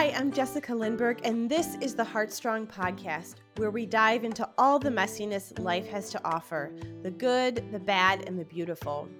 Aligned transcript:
Hi, 0.00 0.14
I'm 0.16 0.32
Jessica 0.32 0.72
Lindberg, 0.72 1.20
and 1.24 1.46
this 1.46 1.76
is 1.82 1.94
the 1.94 2.02
Heartstrong 2.02 2.66
Podcast, 2.66 3.34
where 3.56 3.70
we 3.70 3.84
dive 3.84 4.24
into 4.24 4.48
all 4.56 4.78
the 4.78 4.88
messiness 4.88 5.58
life 5.58 5.86
has 5.88 6.08
to 6.08 6.24
offer 6.24 6.72
the 7.02 7.10
good, 7.10 7.70
the 7.70 7.80
bad, 7.80 8.26
and 8.26 8.38
the 8.38 8.46
beautiful. 8.46 9.10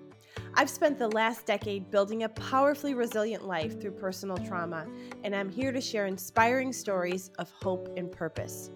I've 0.55 0.71
spent 0.71 0.99
the 0.99 1.09
last 1.09 1.45
decade 1.45 1.91
building 1.91 2.23
a 2.23 2.31
powerfully 2.31 2.95
resilient 2.95 3.47
life 3.47 3.79
through 3.79 3.91
personal 3.91 4.39
trauma, 4.39 4.87
and 5.23 5.37
I'm 5.37 5.51
here 5.51 5.71
to 5.71 5.83
share 5.83 6.07
inspiring 6.07 6.73
stories 6.73 7.31
of 7.39 7.51
hope 7.51 7.93
and 7.99 8.11
purpose. 8.11 8.71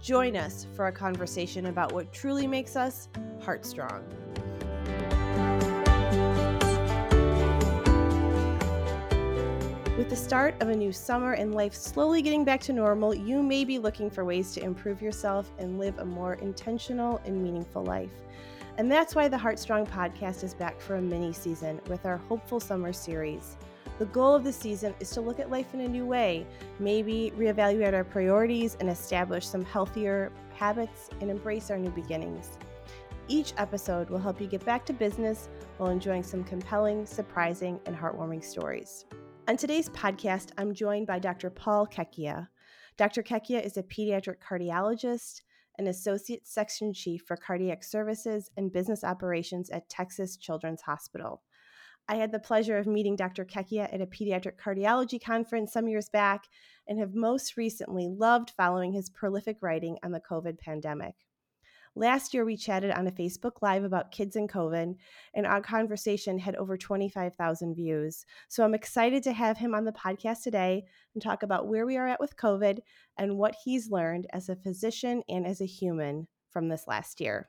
Join 0.00 0.36
us 0.36 0.64
for 0.76 0.86
a 0.86 0.92
conversation 0.92 1.66
about 1.66 1.90
what 1.90 2.12
truly 2.12 2.46
makes 2.46 2.76
us 2.76 3.08
heartstrong. 3.40 4.04
With 9.98 10.10
the 10.10 10.14
start 10.14 10.54
of 10.62 10.68
a 10.68 10.76
new 10.76 10.92
summer 10.92 11.32
and 11.32 11.52
life 11.52 11.74
slowly 11.74 12.22
getting 12.22 12.44
back 12.44 12.60
to 12.60 12.72
normal, 12.72 13.12
you 13.12 13.42
may 13.42 13.64
be 13.64 13.80
looking 13.80 14.08
for 14.08 14.24
ways 14.24 14.52
to 14.52 14.62
improve 14.62 15.02
yourself 15.02 15.50
and 15.58 15.80
live 15.80 15.98
a 15.98 16.04
more 16.04 16.34
intentional 16.34 17.20
and 17.24 17.42
meaningful 17.42 17.82
life. 17.82 18.12
And 18.76 18.88
that's 18.88 19.16
why 19.16 19.26
the 19.26 19.36
Heartstrong 19.36 19.88
podcast 19.88 20.44
is 20.44 20.54
back 20.54 20.80
for 20.80 20.94
a 20.94 21.02
mini 21.02 21.32
season 21.32 21.80
with 21.88 22.06
our 22.06 22.16
Hopeful 22.16 22.60
Summer 22.60 22.92
series. 22.92 23.56
The 23.98 24.04
goal 24.06 24.36
of 24.36 24.44
the 24.44 24.52
season 24.52 24.94
is 25.00 25.10
to 25.10 25.20
look 25.20 25.40
at 25.40 25.50
life 25.50 25.74
in 25.74 25.80
a 25.80 25.88
new 25.88 26.06
way, 26.06 26.46
maybe 26.78 27.32
reevaluate 27.36 27.92
our 27.92 28.04
priorities 28.04 28.76
and 28.78 28.88
establish 28.88 29.48
some 29.48 29.64
healthier 29.64 30.30
habits 30.54 31.10
and 31.20 31.28
embrace 31.28 31.72
our 31.72 31.76
new 31.76 31.90
beginnings. 31.90 32.56
Each 33.26 33.52
episode 33.56 34.10
will 34.10 34.20
help 34.20 34.40
you 34.40 34.46
get 34.46 34.64
back 34.64 34.86
to 34.86 34.92
business 34.92 35.48
while 35.76 35.90
enjoying 35.90 36.22
some 36.22 36.44
compelling, 36.44 37.04
surprising, 37.04 37.80
and 37.84 37.96
heartwarming 37.96 38.44
stories. 38.44 39.04
On 39.48 39.56
today's 39.56 39.88
podcast, 39.88 40.50
I'm 40.58 40.74
joined 40.74 41.06
by 41.06 41.18
Dr. 41.18 41.48
Paul 41.48 41.86
Checchia. 41.86 42.48
Dr. 42.98 43.22
Checchia 43.22 43.64
is 43.64 43.78
a 43.78 43.82
pediatric 43.82 44.40
cardiologist, 44.46 45.40
an 45.78 45.86
associate 45.86 46.46
section 46.46 46.92
chief 46.92 47.22
for 47.26 47.34
cardiac 47.34 47.82
services 47.82 48.50
and 48.58 48.70
business 48.70 49.02
operations 49.02 49.70
at 49.70 49.88
Texas 49.88 50.36
Children's 50.36 50.82
Hospital. 50.82 51.40
I 52.10 52.16
had 52.16 52.30
the 52.30 52.38
pleasure 52.38 52.76
of 52.76 52.86
meeting 52.86 53.16
Dr. 53.16 53.46
Checchia 53.46 53.88
at 53.90 54.02
a 54.02 54.06
pediatric 54.06 54.58
cardiology 54.62 55.18
conference 55.18 55.72
some 55.72 55.88
years 55.88 56.10
back 56.10 56.44
and 56.86 56.98
have 56.98 57.14
most 57.14 57.56
recently 57.56 58.06
loved 58.06 58.52
following 58.54 58.92
his 58.92 59.08
prolific 59.08 59.62
writing 59.62 59.96
on 60.04 60.12
the 60.12 60.20
COVID 60.20 60.58
pandemic. 60.58 61.14
Last 61.98 62.32
year, 62.32 62.44
we 62.44 62.56
chatted 62.56 62.92
on 62.92 63.08
a 63.08 63.10
Facebook 63.10 63.60
Live 63.60 63.82
about 63.82 64.12
kids 64.12 64.36
and 64.36 64.48
COVID, 64.48 64.94
and 65.34 65.46
our 65.48 65.60
conversation 65.60 66.38
had 66.38 66.54
over 66.54 66.76
25,000 66.76 67.74
views. 67.74 68.24
So 68.46 68.62
I'm 68.62 68.72
excited 68.72 69.24
to 69.24 69.32
have 69.32 69.58
him 69.58 69.74
on 69.74 69.84
the 69.84 69.90
podcast 69.90 70.44
today 70.44 70.84
and 71.12 71.20
talk 71.20 71.42
about 71.42 71.66
where 71.66 71.86
we 71.86 71.96
are 71.96 72.06
at 72.06 72.20
with 72.20 72.36
COVID 72.36 72.78
and 73.16 73.36
what 73.36 73.56
he's 73.64 73.90
learned 73.90 74.28
as 74.32 74.48
a 74.48 74.54
physician 74.54 75.24
and 75.28 75.44
as 75.44 75.60
a 75.60 75.66
human 75.66 76.28
from 76.50 76.68
this 76.68 76.86
last 76.86 77.20
year. 77.20 77.48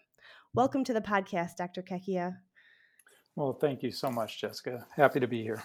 Welcome 0.56 0.84
to 0.86 0.94
the 0.94 1.02
podcast, 1.02 1.58
Dr. 1.58 1.84
Checchia. 1.84 2.38
Well, 3.36 3.54
thank 3.54 3.84
you 3.84 3.92
so 3.92 4.10
much, 4.10 4.42
Jessica. 4.42 4.84
Happy 4.96 5.20
to 5.20 5.28
be 5.28 5.44
here. 5.44 5.62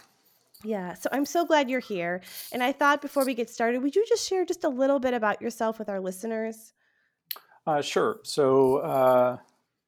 Yeah, 0.63 0.93
so 0.93 1.09
I'm 1.11 1.25
so 1.25 1.47
glad 1.47 1.71
you're 1.71 1.81
here. 1.81 2.21
And 2.53 2.63
I 2.63 2.73
thought 2.73 3.01
before 3.01 3.25
we 3.25 3.33
get 3.33 3.49
started, 3.49 3.83
would 3.83 3.97
you 3.97 4.05
just 4.07 4.29
share 4.29 4.45
just 4.45 4.63
a 4.63 4.69
little 4.69 4.99
bit 4.99 5.15
about 5.15 5.41
yourself 5.41 5.79
with 5.79 5.89
our 5.89 6.01
listeners? 6.01 6.75
Uh, 7.67 7.81
sure. 7.81 8.21
So, 8.25 8.77
uh, 8.79 9.39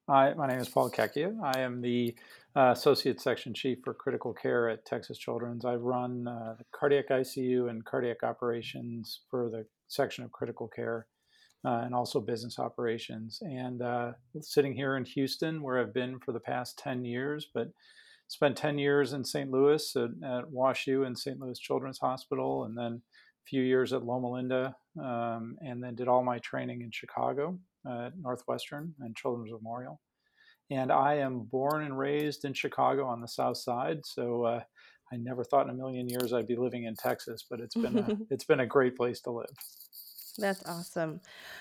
I, 0.09 0.33
my 0.33 0.47
name 0.47 0.61
is 0.61 0.69
Paul 0.69 0.91
Checchia. 0.91 1.37
I 1.43 1.61
am 1.61 1.83
the 1.83 2.15
uh, 2.55 2.71
Associate 2.71 3.21
Section 3.21 3.53
Chief 3.53 3.79
for 3.85 3.93
Critical 3.93 4.33
Care 4.33 4.71
at 4.71 4.87
Texas 4.87 5.19
Children's. 5.19 5.67
I 5.67 5.75
run 5.75 6.27
uh, 6.27 6.55
the 6.57 6.65
cardiac 6.73 7.11
ICU 7.11 7.69
and 7.69 7.85
cardiac 7.85 8.23
operations 8.23 9.21
for 9.31 9.51
the 9.51 9.67
section 9.89 10.25
of 10.25 10.33
critical 10.33 10.69
care 10.69 11.07
uh, 11.67 11.83
and 11.85 11.95
also 11.95 12.19
business 12.19 12.59
operations. 12.59 13.41
And 13.42 13.83
uh, 13.83 14.13
sitting 14.41 14.75
here 14.75 14.97
in 14.97 15.05
Houston, 15.05 15.61
where 15.61 15.79
I've 15.79 15.92
been 15.92 16.19
for 16.19 16.33
the 16.33 16.41
past 16.41 16.79
10 16.79 17.05
years, 17.05 17.47
but 17.53 17.73
spent 18.29 18.57
10 18.57 18.79
years 18.79 19.13
in 19.13 19.23
St. 19.23 19.51
Louis 19.51 19.97
at, 19.97 20.11
at 20.25 20.45
WashU 20.51 21.07
and 21.07 21.19
St. 21.19 21.39
Louis 21.39 21.59
Children's 21.59 21.98
Hospital, 21.98 22.65
and 22.65 22.79
then 22.79 23.03
a 23.03 23.45
few 23.47 23.61
years 23.61 23.92
at 23.92 24.03
Loma 24.03 24.31
Linda, 24.31 24.77
um, 24.98 25.59
and 25.61 25.83
then 25.83 25.95
did 25.95 26.09
all 26.09 26.25
my 26.25 26.39
training 26.39 26.81
in 26.81 26.91
Chicago 26.91 27.59
at 27.89 28.13
Northwestern 28.20 28.95
and 29.01 29.17
Children's 29.17 29.52
Memorial. 29.52 30.01
And 30.70 30.91
I 30.91 31.14
am 31.14 31.41
born 31.41 31.85
and 31.85 31.97
raised 31.97 32.45
in 32.45 32.52
Chicago 32.52 33.07
on 33.07 33.20
the 33.20 33.29
South 33.29 33.57
Side, 33.57 34.01
so 34.05 34.45
uh, 34.45 34.61
I 35.13 35.17
never 35.17 35.45
thought 35.45 35.67
in 35.67 35.70
a 35.70 35.74
million 35.74 36.08
years 36.08 36.33
I'd 36.33 36.48
be 36.48 36.57
living 36.57 36.85
in 36.85 36.97
Texas, 36.97 37.45
but 37.48 37.61
it's 37.61 37.77
been 37.77 37.98
a, 37.98 38.17
it's 38.30 38.45
been 38.45 38.61
a 38.61 38.67
great 38.67 38.97
place 38.97 39.20
to 39.23 39.30
live. 39.30 39.47
That's 40.39 40.63
awesome. 40.67 41.20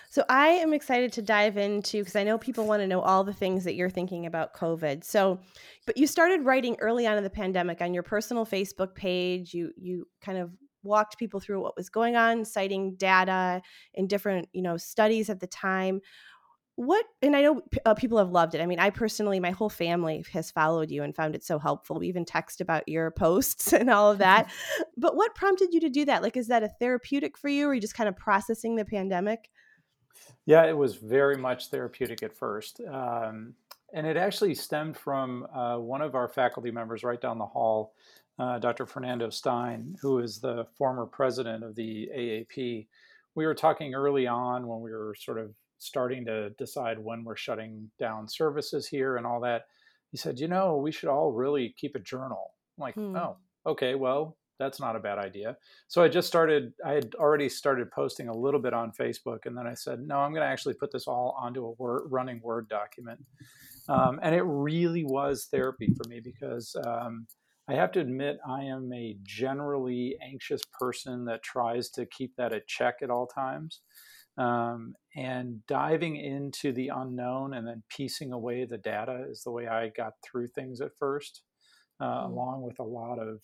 So 0.09 0.23
I 0.29 0.49
am 0.49 0.73
excited 0.73 1.13
to 1.13 1.21
dive 1.21 1.57
into 1.57 1.99
because 1.99 2.15
I 2.15 2.23
know 2.23 2.37
people 2.37 2.65
want 2.65 2.81
to 2.81 2.87
know 2.87 3.01
all 3.01 3.23
the 3.23 3.33
things 3.33 3.63
that 3.63 3.75
you're 3.75 3.89
thinking 3.89 4.25
about 4.25 4.53
COVID. 4.53 5.03
So, 5.03 5.39
but 5.85 5.97
you 5.97 6.07
started 6.07 6.43
writing 6.43 6.75
early 6.79 7.07
on 7.07 7.17
in 7.17 7.23
the 7.23 7.29
pandemic 7.29 7.81
on 7.81 7.93
your 7.93 8.03
personal 8.03 8.45
Facebook 8.45 8.95
page. 8.95 9.53
You 9.53 9.71
you 9.77 10.07
kind 10.21 10.37
of 10.37 10.51
walked 10.85 11.17
people 11.17 11.39
through 11.39 11.61
what 11.61 11.75
was 11.75 11.89
going 11.89 12.15
on, 12.15 12.45
citing 12.45 12.95
data 12.95 13.61
in 13.93 14.07
different, 14.07 14.47
you 14.53 14.61
know, 14.61 14.77
studies 14.77 15.29
at 15.29 15.39
the 15.39 15.47
time. 15.47 16.01
What 16.77 17.05
and 17.21 17.35
I 17.35 17.41
know 17.41 17.61
uh, 17.85 17.93
people 17.93 18.17
have 18.17 18.31
loved 18.31 18.53
it. 18.53 18.61
I 18.61 18.65
mean, 18.65 18.79
I 18.79 18.89
personally, 18.89 19.39
my 19.39 19.51
whole 19.51 19.69
family 19.69 20.25
has 20.33 20.51
followed 20.51 20.91
you 20.91 21.03
and 21.03 21.15
found 21.15 21.33
it 21.33 21.43
so 21.43 21.57
helpful. 21.57 21.99
We 21.99 22.07
even 22.09 22.25
text 22.25 22.59
about 22.59 22.87
your 22.87 23.11
posts 23.11 23.71
and 23.73 23.89
all 23.89 24.11
of 24.11 24.17
that. 24.17 24.51
but 24.97 25.15
what 25.15 25.35
prompted 25.35 25.73
you 25.73 25.79
to 25.81 25.89
do 25.89 26.05
that? 26.05 26.21
Like, 26.21 26.35
is 26.35 26.47
that 26.47 26.63
a 26.63 26.69
therapeutic 26.79 27.37
for 27.37 27.47
you, 27.47 27.67
or 27.67 27.69
are 27.69 27.73
you 27.73 27.81
just 27.81 27.95
kind 27.95 28.09
of 28.09 28.17
processing 28.17 28.75
the 28.75 28.85
pandemic? 28.85 29.49
Yeah, 30.45 30.65
it 30.65 30.77
was 30.77 30.95
very 30.95 31.37
much 31.37 31.69
therapeutic 31.69 32.23
at 32.23 32.33
first. 32.33 32.81
Um, 32.89 33.55
and 33.93 34.05
it 34.05 34.17
actually 34.17 34.55
stemmed 34.55 34.97
from 34.97 35.45
uh, 35.53 35.77
one 35.77 36.01
of 36.01 36.15
our 36.15 36.27
faculty 36.27 36.71
members 36.71 37.03
right 37.03 37.19
down 37.19 37.37
the 37.37 37.45
hall 37.45 37.93
uh, 38.37 38.59
Dr. 38.59 38.85
Fernando 38.85 39.29
Stein, 39.29 39.95
who 40.01 40.19
is 40.19 40.39
the 40.39 40.65
former 40.77 41.05
president 41.05 41.63
of 41.63 41.75
the 41.75 42.09
AAP. 42.15 42.87
We 43.35 43.45
were 43.45 43.55
talking 43.55 43.93
early 43.93 44.27
on 44.27 44.67
when 44.67 44.81
we 44.81 44.91
were 44.91 45.15
sort 45.17 45.39
of 45.39 45.53
starting 45.77 46.25
to 46.25 46.49
decide 46.51 46.99
when 46.99 47.23
we're 47.23 47.35
shutting 47.35 47.89
down 47.99 48.27
services 48.27 48.87
here 48.87 49.17
and 49.17 49.25
all 49.25 49.39
that. 49.41 49.63
He 50.11 50.17
said, 50.17 50.39
You 50.39 50.47
know, 50.47 50.77
we 50.77 50.91
should 50.91 51.09
all 51.09 51.31
really 51.31 51.73
keep 51.77 51.95
a 51.95 51.99
journal. 51.99 52.53
I'm 52.77 52.81
like, 52.81 52.95
hmm. 52.95 53.15
oh, 53.15 53.37
okay, 53.65 53.95
well, 53.95 54.37
that's 54.57 54.79
not 54.79 54.95
a 54.95 54.99
bad 54.99 55.17
idea. 55.17 55.57
So 55.87 56.01
I 56.01 56.07
just 56.07 56.27
started, 56.27 56.73
I 56.85 56.93
had 56.93 57.13
already 57.15 57.49
started 57.49 57.91
posting 57.91 58.29
a 58.29 58.35
little 58.35 58.59
bit 58.59 58.73
on 58.73 58.91
Facebook. 58.91 59.45
And 59.45 59.57
then 59.57 59.67
I 59.67 59.73
said, 59.73 59.99
no, 59.99 60.19
I'm 60.19 60.31
going 60.31 60.43
to 60.43 60.47
actually 60.47 60.75
put 60.75 60.91
this 60.91 61.07
all 61.07 61.35
onto 61.39 61.65
a 61.65 61.71
word, 61.71 62.03
running 62.09 62.39
Word 62.41 62.69
document. 62.69 63.19
Um, 63.89 64.19
and 64.23 64.33
it 64.33 64.43
really 64.43 65.03
was 65.03 65.47
therapy 65.51 65.93
for 65.95 66.07
me 66.09 66.19
because 66.21 66.75
um, 66.87 67.27
I 67.67 67.73
have 67.73 67.91
to 67.93 67.99
admit, 67.99 68.37
I 68.47 68.63
am 68.63 68.91
a 68.93 69.17
generally 69.23 70.17
anxious 70.21 70.61
person 70.79 71.25
that 71.25 71.41
tries 71.41 71.89
to 71.91 72.05
keep 72.05 72.35
that 72.35 72.53
at 72.53 72.67
check 72.67 72.95
at 73.01 73.09
all 73.09 73.27
times. 73.27 73.81
Um, 74.37 74.95
and 75.15 75.65
diving 75.65 76.17
into 76.17 76.73
the 76.73 76.89
unknown 76.89 77.53
and 77.53 77.65
then 77.65 77.83
piecing 77.89 78.33
away 78.33 78.65
the 78.65 78.77
data 78.77 79.25
is 79.29 79.43
the 79.43 79.51
way 79.51 79.67
I 79.67 79.89
got 79.89 80.13
through 80.23 80.47
things 80.47 80.81
at 80.81 80.91
first, 80.99 81.41
uh, 82.01 82.05
mm-hmm. 82.05 82.33
along 82.33 82.61
with 82.63 82.77
a 82.79 82.83
lot 82.83 83.17
of 83.17 83.39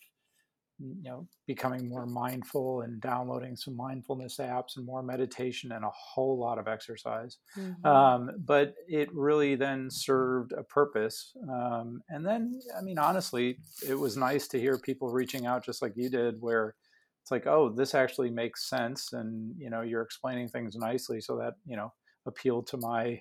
you 0.81 1.09
know 1.09 1.27
becoming 1.47 1.87
more 1.87 2.05
mindful 2.05 2.81
and 2.81 2.99
downloading 3.01 3.55
some 3.55 3.75
mindfulness 3.75 4.37
apps 4.37 4.77
and 4.77 4.85
more 4.85 5.03
meditation 5.03 5.71
and 5.71 5.85
a 5.85 5.91
whole 5.93 6.39
lot 6.39 6.57
of 6.57 6.67
exercise 6.67 7.37
mm-hmm. 7.57 7.85
um, 7.85 8.29
but 8.45 8.73
it 8.87 9.09
really 9.13 9.55
then 9.55 9.89
served 9.89 10.53
a 10.53 10.63
purpose 10.63 11.33
um, 11.49 12.01
and 12.09 12.25
then 12.25 12.59
i 12.77 12.81
mean 12.81 12.97
honestly 12.97 13.57
it 13.87 13.95
was 13.95 14.17
nice 14.17 14.47
to 14.47 14.59
hear 14.59 14.77
people 14.77 15.09
reaching 15.09 15.45
out 15.45 15.63
just 15.63 15.81
like 15.81 15.93
you 15.95 16.09
did 16.09 16.35
where 16.39 16.75
it's 17.21 17.31
like 17.31 17.47
oh 17.47 17.69
this 17.69 17.93
actually 17.93 18.29
makes 18.29 18.69
sense 18.69 19.13
and 19.13 19.53
you 19.57 19.69
know 19.69 19.81
you're 19.81 20.01
explaining 20.01 20.47
things 20.47 20.75
nicely 20.75 21.21
so 21.21 21.37
that 21.37 21.53
you 21.65 21.75
know 21.75 21.91
appealed 22.25 22.67
to 22.67 22.77
my 22.77 23.19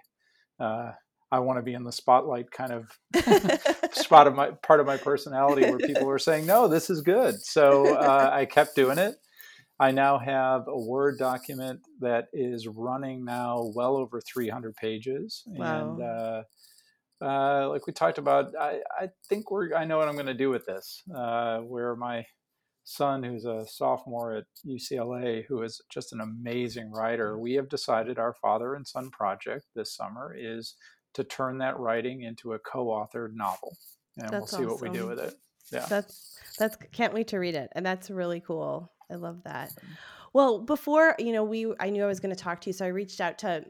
uh, 0.59 0.93
I 1.32 1.38
want 1.38 1.59
to 1.59 1.62
be 1.62 1.75
in 1.75 1.85
the 1.85 1.93
spotlight 1.93 2.50
kind 2.50 2.73
of 2.73 2.99
spot 3.93 4.27
of 4.27 4.35
my 4.35 4.50
part 4.50 4.81
of 4.81 4.87
my 4.87 4.97
personality 4.97 5.62
where 5.62 5.79
people 5.79 6.06
were 6.06 6.19
saying, 6.19 6.47
no, 6.47 6.67
this 6.67 6.91
is 6.91 7.03
good. 7.03 7.41
So 7.41 7.94
uh, 7.94 8.31
I 8.32 8.47
kept 8.47 8.75
doing 8.75 8.99
it. 8.99 9.17
I 9.79 9.93
now 9.93 10.19
have 10.19 10.65
a 10.69 10.79
Word 10.79 11.19
document 11.19 11.81
that 12.00 12.27
is 12.35 12.69
running 12.69 13.25
now 13.25 13.71
well 13.75 13.97
over 13.97 14.21
300 14.21 14.75
pages. 14.77 15.43
Wow. 15.47 15.93
And 15.93 16.03
uh, 16.03 16.43
uh, 17.25 17.69
like 17.71 17.87
we 17.87 17.93
talked 17.94 18.19
about, 18.19 18.55
I, 18.61 18.81
I, 18.99 19.09
think 19.29 19.50
we're, 19.50 19.75
I 19.75 19.87
know 19.87 19.97
what 19.97 20.09
I'm 20.09 20.15
going 20.15 20.26
to 20.26 20.35
do 20.35 20.50
with 20.50 20.67
this. 20.67 21.03
Uh, 21.15 21.59
where 21.61 21.97
my 21.97 22.26
son, 22.85 23.23
who's 23.23 23.44
a 23.47 23.65
sophomore 23.67 24.35
at 24.35 24.44
UCLA, 24.67 25.44
who 25.49 25.62
is 25.62 25.81
just 25.91 26.12
an 26.12 26.21
amazing 26.21 26.91
writer, 26.91 27.38
we 27.38 27.55
have 27.55 27.69
decided 27.69 28.19
our 28.19 28.35
father 28.43 28.75
and 28.75 28.87
son 28.87 29.11
project 29.11 29.65
this 29.75 29.94
summer 29.94 30.35
is 30.38 30.75
to 31.15 31.25
turn 31.25 31.59
that 31.59 31.79
writing 31.79 32.23
into 32.23 32.53
a 32.53 32.59
co-authored 32.59 33.35
novel, 33.35 33.77
and 34.17 34.29
that's 34.31 34.33
we'll 34.33 34.47
see 34.47 34.57
awesome. 34.57 34.69
what 34.69 34.81
we 34.81 34.91
do 34.91 35.07
with 35.07 35.19
it. 35.19 35.35
Yeah, 35.73 35.87
that's 35.89 36.39
that's 36.59 36.77
can't 36.93 37.15
wait 37.15 37.29
to 37.29 37.39
read 37.39 37.55
it, 37.55 37.71
and 37.73 37.85
that's 37.85 38.11
really 38.11 38.41
cool. 38.41 38.93
I 39.11 39.15
love 39.15 39.43
that. 39.45 39.73
Well, 40.33 40.61
before, 40.61 41.17
you 41.19 41.33
know, 41.33 41.45
we 41.45 41.73
I 41.81 41.91
knew 41.91 42.05
I 42.05 42.07
was 42.07 42.21
going 42.21 42.35
to 42.35 42.41
talk 42.41 42.61
to 42.62 42.71
you, 42.71 42.73
so 42.73 42.85
I 42.85 42.89
reached 42.89 43.21
out 43.21 43.39
to 43.39 43.65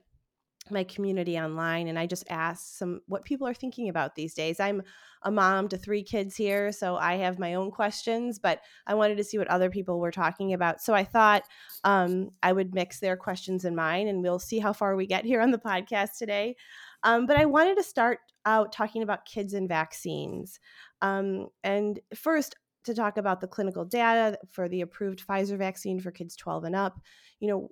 my 0.71 0.85
community 0.85 1.39
online 1.39 1.89
and 1.89 1.99
I 1.99 2.07
just 2.07 2.25
asked 2.29 2.79
some 2.79 3.01
what 3.07 3.25
people 3.25 3.47
are 3.47 3.55
thinking 3.55 3.89
about 3.89 4.15
these 4.15 4.35
days. 4.35 4.61
I'm 4.61 4.83
a 5.23 5.31
mom 5.31 5.69
to 5.69 5.77
three 5.77 6.03
kids 6.03 6.37
here, 6.37 6.73
so 6.73 6.97
I 6.97 7.17
have 7.17 7.39
my 7.39 7.55
own 7.55 7.71
questions, 7.71 8.39
but 8.39 8.61
I 8.87 8.95
wanted 8.95 9.17
to 9.19 9.25
see 9.25 9.37
what 9.37 9.49
other 9.49 9.69
people 9.69 10.01
were 10.01 10.11
talking 10.11 10.55
about. 10.55 10.81
So 10.81 10.95
I 10.95 11.05
thought 11.05 11.43
um, 11.85 12.31
I 12.43 12.53
would 12.53 12.75
mix 12.75 13.01
their 13.01 13.17
questions 13.17 13.65
and 13.65 13.77
mine, 13.77 14.09
and 14.09 14.23
we'll 14.23 14.39
see 14.39 14.59
how 14.59 14.73
far 14.73 14.97
we 14.97 15.07
get 15.07 15.25
here 15.25 15.41
on 15.43 15.51
the 15.51 15.59
podcast 15.59 16.17
today. 16.19 16.57
Um, 17.03 17.27
but 17.27 17.37
I 17.37 17.45
wanted 17.45 17.77
to 17.77 17.83
start 17.83 18.19
out 18.47 18.73
talking 18.73 19.03
about 19.03 19.25
kids 19.25 19.55
and 19.55 19.69
vaccines. 19.69 20.59
Um, 21.03 21.49
and 21.63 22.01
first, 22.15 22.57
to 22.85 22.95
talk 22.95 23.19
about 23.19 23.41
the 23.41 23.47
clinical 23.47 23.85
data 23.85 24.39
for 24.51 24.69
the 24.69 24.81
approved 24.81 25.27
Pfizer 25.27 25.59
vaccine 25.59 26.01
for 26.01 26.11
kids 26.11 26.35
12 26.37 26.65
and 26.65 26.77
up. 26.77 27.01
You 27.39 27.49
know, 27.49 27.69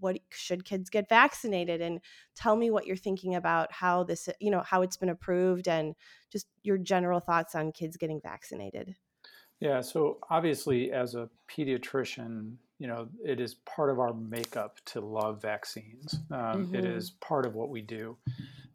what 0.00 0.18
should 0.30 0.64
kids 0.64 0.90
get 0.90 1.08
vaccinated? 1.08 1.80
And 1.80 2.00
tell 2.36 2.56
me 2.56 2.70
what 2.70 2.86
you're 2.86 2.96
thinking 2.96 3.34
about 3.34 3.72
how 3.72 4.04
this, 4.04 4.28
you 4.40 4.50
know, 4.50 4.60
how 4.60 4.82
it's 4.82 4.96
been 4.96 5.08
approved 5.08 5.68
and 5.68 5.94
just 6.30 6.46
your 6.62 6.78
general 6.78 7.20
thoughts 7.20 7.54
on 7.54 7.72
kids 7.72 7.96
getting 7.96 8.20
vaccinated. 8.22 8.94
Yeah, 9.60 9.80
so 9.80 10.18
obviously, 10.28 10.90
as 10.90 11.14
a 11.14 11.28
pediatrician, 11.48 12.56
you 12.80 12.88
know, 12.88 13.08
it 13.24 13.38
is 13.38 13.54
part 13.54 13.90
of 13.90 14.00
our 14.00 14.12
makeup 14.12 14.78
to 14.86 15.00
love 15.00 15.40
vaccines. 15.40 16.16
Um, 16.32 16.66
mm-hmm. 16.66 16.74
it 16.74 16.84
is 16.84 17.10
part 17.10 17.46
of 17.46 17.54
what 17.54 17.68
we 17.68 17.80
do. 17.80 18.16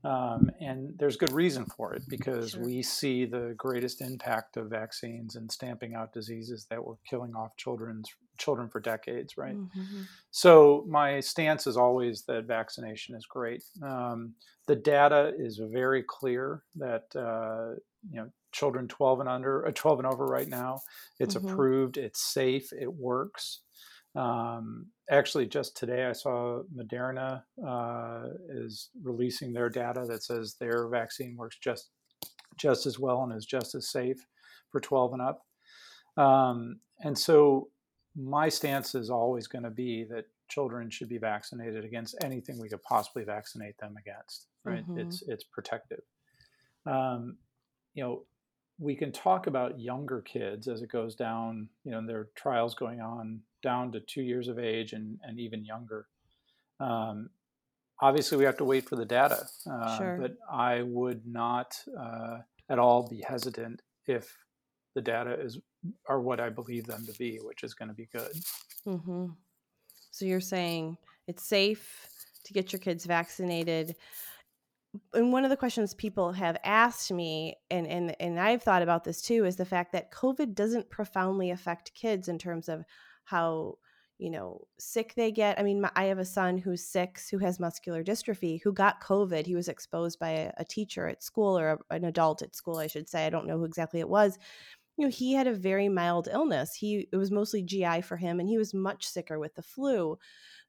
Um, 0.07 0.49
and 0.61 0.93
there's 0.97 1.17
good 1.17 1.33
reason 1.33 1.65
for 1.65 1.93
it 1.93 2.03
because 2.07 2.51
sure. 2.51 2.63
we 2.63 2.81
see 2.81 3.25
the 3.25 3.53
greatest 3.57 3.99
impact 3.99 4.55
of 4.55 4.69
vaccines 4.69 5.35
in 5.35 5.49
stamping 5.49 5.95
out 5.95 6.13
diseases 6.13 6.65
that 6.69 6.81
were 6.81 6.95
killing 7.09 7.35
off 7.35 7.57
children's 7.57 8.09
children 8.37 8.69
for 8.69 8.79
decades, 8.79 9.35
right? 9.35 9.57
Mm-hmm. 9.57 10.03
So 10.31 10.85
my 10.87 11.19
stance 11.19 11.67
is 11.67 11.75
always 11.75 12.23
that 12.23 12.45
vaccination 12.45 13.15
is 13.15 13.25
great. 13.25 13.65
Um, 13.83 14.35
the 14.67 14.77
data 14.77 15.33
is 15.37 15.59
very 15.61 16.03
clear 16.03 16.63
that 16.75 17.13
uh, 17.13 17.75
you 18.09 18.21
know 18.21 18.29
children 18.53 18.87
12 18.87 19.19
and 19.19 19.29
under, 19.29 19.67
uh, 19.67 19.71
12 19.75 19.99
and 19.99 20.07
over 20.07 20.25
right 20.25 20.47
now, 20.47 20.79
it's 21.19 21.35
mm-hmm. 21.35 21.49
approved, 21.49 21.97
it's 21.97 22.21
safe, 22.21 22.71
it 22.71 22.93
works. 22.93 23.59
Um, 24.15 24.87
actually, 25.09 25.47
just 25.47 25.77
today 25.77 26.05
I 26.05 26.13
saw 26.13 26.61
Moderna 26.75 27.43
uh, 27.65 28.29
is 28.49 28.89
releasing 29.01 29.53
their 29.53 29.69
data 29.69 30.05
that 30.07 30.23
says 30.23 30.55
their 30.59 30.87
vaccine 30.87 31.35
works 31.35 31.57
just 31.61 31.89
just 32.57 32.85
as 32.85 32.97
well 32.97 33.23
and 33.23 33.33
is 33.33 33.45
just 33.45 33.75
as 33.75 33.89
safe 33.89 34.25
for 34.71 34.81
12 34.81 35.13
and 35.13 35.21
up. 35.21 35.45
Um, 36.17 36.79
and 37.01 37.15
so 37.15 37.69
my 38.15 38.49
stance 38.49 38.95
is 38.95 39.11
always 39.11 39.45
going 39.45 39.63
to 39.63 39.69
be 39.69 40.03
that 40.05 40.25
children 40.49 40.89
should 40.89 41.09
be 41.09 41.19
vaccinated 41.19 41.85
against 41.85 42.15
anything 42.23 42.59
we 42.59 42.69
could 42.69 42.81
possibly 42.81 43.23
vaccinate 43.23 43.77
them 43.77 43.95
against. 43.99 44.47
Right? 44.63 44.83
Mm-hmm. 44.87 44.99
It's 44.99 45.23
it's 45.27 45.43
protective. 45.43 46.01
Um, 46.85 47.37
you 47.93 48.03
know, 48.03 48.23
we 48.79 48.95
can 48.95 49.11
talk 49.11 49.47
about 49.47 49.79
younger 49.79 50.21
kids 50.21 50.67
as 50.67 50.81
it 50.81 50.91
goes 50.91 51.15
down. 51.15 51.69
You 51.83 51.91
know, 51.91 52.05
there 52.05 52.19
are 52.19 52.29
trials 52.35 52.75
going 52.75 53.01
on 53.01 53.41
down 53.67 53.91
to 53.91 53.99
two 53.99 54.21
years 54.21 54.47
of 54.47 54.57
age 54.57 54.93
and, 54.93 55.19
and 55.23 55.37
even 55.39 55.65
younger. 55.65 56.07
Um, 56.79 57.29
obviously, 58.01 58.37
we 58.37 58.45
have 58.45 58.55
to 58.57 58.63
wait 58.63 58.87
for 58.87 58.95
the 58.95 59.05
data, 59.19 59.45
uh, 59.69 59.97
sure. 59.97 60.17
but 60.21 60.35
I 60.49 60.83
would 60.83 61.21
not 61.27 61.75
uh, 61.99 62.37
at 62.69 62.79
all 62.79 63.09
be 63.09 63.21
hesitant 63.27 63.81
if 64.05 64.25
the 64.95 65.01
data 65.01 65.33
is 65.45 65.59
are 66.07 66.21
what 66.21 66.39
I 66.39 66.49
believe 66.49 66.85
them 66.85 67.05
to 67.05 67.13
be, 67.13 67.39
which 67.43 67.63
is 67.63 67.73
going 67.73 67.89
to 67.89 67.93
be 67.93 68.07
good. 68.11 68.35
Mm-hmm. 68.85 69.25
So 70.11 70.25
you're 70.25 70.39
saying 70.55 70.97
it's 71.27 71.45
safe 71.45 72.07
to 72.45 72.53
get 72.53 72.71
your 72.71 72.79
kids 72.79 73.05
vaccinated 73.05 73.95
and 75.13 75.31
one 75.31 75.43
of 75.43 75.49
the 75.49 75.57
questions 75.57 75.93
people 75.93 76.31
have 76.31 76.57
asked 76.63 77.11
me 77.11 77.55
and 77.69 77.87
and 77.87 78.15
and 78.19 78.39
I've 78.39 78.63
thought 78.63 78.81
about 78.81 79.03
this 79.03 79.21
too 79.21 79.45
is 79.45 79.55
the 79.55 79.65
fact 79.65 79.91
that 79.91 80.11
covid 80.11 80.55
doesn't 80.55 80.89
profoundly 80.89 81.51
affect 81.51 81.93
kids 81.93 82.27
in 82.27 82.37
terms 82.37 82.69
of 82.69 82.83
how 83.27 83.75
you 84.17 84.31
know 84.31 84.65
sick 84.79 85.13
they 85.15 85.31
get 85.31 85.59
i 85.59 85.63
mean 85.63 85.81
my, 85.81 85.91
i 85.95 86.05
have 86.05 86.17
a 86.17 86.25
son 86.25 86.57
who's 86.57 86.83
six 86.83 87.29
who 87.29 87.37
has 87.37 87.59
muscular 87.59 88.03
dystrophy 88.03 88.59
who 88.63 88.73
got 88.73 89.01
covid 89.01 89.45
he 89.45 89.55
was 89.55 89.67
exposed 89.67 90.17
by 90.19 90.29
a, 90.29 90.51
a 90.57 90.65
teacher 90.65 91.07
at 91.07 91.21
school 91.21 91.57
or 91.57 91.79
a, 91.91 91.95
an 91.95 92.05
adult 92.05 92.41
at 92.41 92.55
school 92.55 92.77
i 92.77 92.87
should 92.87 93.07
say 93.07 93.25
i 93.25 93.29
don't 93.29 93.45
know 93.45 93.57
who 93.57 93.65
exactly 93.65 93.99
it 93.99 94.09
was 94.09 94.39
you 94.97 95.05
know 95.05 95.11
he 95.11 95.33
had 95.33 95.45
a 95.45 95.53
very 95.53 95.87
mild 95.87 96.27
illness 96.31 96.73
he 96.73 97.07
it 97.11 97.17
was 97.17 97.29
mostly 97.29 97.61
gi 97.61 98.01
for 98.01 98.17
him 98.17 98.39
and 98.39 98.49
he 98.49 98.57
was 98.57 98.73
much 98.73 99.07
sicker 99.07 99.37
with 99.37 99.53
the 99.53 99.61
flu 99.61 100.17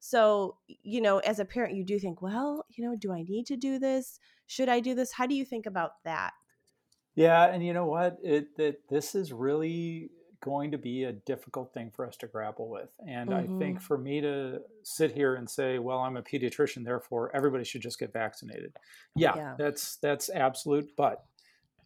so, 0.01 0.57
you 0.69 1.01
know, 1.01 1.19
as 1.19 1.39
a 1.39 1.45
parent, 1.45 1.75
you 1.75 1.85
do 1.85 1.99
think, 1.99 2.23
well, 2.23 2.65
you 2.71 2.85
know, 2.85 2.97
do 2.97 3.13
I 3.13 3.23
need 3.23 3.47
to 3.47 3.57
do 3.57 3.79
this? 3.79 4.21
Should 4.47 4.69
I 4.69 4.81
do 4.81 4.95
this? 4.95 5.13
How 5.13 5.27
do 5.27 5.35
you 5.35 5.45
think 5.45 5.67
about 5.67 5.93
that? 6.05 6.33
Yeah, 7.15 7.47
and 7.47 7.67
you 7.67 7.73
know 7.73 7.87
what? 7.87 8.19
It 8.23 8.57
that 8.59 8.89
this 8.89 9.17
is 9.17 9.33
really 9.33 10.11
going 10.43 10.71
to 10.71 10.79
be 10.79 11.05
a 11.05 11.13
difficult 11.13 11.73
thing 11.75 11.91
for 11.95 12.07
us 12.07 12.17
to 12.17 12.27
grapple 12.27 12.69
with. 12.69 12.91
And 13.07 13.31
mm-hmm. 13.31 13.57
I 13.57 13.59
think 13.59 13.81
for 13.81 13.99
me 13.99 14.21
to 14.21 14.61
sit 14.83 15.13
here 15.13 15.35
and 15.35 15.49
say, 15.49 15.79
well, 15.79 15.99
I'm 15.99 16.17
a 16.17 16.23
pediatrician, 16.23 16.85
therefore 16.85 17.35
everybody 17.35 17.65
should 17.65 17.83
just 17.83 17.99
get 17.99 18.13
vaccinated. 18.13 18.73
Yeah, 19.17 19.37
yeah. 19.37 19.55
that's 19.59 19.97
that's 19.97 20.31
absolute, 20.31 20.91
but 20.97 21.25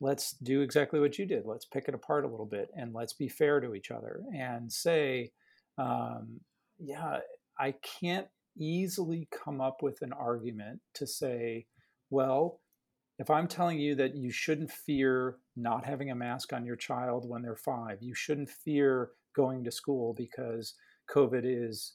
let's 0.01 0.33
do 0.43 0.61
exactly 0.61 1.01
what 1.01 1.19
you 1.19 1.25
did. 1.25 1.47
Let's 1.47 1.65
pick 1.65 1.89
it 1.89 1.95
apart 1.95 2.25
a 2.25 2.29
little 2.29 2.47
bit 2.47 2.71
and 2.77 2.93
let's 2.93 3.13
be 3.13 3.29
fair 3.29 3.61
to 3.61 3.75
each 3.75 3.91
other 3.91 4.23
and 4.35 4.71
say, 4.71 5.33
um, 5.79 6.41
yeah, 6.79 7.19
I 7.59 7.75
can't 8.01 8.27
easily 8.59 9.29
come 9.31 9.61
up 9.61 9.83
with 9.83 10.03
an 10.03 10.13
argument 10.13 10.81
to 10.95 11.07
say, 11.07 11.67
well, 12.11 12.61
if 13.23 13.31
I'm 13.31 13.47
telling 13.47 13.79
you 13.79 13.95
that 13.95 14.17
you 14.17 14.33
shouldn't 14.33 14.73
fear 14.73 15.37
not 15.55 15.85
having 15.85 16.11
a 16.11 16.15
mask 16.15 16.53
on 16.53 16.67
your 16.67 16.75
child 16.75 17.29
when 17.29 17.41
they're 17.41 17.55
five, 17.55 17.99
you 18.01 18.15
shouldn't 18.17 18.51
fear 18.51 19.11
going 19.37 19.63
to 19.63 19.71
school 19.71 20.13
because 20.13 20.75
COVID 21.09 21.43
is 21.45 21.95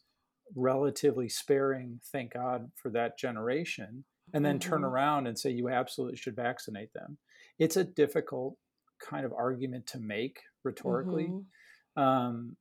relatively 0.55 1.27
sparing, 1.27 1.99
thank 2.13 2.33
God 2.33 2.71
for 2.81 2.89
that 2.91 3.17
generation, 3.17 4.05
and 4.33 4.45
then 4.45 4.57
mm-hmm. 4.57 4.69
turn 4.69 4.83
around 4.85 5.27
and 5.27 5.37
say 5.37 5.51
you 5.51 5.67
absolutely 5.67 6.15
should 6.15 6.37
vaccinate 6.37 6.93
them. 6.93 7.17
It's 7.59 7.75
a 7.75 7.83
difficult 7.83 8.55
kind 9.01 9.25
of 9.25 9.33
argument 9.33 9.85
to 9.87 9.99
make 9.99 10.39
rhetorically. 10.63 11.27
Mm-hmm. 11.27 12.01
Um, 12.01 12.55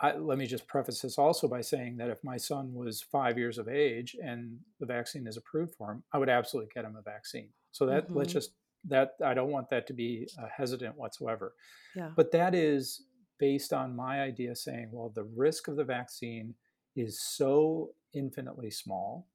I, 0.00 0.16
let 0.16 0.38
me 0.38 0.46
just 0.46 0.68
preface 0.68 1.00
this 1.00 1.18
also 1.18 1.48
by 1.48 1.62
saying 1.62 1.96
that 1.96 2.10
if 2.10 2.18
my 2.22 2.36
son 2.36 2.74
was 2.74 3.02
five 3.02 3.38
years 3.38 3.58
of 3.58 3.68
age 3.68 4.14
and 4.22 4.58
the 4.78 4.86
vaccine 4.86 5.26
is 5.26 5.36
approved 5.36 5.74
for 5.76 5.90
him, 5.90 6.04
I 6.12 6.18
would 6.18 6.28
absolutely 6.28 6.70
get 6.72 6.84
him 6.84 6.96
a 6.96 7.02
vaccine. 7.02 7.48
So 7.74 7.86
that 7.86 8.04
mm-hmm. 8.04 8.18
let's 8.18 8.32
just 8.32 8.52
that 8.88 9.16
I 9.24 9.34
don't 9.34 9.50
want 9.50 9.68
that 9.70 9.88
to 9.88 9.92
be 9.92 10.28
uh, 10.40 10.46
hesitant 10.56 10.96
whatsoever. 10.96 11.54
Yeah. 11.96 12.10
But 12.14 12.30
that 12.30 12.54
is 12.54 13.02
based 13.40 13.72
on 13.72 13.96
my 13.96 14.20
idea 14.20 14.54
saying, 14.54 14.90
well, 14.92 15.10
the 15.12 15.24
risk 15.24 15.66
of 15.66 15.74
the 15.74 15.82
vaccine 15.82 16.54
is 16.94 17.20
so 17.20 17.90
infinitely 18.14 18.70
small. 18.70 19.26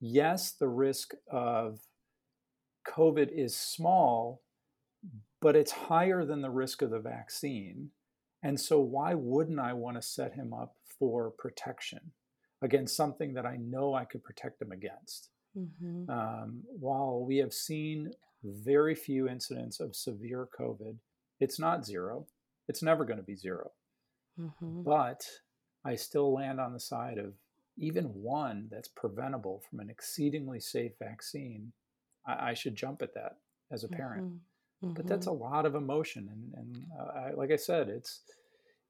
Yes, 0.00 0.52
the 0.52 0.68
risk 0.68 1.14
of 1.32 1.80
COVID 2.86 3.30
is 3.34 3.56
small, 3.56 4.42
but 5.40 5.56
it's 5.56 5.72
higher 5.72 6.26
than 6.26 6.42
the 6.42 6.50
risk 6.50 6.82
of 6.82 6.90
the 6.90 7.00
vaccine. 7.00 7.90
And 8.42 8.60
so, 8.60 8.80
why 8.80 9.14
wouldn't 9.14 9.58
I 9.58 9.72
want 9.72 9.96
to 9.96 10.02
set 10.02 10.34
him 10.34 10.52
up 10.52 10.76
for 10.98 11.30
protection 11.38 12.12
against 12.60 12.96
something 12.96 13.32
that 13.32 13.46
I 13.46 13.56
know 13.56 13.94
I 13.94 14.04
could 14.04 14.22
protect 14.22 14.60
him 14.60 14.72
against? 14.72 15.30
Mm-hmm. 15.56 16.10
Um, 16.10 16.62
while 16.78 17.24
we 17.26 17.38
have 17.38 17.52
seen 17.52 18.12
very 18.44 18.94
few 18.94 19.28
incidents 19.28 19.80
of 19.80 19.96
severe 19.96 20.48
COVID, 20.58 20.96
it's 21.40 21.58
not 21.58 21.84
zero. 21.84 22.26
It's 22.68 22.82
never 22.82 23.04
going 23.04 23.18
to 23.18 23.24
be 23.24 23.36
0 23.36 23.70
mm-hmm. 24.38 24.82
But 24.82 25.26
I 25.84 25.96
still 25.96 26.32
land 26.32 26.60
on 26.60 26.72
the 26.72 26.80
side 26.80 27.18
of 27.18 27.32
even 27.78 28.04
one 28.06 28.68
that's 28.70 28.88
preventable 28.88 29.62
from 29.68 29.80
an 29.80 29.88
exceedingly 29.88 30.60
safe 30.60 30.92
vaccine. 30.98 31.72
I, 32.26 32.50
I 32.50 32.54
should 32.54 32.74
jump 32.74 33.02
at 33.02 33.14
that 33.14 33.36
as 33.70 33.84
a 33.84 33.88
parent. 33.88 34.26
Mm-hmm. 34.84 34.92
But 34.94 35.06
that's 35.06 35.26
mm-hmm. 35.26 35.42
a 35.42 35.44
lot 35.44 35.66
of 35.66 35.74
emotion, 35.74 36.28
and 36.30 36.54
and 36.54 36.86
uh, 36.96 37.18
I, 37.18 37.32
like 37.32 37.50
I 37.50 37.56
said, 37.56 37.88
it's 37.88 38.20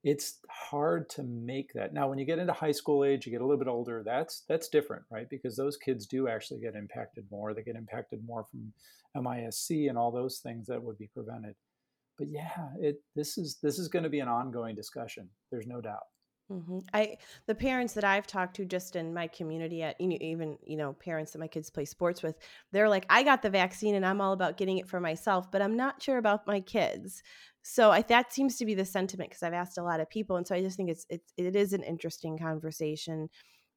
it's 0.04 0.38
hard 0.48 1.08
to 1.10 1.22
make 1.22 1.72
that. 1.74 1.92
Now, 1.92 2.08
when 2.08 2.18
you 2.18 2.24
get 2.24 2.38
into 2.38 2.52
high 2.52 2.72
school 2.72 3.04
age, 3.04 3.26
you 3.26 3.32
get 3.32 3.40
a 3.40 3.44
little 3.44 3.58
bit 3.58 3.68
older. 3.68 4.02
That's 4.04 4.44
that's 4.48 4.68
different, 4.68 5.04
right? 5.10 5.28
Because 5.28 5.56
those 5.56 5.76
kids 5.76 6.06
do 6.06 6.28
actually 6.28 6.60
get 6.60 6.76
impacted 6.76 7.24
more. 7.30 7.52
They 7.52 7.62
get 7.62 7.76
impacted 7.76 8.24
more 8.24 8.44
from 8.44 8.72
MIS-C 9.20 9.88
and 9.88 9.98
all 9.98 10.12
those 10.12 10.38
things 10.38 10.66
that 10.68 10.82
would 10.82 10.98
be 10.98 11.10
prevented. 11.12 11.54
But 12.16 12.28
yeah, 12.30 12.68
it 12.80 13.02
this 13.16 13.38
is 13.38 13.58
this 13.62 13.78
is 13.78 13.88
going 13.88 14.04
to 14.04 14.08
be 14.08 14.20
an 14.20 14.28
ongoing 14.28 14.74
discussion. 14.74 15.28
There's 15.50 15.66
no 15.66 15.80
doubt. 15.80 16.04
Mm-hmm. 16.50 16.78
I 16.94 17.16
the 17.46 17.54
parents 17.54 17.92
that 17.92 18.04
I've 18.04 18.26
talked 18.26 18.56
to 18.56 18.64
just 18.64 18.96
in 18.96 19.12
my 19.12 19.26
community, 19.26 19.82
at 19.82 19.96
even 20.00 20.56
you 20.64 20.76
know 20.76 20.94
parents 20.94 21.32
that 21.32 21.40
my 21.40 21.46
kids 21.46 21.68
play 21.68 21.84
sports 21.84 22.22
with, 22.22 22.36
they're 22.72 22.88
like, 22.88 23.04
I 23.10 23.22
got 23.22 23.42
the 23.42 23.50
vaccine 23.50 23.94
and 23.94 24.06
I'm 24.06 24.20
all 24.20 24.32
about 24.32 24.56
getting 24.56 24.78
it 24.78 24.88
for 24.88 24.98
myself, 24.98 25.50
but 25.50 25.60
I'm 25.60 25.76
not 25.76 26.02
sure 26.02 26.16
about 26.16 26.46
my 26.46 26.60
kids. 26.60 27.22
So 27.70 27.90
I, 27.90 28.00
that 28.02 28.32
seems 28.32 28.56
to 28.56 28.64
be 28.64 28.74
the 28.74 28.86
sentiment 28.86 29.28
because 29.28 29.42
I've 29.42 29.52
asked 29.52 29.76
a 29.76 29.82
lot 29.82 30.00
of 30.00 30.08
people, 30.08 30.36
and 30.36 30.46
so 30.46 30.54
I 30.54 30.62
just 30.62 30.78
think 30.78 30.88
it's 30.88 31.04
it's 31.10 31.34
it 31.36 31.54
is 31.54 31.74
an 31.74 31.82
interesting 31.82 32.38
conversation 32.38 33.28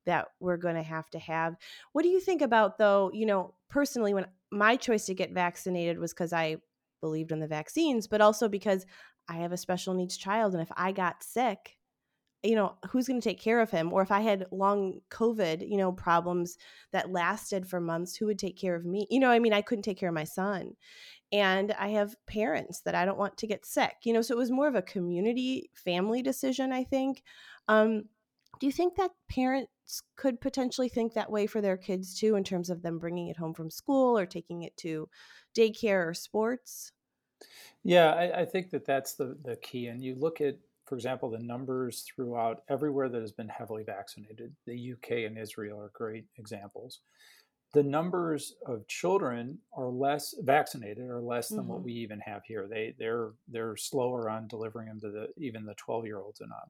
that 0.06 0.30
we're 0.40 0.56
going 0.56 0.76
to 0.76 0.82
have 0.82 1.10
to 1.10 1.20
have. 1.20 1.56
What 1.92 2.04
do 2.04 2.08
you 2.08 2.22
think 2.22 2.42
about 2.42 2.78
though? 2.78 3.12
You 3.14 3.26
know, 3.26 3.54
personally, 3.70 4.14
when 4.14 4.28
my 4.50 4.78
choice 4.78 5.06
to 5.08 5.14
get 5.14 5.34
vaccinated 5.34 6.00
was 6.00 6.14
because 6.14 6.32
I 6.32 6.58
believed 7.02 7.34
in 7.34 7.42
the 7.42 7.48
vaccines, 7.48 8.08
but 8.08 8.22
also 8.22 8.48
because 8.48 8.86
I 9.28 9.36
have 9.40 9.52
a 9.52 9.58
special 9.58 9.94
needs 9.94 10.16
child, 10.16 10.54
and 10.54 10.62
if 10.62 10.72
I 10.78 10.94
got 10.94 11.22
sick 11.22 11.76
you 12.44 12.56
know 12.56 12.76
who's 12.90 13.08
going 13.08 13.20
to 13.20 13.30
take 13.30 13.40
care 13.40 13.60
of 13.60 13.70
him? 13.70 13.94
Or 13.94 14.02
if 14.02 14.12
i 14.12 14.22
had 14.22 14.48
long 14.52 15.02
covid 15.10 15.68
you 15.70 15.78
know 15.78 15.92
problems 15.92 16.58
that 16.92 17.12
lasted 17.12 17.68
for 17.68 17.80
months 17.80 18.16
who 18.16 18.26
would 18.28 18.40
take 18.40 18.58
care 18.58 18.76
of 18.76 18.86
me? 18.86 19.08
You 19.10 19.20
know 19.20 19.30
i 19.30 19.40
mean 19.40 19.54
i 19.54 19.62
couldn't 19.62 19.84
take 19.84 19.98
care 20.00 20.10
of 20.10 20.16
my 20.16 20.24
son. 20.24 20.74
And 21.32 21.72
i 21.74 21.90
have 21.90 22.16
parents 22.28 22.82
that 22.82 22.96
i 22.96 23.06
don't 23.06 23.20
want 23.20 23.38
to 23.38 23.48
get 23.48 23.66
sick 23.66 23.96
you 24.04 24.14
know 24.14 24.22
so 24.22 24.34
it 24.34 24.38
was 24.38 24.52
more 24.52 24.68
of 24.68 24.76
a 24.76 24.82
community 24.82 25.70
family 25.74 26.22
decision 26.22 26.72
i 26.72 26.84
think. 26.84 27.24
Um, 27.68 28.04
do 28.60 28.68
you 28.68 28.72
think 28.72 28.96
that 28.96 29.12
parents 29.30 30.04
could 30.16 30.40
potentially 30.40 30.90
think 30.90 31.14
that 31.14 31.32
way 31.32 31.48
for 31.48 31.62
their 31.62 31.78
kids 31.78 32.18
too 32.18 32.36
in 32.36 32.44
terms 32.44 32.70
of 32.70 32.82
them 32.82 33.00
bringing 33.00 33.28
it 33.28 33.38
home 33.38 33.54
from 33.54 33.72
school 33.72 34.18
or 34.18 34.26
taking 34.26 34.64
it 34.64 34.76
to 34.78 35.10
daycare 35.58 36.08
or 36.08 36.14
sports? 36.14 36.92
Yeah 37.84 38.12
i, 38.12 38.42
I 38.42 38.46
think 38.46 38.70
that 38.72 38.86
that's 38.86 39.16
the, 39.16 39.38
the 39.44 39.56
key 39.58 39.88
and 39.88 40.04
you 40.04 40.16
look 40.16 40.42
at 40.42 40.58
for 40.92 40.96
example, 40.96 41.30
the 41.30 41.40
numbers 41.40 42.04
throughout 42.14 42.64
everywhere 42.70 43.08
that 43.08 43.22
has 43.22 43.32
been 43.32 43.48
heavily 43.48 43.86
vaccinated, 43.86 44.54
the 44.68 44.92
UK 44.92 45.26
and 45.26 45.38
Israel 45.38 45.80
are 45.80 45.90
great 45.94 46.26
examples. 46.38 47.00
The 47.74 47.82
numbers 47.82 48.56
of 48.68 48.86
children 48.90 49.60
are 49.72 49.88
less 49.88 50.36
vaccinated 50.42 51.10
are 51.10 51.22
less 51.22 51.48
than 51.48 51.60
mm-hmm. 51.60 51.68
what 51.70 51.84
we 51.84 51.94
even 51.94 52.20
have 52.20 52.42
here. 52.46 52.68
They 52.70 52.94
they're 53.00 53.30
they're 53.48 53.78
slower 53.78 54.30
on 54.30 54.50
delivering 54.50 54.90
them 54.90 55.00
to 55.00 55.12
the 55.12 55.28
even 55.38 55.66
the 55.66 55.76
12 55.76 56.08
year 56.08 56.20
olds 56.20 56.42
and 56.42 56.52
up. 56.52 56.70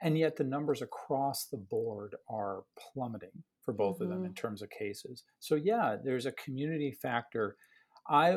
And 0.00 0.16
yet 0.16 0.36
the 0.36 0.44
numbers 0.44 0.80
across 0.80 1.46
the 1.46 1.56
board 1.56 2.14
are 2.30 2.62
plummeting 2.78 3.42
for 3.64 3.74
both 3.74 3.96
mm-hmm. 3.96 4.04
of 4.04 4.08
them 4.10 4.18
mm-hmm. 4.18 4.26
in 4.26 4.34
terms 4.34 4.62
of 4.62 4.70
cases. 4.70 5.24
So 5.40 5.56
yeah, 5.56 5.96
there's 6.00 6.26
a 6.26 6.32
community 6.32 6.92
factor. 6.92 7.56
I 8.08 8.36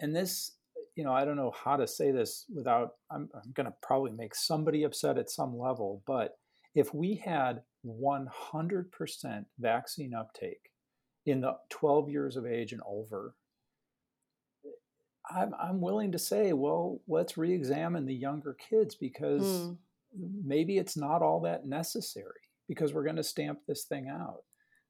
and 0.00 0.16
this 0.16 0.52
you 0.96 1.04
know, 1.04 1.12
I 1.12 1.24
don't 1.26 1.36
know 1.36 1.52
how 1.62 1.76
to 1.76 1.86
say 1.86 2.10
this 2.10 2.46
without, 2.52 2.92
I'm, 3.10 3.28
I'm 3.34 3.52
going 3.52 3.66
to 3.66 3.74
probably 3.82 4.12
make 4.12 4.34
somebody 4.34 4.82
upset 4.82 5.18
at 5.18 5.30
some 5.30 5.56
level, 5.56 6.02
but 6.06 6.38
if 6.74 6.92
we 6.94 7.14
had 7.14 7.62
100% 7.86 9.44
vaccine 9.58 10.14
uptake 10.14 10.70
in 11.26 11.42
the 11.42 11.56
12 11.68 12.08
years 12.08 12.36
of 12.36 12.46
age 12.46 12.72
and 12.72 12.80
over, 12.86 13.34
I'm, 15.30 15.54
I'm 15.60 15.80
willing 15.82 16.12
to 16.12 16.18
say, 16.18 16.54
well, 16.54 17.00
let's 17.06 17.36
re 17.36 17.52
examine 17.52 18.06
the 18.06 18.14
younger 18.14 18.56
kids 18.70 18.94
because 18.94 19.42
mm. 19.42 19.76
maybe 20.44 20.78
it's 20.78 20.96
not 20.96 21.20
all 21.20 21.40
that 21.40 21.66
necessary 21.66 22.40
because 22.68 22.94
we're 22.94 23.04
going 23.04 23.16
to 23.16 23.22
stamp 23.22 23.58
this 23.68 23.84
thing 23.84 24.08
out. 24.08 24.42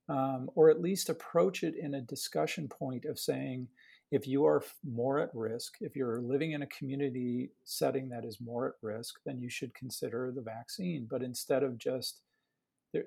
Um, 0.08 0.50
or 0.54 0.70
at 0.70 0.80
least 0.80 1.08
approach 1.08 1.64
it 1.64 1.74
in 1.74 1.94
a 1.94 2.00
discussion 2.00 2.68
point 2.68 3.06
of 3.06 3.18
saying, 3.18 3.66
if 4.10 4.26
you 4.26 4.44
are 4.44 4.62
more 4.84 5.18
at 5.18 5.30
risk, 5.34 5.74
if 5.80 5.96
you're 5.96 6.20
living 6.20 6.52
in 6.52 6.62
a 6.62 6.66
community 6.68 7.50
setting 7.64 8.08
that 8.10 8.24
is 8.24 8.38
more 8.40 8.68
at 8.68 8.74
risk, 8.82 9.16
then 9.24 9.40
you 9.40 9.50
should 9.50 9.74
consider 9.74 10.32
the 10.34 10.42
vaccine. 10.42 11.06
But 11.10 11.22
instead 11.22 11.62
of 11.62 11.78
just 11.78 12.20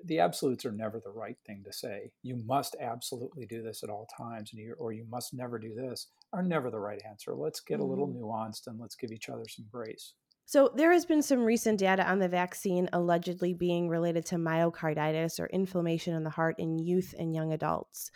the 0.04 0.18
absolutes 0.18 0.64
are 0.64 0.72
never 0.72 1.00
the 1.00 1.10
right 1.10 1.36
thing 1.46 1.62
to 1.64 1.72
say. 1.72 2.10
You 2.22 2.36
must 2.46 2.76
absolutely 2.80 3.46
do 3.46 3.62
this 3.62 3.82
at 3.82 3.90
all 3.90 4.06
times, 4.16 4.52
you, 4.52 4.74
or 4.78 4.92
you 4.92 5.04
must 5.10 5.34
never 5.34 5.58
do 5.58 5.74
this, 5.74 6.08
are 6.32 6.42
never 6.42 6.70
the 6.70 6.78
right 6.78 7.00
answer. 7.08 7.34
Let's 7.34 7.60
get 7.60 7.74
mm-hmm. 7.74 7.82
a 7.82 7.86
little 7.86 8.08
mm-hmm. 8.08 8.24
nuanced 8.24 8.66
and 8.66 8.78
let's 8.78 8.94
give 8.94 9.10
each 9.10 9.28
other 9.28 9.44
some 9.48 9.66
grace. 9.70 10.14
So, 10.46 10.70
there 10.74 10.92
has 10.92 11.04
been 11.04 11.22
some 11.22 11.44
recent 11.44 11.78
data 11.78 12.08
on 12.08 12.18
the 12.18 12.28
vaccine 12.28 12.88
allegedly 12.92 13.54
being 13.54 13.88
related 13.88 14.26
to 14.26 14.36
myocarditis 14.36 15.38
or 15.38 15.46
inflammation 15.46 16.14
in 16.14 16.24
the 16.24 16.30
heart 16.30 16.56
in 16.58 16.78
youth 16.78 17.14
and 17.18 17.34
young 17.34 17.52
adults. 17.52 18.10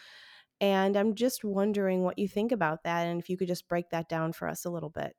And 0.64 0.96
I'm 0.96 1.14
just 1.14 1.44
wondering 1.44 2.04
what 2.04 2.18
you 2.18 2.26
think 2.26 2.50
about 2.50 2.84
that 2.84 3.06
and 3.06 3.20
if 3.20 3.28
you 3.28 3.36
could 3.36 3.48
just 3.48 3.68
break 3.68 3.90
that 3.90 4.08
down 4.08 4.32
for 4.32 4.48
us 4.48 4.64
a 4.64 4.70
little 4.70 4.88
bit. 4.88 5.14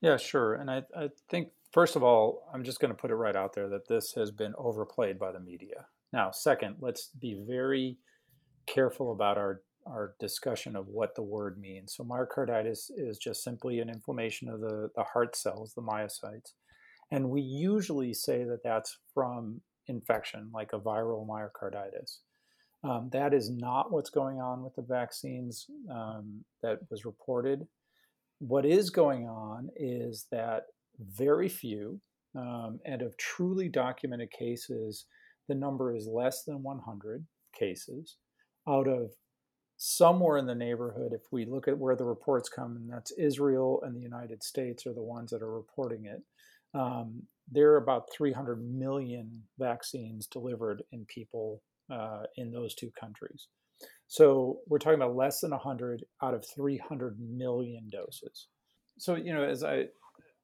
Yeah, 0.00 0.16
sure. 0.16 0.54
And 0.54 0.70
I, 0.70 0.82
I 0.96 1.08
think, 1.28 1.48
first 1.72 1.96
of 1.96 2.04
all, 2.04 2.48
I'm 2.54 2.62
just 2.62 2.78
going 2.78 2.92
to 2.92 2.96
put 2.96 3.10
it 3.10 3.16
right 3.16 3.34
out 3.34 3.54
there 3.54 3.68
that 3.70 3.88
this 3.88 4.12
has 4.12 4.30
been 4.30 4.54
overplayed 4.56 5.18
by 5.18 5.32
the 5.32 5.40
media. 5.40 5.86
Now, 6.12 6.30
second, 6.30 6.76
let's 6.78 7.08
be 7.08 7.42
very 7.44 7.98
careful 8.68 9.10
about 9.10 9.36
our, 9.36 9.62
our 9.84 10.14
discussion 10.20 10.76
of 10.76 10.86
what 10.86 11.16
the 11.16 11.24
word 11.24 11.58
means. 11.58 11.96
So, 11.96 12.04
myocarditis 12.04 12.92
is 12.96 13.18
just 13.18 13.42
simply 13.42 13.80
an 13.80 13.88
inflammation 13.88 14.48
of 14.48 14.60
the, 14.60 14.90
the 14.94 15.02
heart 15.02 15.34
cells, 15.34 15.74
the 15.74 15.82
myocytes. 15.82 16.52
And 17.10 17.30
we 17.30 17.40
usually 17.40 18.14
say 18.14 18.44
that 18.44 18.62
that's 18.62 18.96
from 19.12 19.60
infection, 19.88 20.50
like 20.54 20.70
a 20.72 20.78
viral 20.78 21.26
myocarditis. 21.26 22.18
Um, 22.84 23.10
that 23.12 23.32
is 23.32 23.48
not 23.50 23.92
what's 23.92 24.10
going 24.10 24.40
on 24.40 24.62
with 24.62 24.74
the 24.74 24.82
vaccines 24.82 25.66
um, 25.90 26.44
that 26.62 26.78
was 26.90 27.04
reported. 27.04 27.66
What 28.40 28.66
is 28.66 28.90
going 28.90 29.28
on 29.28 29.68
is 29.76 30.26
that 30.32 30.64
very 30.98 31.48
few, 31.48 32.00
um, 32.36 32.80
and 32.84 33.02
of 33.02 33.16
truly 33.16 33.68
documented 33.68 34.32
cases, 34.32 35.06
the 35.48 35.54
number 35.54 35.94
is 35.94 36.06
less 36.06 36.42
than 36.44 36.62
100 36.62 37.24
cases 37.56 38.16
out 38.68 38.88
of 38.88 39.12
somewhere 39.76 40.36
in 40.36 40.46
the 40.46 40.54
neighborhood. 40.54 41.12
If 41.12 41.22
we 41.30 41.44
look 41.44 41.68
at 41.68 41.78
where 41.78 41.96
the 41.96 42.04
reports 42.04 42.48
come, 42.48 42.76
and 42.76 42.90
that's 42.90 43.12
Israel 43.12 43.80
and 43.84 43.94
the 43.94 44.00
United 44.00 44.42
States 44.42 44.86
are 44.86 44.94
the 44.94 45.02
ones 45.02 45.30
that 45.30 45.42
are 45.42 45.52
reporting 45.52 46.06
it. 46.06 46.22
Um, 46.74 47.22
there 47.50 47.72
are 47.72 47.76
about 47.76 48.08
300 48.16 48.62
million 48.64 49.42
vaccines 49.58 50.26
delivered 50.26 50.82
in 50.90 51.04
people 51.06 51.62
uh, 51.92 52.22
in 52.36 52.50
those 52.50 52.74
two 52.74 52.90
countries. 52.98 53.48
So 54.06 54.58
we're 54.68 54.78
talking 54.78 55.00
about 55.00 55.16
less 55.16 55.40
than 55.40 55.50
100 55.50 56.04
out 56.22 56.34
of 56.34 56.44
300 56.54 57.18
million 57.20 57.88
doses. 57.90 58.48
So 58.98 59.16
you 59.16 59.32
know, 59.32 59.44
as 59.44 59.64
I, 59.64 59.86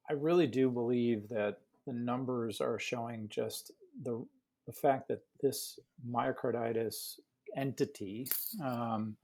I 0.09 0.13
really 0.13 0.47
do 0.47 0.69
believe 0.69 1.29
that 1.29 1.57
the 1.85 1.93
numbers 1.93 2.61
are 2.61 2.79
showing 2.79 3.27
just 3.29 3.71
the 4.03 4.25
the 4.67 4.73
fact 4.73 5.07
that 5.07 5.21
this 5.41 5.79
myocarditis 6.07 7.19
entity 7.57 8.27
um, 8.63 9.15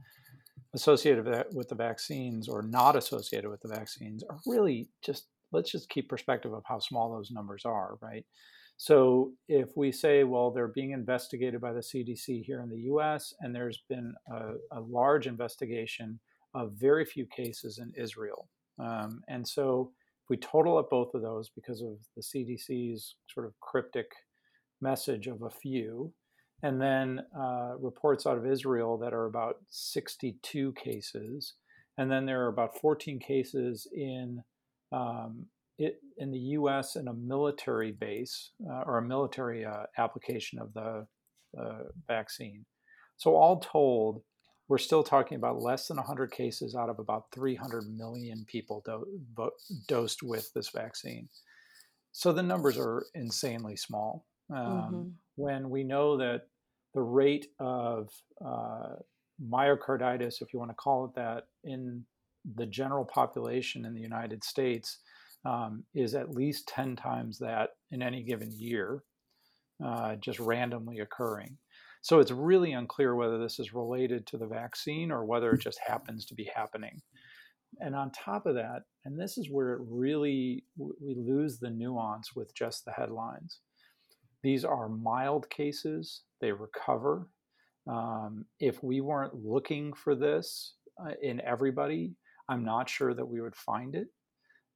associated 0.73 1.45
with 1.53 1.69
the 1.69 1.75
vaccines 1.75 2.47
or 2.47 2.63
not 2.63 2.95
associated 2.95 3.49
with 3.49 3.61
the 3.61 3.67
vaccines 3.67 4.23
are 4.27 4.39
really 4.47 4.89
just 5.03 5.27
let's 5.51 5.71
just 5.71 5.89
keep 5.89 6.09
perspective 6.09 6.53
of 6.53 6.63
how 6.65 6.79
small 6.79 7.13
those 7.13 7.31
numbers 7.31 7.63
are, 7.65 7.97
right? 8.01 8.25
So 8.77 9.31
if 9.47 9.69
we 9.75 9.91
say, 9.91 10.23
well, 10.23 10.51
they're 10.51 10.67
being 10.67 10.91
investigated 10.91 11.61
by 11.61 11.73
the 11.73 11.79
CDC 11.79 12.43
here 12.43 12.61
in 12.61 12.69
the 12.69 12.81
US, 12.93 13.33
and 13.39 13.55
there's 13.55 13.83
been 13.89 14.13
a, 14.31 14.77
a 14.77 14.81
large 14.81 15.27
investigation 15.27 16.19
of 16.53 16.73
very 16.73 17.05
few 17.05 17.25
cases 17.25 17.79
in 17.79 17.91
Israel. 17.97 18.49
Um, 18.79 19.21
and 19.27 19.47
so 19.47 19.91
if 20.23 20.29
we 20.29 20.37
total 20.37 20.77
up 20.77 20.89
both 20.89 21.13
of 21.13 21.21
those 21.21 21.49
because 21.49 21.81
of 21.81 21.97
the 22.15 22.21
CDC's 22.21 23.15
sort 23.33 23.45
of 23.45 23.53
cryptic 23.61 24.07
message 24.81 25.27
of 25.27 25.41
a 25.43 25.49
few, 25.49 26.11
and 26.63 26.81
then 26.81 27.21
uh, 27.37 27.73
reports 27.79 28.25
out 28.25 28.37
of 28.37 28.45
Israel 28.45 28.97
that 28.97 29.13
are 29.13 29.25
about 29.25 29.57
62 29.69 30.73
cases, 30.73 31.53
and 31.97 32.11
then 32.11 32.25
there 32.25 32.43
are 32.43 32.49
about 32.49 32.79
14 32.79 33.19
cases 33.19 33.87
in 33.93 34.41
um, 34.91 35.45
it, 35.77 35.99
in 36.17 36.31
the 36.31 36.39
U.S. 36.39 36.95
in 36.95 37.07
a 37.07 37.13
military 37.13 37.91
base 37.91 38.51
uh, 38.69 38.83
or 38.85 38.97
a 38.97 39.01
military 39.01 39.65
uh, 39.65 39.83
application 39.97 40.59
of 40.59 40.73
the 40.73 41.05
uh, 41.59 41.83
vaccine. 42.07 42.65
So 43.17 43.35
all 43.35 43.59
told, 43.59 44.21
we're 44.67 44.77
still 44.77 45.03
talking 45.03 45.37
about 45.37 45.61
less 45.61 45.87
than 45.87 45.97
100 45.97 46.31
cases 46.31 46.75
out 46.75 46.89
of 46.89 46.99
about 46.99 47.25
300 47.33 47.83
million 47.95 48.45
people 48.47 48.83
do- 48.85 49.51
dosed 49.87 50.23
with 50.23 50.51
this 50.53 50.69
vaccine. 50.69 51.29
So 52.11 52.31
the 52.31 52.43
numbers 52.43 52.77
are 52.77 53.05
insanely 53.13 53.75
small. 53.75 54.25
Um, 54.53 54.57
mm-hmm. 54.59 55.09
When 55.35 55.69
we 55.69 55.83
know 55.83 56.17
that 56.17 56.43
the 56.93 57.01
rate 57.01 57.47
of 57.59 58.09
uh, 58.43 58.95
myocarditis, 59.43 60.41
if 60.41 60.53
you 60.53 60.59
want 60.59 60.71
to 60.71 60.75
call 60.75 61.05
it 61.05 61.15
that, 61.15 61.47
in 61.63 62.05
the 62.55 62.65
general 62.65 63.05
population 63.05 63.85
in 63.85 63.93
the 63.93 64.01
United 64.01 64.43
States 64.43 64.99
um, 65.45 65.83
is 65.93 66.15
at 66.15 66.31
least 66.31 66.67
10 66.69 66.95
times 66.95 67.37
that 67.39 67.69
in 67.91 68.01
any 68.01 68.23
given 68.23 68.51
year, 68.51 69.03
uh, 69.85 70.15
just 70.15 70.39
randomly 70.39 70.99
occurring. 70.99 71.57
So 72.01 72.19
it's 72.19 72.31
really 72.31 72.73
unclear 72.73 73.15
whether 73.15 73.39
this 73.39 73.59
is 73.59 73.73
related 73.73 74.27
to 74.27 74.37
the 74.37 74.45
vaccine 74.45 75.11
or 75.11 75.25
whether 75.25 75.51
it 75.51 75.61
just 75.61 75.79
happens 75.85 76.25
to 76.27 76.35
be 76.35 76.49
happening. 76.55 77.01
And 77.79 77.95
on 77.95 78.11
top 78.11 78.45
of 78.45 78.55
that, 78.55 78.83
and 79.05 79.19
this 79.19 79.37
is 79.37 79.49
where 79.49 79.73
it 79.73 79.81
really 79.89 80.63
we 80.77 81.15
lose 81.17 81.59
the 81.59 81.69
nuance 81.69 82.35
with 82.35 82.53
just 82.55 82.85
the 82.85 82.91
headlines. 82.91 83.59
these 84.43 84.63
are 84.63 84.87
mild 84.87 85.49
cases, 85.49 86.21
they 86.39 86.51
recover. 86.51 87.27
Um, 87.89 88.45
if 88.59 88.83
we 88.83 89.01
weren't 89.01 89.33
looking 89.43 89.91
for 89.93 90.15
this 90.15 90.75
uh, 91.03 91.13
in 91.21 91.41
everybody, 91.41 92.13
I'm 92.47 92.63
not 92.63 92.87
sure 92.87 93.13
that 93.13 93.27
we 93.27 93.41
would 93.41 93.55
find 93.55 93.95
it. 93.95 94.07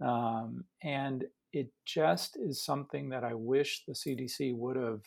Um, 0.01 0.63
and 0.83 1.25
it 1.51 1.71
just 1.85 2.37
is 2.37 2.63
something 2.63 3.09
that 3.09 3.23
I 3.23 3.33
wish 3.33 3.83
the 3.85 3.93
CDC 3.93 4.55
would 4.55 4.75
have 4.75 5.01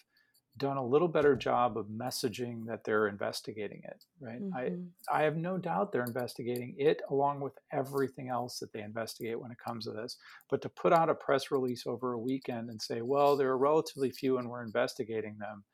done 0.59 0.77
a 0.77 0.87
little 0.87 1.09
better 1.09 1.35
job 1.35 1.79
of 1.79 1.87
messaging 1.87 2.67
that 2.67 2.85
they're 2.85 3.09
investigating 3.09 3.81
it 3.85 4.05
right 4.21 4.43
mm-hmm. 4.43 4.85
i 5.11 5.21
i 5.21 5.23
have 5.23 5.37
no 5.37 5.57
doubt 5.57 5.91
they're 5.91 6.05
investigating 6.05 6.75
it 6.79 7.01
along 7.11 7.41
with 7.41 7.55
everything 7.73 8.29
else 8.29 8.59
that 8.59 8.71
they 8.73 8.83
investigate 8.83 9.41
when 9.41 9.51
it 9.51 9.57
comes 9.65 9.87
to 9.87 9.93
this 9.93 10.19
but 10.51 10.61
to 10.61 10.69
put 10.69 10.93
out 10.93 11.09
a 11.09 11.15
press 11.15 11.51
release 11.51 11.87
over 11.87 12.13
a 12.13 12.19
weekend 12.19 12.69
and 12.69 12.81
say 12.81 13.01
well 13.01 13.35
there 13.35 13.49
are 13.49 13.59
relatively 13.59 14.11
few 14.11 14.37
and 14.39 14.49
we're 14.49 14.63
investigating 14.63 15.37
them 15.39 15.65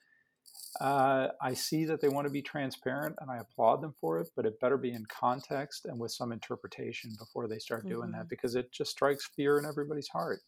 uh, 0.80 1.28
i 1.40 1.54
see 1.54 1.84
that 1.84 2.00
they 2.00 2.08
want 2.08 2.26
to 2.26 2.32
be 2.32 2.42
transparent 2.42 3.14
and 3.20 3.30
i 3.30 3.38
applaud 3.38 3.82
them 3.82 3.94
for 4.00 4.18
it 4.18 4.28
but 4.36 4.46
it 4.46 4.60
better 4.60 4.76
be 4.76 4.92
in 4.92 5.04
context 5.06 5.86
and 5.86 5.98
with 5.98 6.12
some 6.12 6.32
interpretation 6.32 7.10
before 7.18 7.48
they 7.48 7.58
start 7.58 7.80
mm-hmm. 7.80 7.94
doing 7.94 8.10
that 8.10 8.20
mm-hmm. 8.20 8.28
because 8.28 8.54
it 8.54 8.70
just 8.72 8.90
strikes 8.90 9.26
fear 9.34 9.58
in 9.58 9.64
everybody's 9.64 10.08
heart 10.08 10.40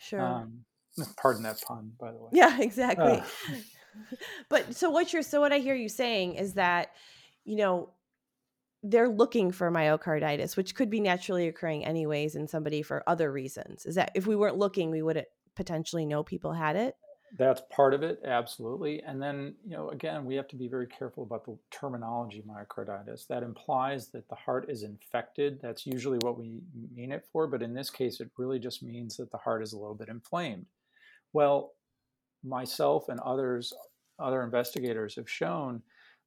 sure 0.00 0.20
um, 0.20 0.64
Pardon 1.16 1.42
that 1.42 1.60
pun, 1.62 1.92
by 1.98 2.12
the 2.12 2.18
way. 2.18 2.30
Yeah, 2.32 2.60
exactly. 2.60 3.18
Uh. 3.18 3.24
but 4.48 4.74
so 4.74 4.88
what 4.90 5.12
you're 5.12 5.22
so 5.22 5.40
what 5.40 5.52
I 5.52 5.58
hear 5.58 5.74
you 5.74 5.88
saying 5.88 6.34
is 6.34 6.54
that, 6.54 6.92
you 7.44 7.56
know, 7.56 7.90
they're 8.82 9.08
looking 9.08 9.52
for 9.52 9.70
myocarditis, 9.70 10.56
which 10.56 10.74
could 10.74 10.88
be 10.88 11.00
naturally 11.00 11.46
occurring 11.46 11.84
anyways 11.84 12.34
in 12.34 12.48
somebody 12.48 12.82
for 12.82 13.02
other 13.06 13.30
reasons. 13.30 13.84
Is 13.84 13.96
that 13.96 14.10
if 14.14 14.26
we 14.26 14.34
weren't 14.34 14.56
looking, 14.56 14.90
we 14.90 15.02
would 15.02 15.26
potentially 15.54 16.06
know 16.06 16.22
people 16.22 16.52
had 16.52 16.76
it? 16.76 16.96
That's 17.38 17.62
part 17.70 17.94
of 17.94 18.02
it, 18.02 18.20
absolutely. 18.26 19.02
And 19.02 19.20
then, 19.20 19.54
you 19.64 19.74
know, 19.74 19.88
again, 19.88 20.26
we 20.26 20.34
have 20.34 20.48
to 20.48 20.56
be 20.56 20.68
very 20.68 20.86
careful 20.86 21.22
about 21.22 21.46
the 21.46 21.56
terminology 21.70 22.42
myocarditis. 22.46 23.26
That 23.26 23.42
implies 23.42 24.08
that 24.08 24.28
the 24.28 24.34
heart 24.34 24.66
is 24.68 24.82
infected. 24.82 25.58
That's 25.62 25.86
usually 25.86 26.18
what 26.18 26.38
we 26.38 26.60
mean 26.94 27.10
it 27.10 27.24
for. 27.32 27.46
But 27.46 27.62
in 27.62 27.72
this 27.72 27.88
case, 27.88 28.20
it 28.20 28.30
really 28.36 28.58
just 28.58 28.82
means 28.82 29.16
that 29.16 29.30
the 29.30 29.38
heart 29.38 29.62
is 29.62 29.72
a 29.72 29.78
little 29.78 29.94
bit 29.94 30.10
inflamed. 30.10 30.66
Well, 31.32 31.72
myself 32.44 33.08
and 33.08 33.18
others, 33.20 33.72
other 34.18 34.42
investigators 34.42 35.14
have 35.16 35.30
shown 35.30 35.82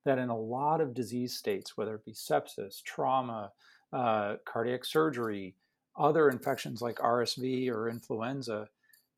that 0.06 0.18
in 0.18 0.30
a 0.30 0.38
lot 0.38 0.82
of 0.82 0.96
disease 0.96 1.36
states, 1.36 1.78
whether 1.78 1.96
it 1.96 2.06
be 2.06 2.14
sepsis, 2.14 2.82
trauma, 2.84 3.52
uh, 3.94 4.38
cardiac 4.46 4.84
surgery, 4.84 5.56
other 5.98 6.30
infections 6.30 6.82
like 6.82 6.98
RSV 6.98 7.70
or 7.70 7.90
influenza, 7.90 8.70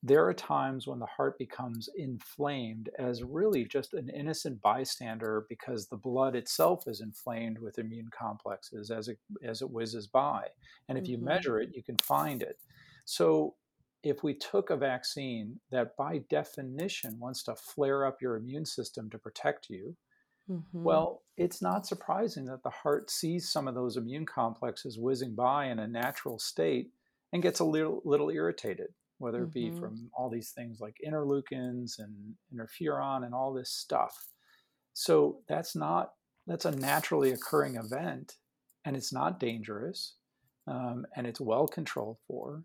there 0.07 0.25
are 0.25 0.33
times 0.33 0.87
when 0.87 0.99
the 0.99 1.05
heart 1.05 1.37
becomes 1.37 1.89
inflamed 1.95 2.89
as 2.97 3.23
really 3.23 3.65
just 3.65 3.93
an 3.93 4.09
innocent 4.09 4.61
bystander 4.61 5.45
because 5.49 5.87
the 5.87 5.97
blood 5.97 6.35
itself 6.35 6.87
is 6.87 7.01
inflamed 7.01 7.59
with 7.59 7.79
immune 7.79 8.09
complexes 8.17 8.91
as 8.91 9.07
it 9.07 9.17
as 9.43 9.61
it 9.61 9.69
whizzes 9.69 10.07
by. 10.07 10.45
And 10.87 10.97
if 10.97 11.05
mm-hmm. 11.05 11.11
you 11.13 11.17
measure 11.19 11.59
it, 11.59 11.71
you 11.73 11.83
can 11.83 11.97
find 11.97 12.41
it. 12.41 12.57
So 13.05 13.55
if 14.03 14.23
we 14.23 14.33
took 14.33 14.69
a 14.69 14.77
vaccine 14.77 15.59
that 15.71 15.97
by 15.97 16.19
definition 16.29 17.19
wants 17.19 17.43
to 17.43 17.55
flare 17.55 18.05
up 18.05 18.21
your 18.21 18.35
immune 18.35 18.65
system 18.65 19.09
to 19.09 19.17
protect 19.17 19.69
you, 19.69 19.95
mm-hmm. 20.49 20.83
well, 20.83 21.23
it's 21.35 21.61
not 21.61 21.87
surprising 21.87 22.45
that 22.45 22.63
the 22.63 22.69
heart 22.69 23.09
sees 23.09 23.49
some 23.49 23.67
of 23.67 23.75
those 23.75 23.97
immune 23.97 24.25
complexes 24.25 24.97
whizzing 24.97 25.35
by 25.35 25.65
in 25.65 25.79
a 25.79 25.87
natural 25.87 26.39
state 26.39 26.91
and 27.33 27.43
gets 27.43 27.59
a 27.59 27.65
little, 27.65 28.01
little 28.05 28.29
irritated, 28.29 28.87
whether 29.19 29.43
it 29.43 29.53
be 29.53 29.65
mm-hmm. 29.65 29.79
from 29.79 30.09
all 30.13 30.29
these 30.29 30.51
things 30.51 30.79
like 30.79 30.95
interleukins 31.05 31.99
and 31.99 32.35
interferon 32.53 33.25
and 33.25 33.33
all 33.33 33.53
this 33.53 33.71
stuff. 33.71 34.27
So 34.93 35.39
that's 35.47 35.75
not 35.75 36.11
that's 36.47 36.65
a 36.65 36.71
naturally 36.71 37.31
occurring 37.31 37.75
event, 37.75 38.35
and 38.85 38.95
it's 38.95 39.11
not 39.11 39.39
dangerous, 39.39 40.15
um, 40.65 41.05
and 41.15 41.27
it's 41.27 41.41
well 41.41 41.67
controlled 41.67 42.17
for. 42.27 42.63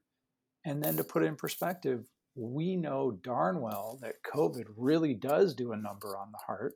And 0.65 0.83
then 0.83 0.97
to 0.97 1.05
put 1.05 1.25
it 1.25 1.27
in 1.27 1.37
perspective, 1.37 2.05
we 2.37 2.77
know 2.77 3.19
darn 3.23 3.61
well 3.61 3.99
that 4.03 4.23
COVID 4.23 4.67
really 4.77 5.15
does 5.15 5.55
do 5.55 5.73
a 5.73 5.77
number 5.77 6.17
on 6.17 6.31
the 6.31 6.39
heart 6.47 6.75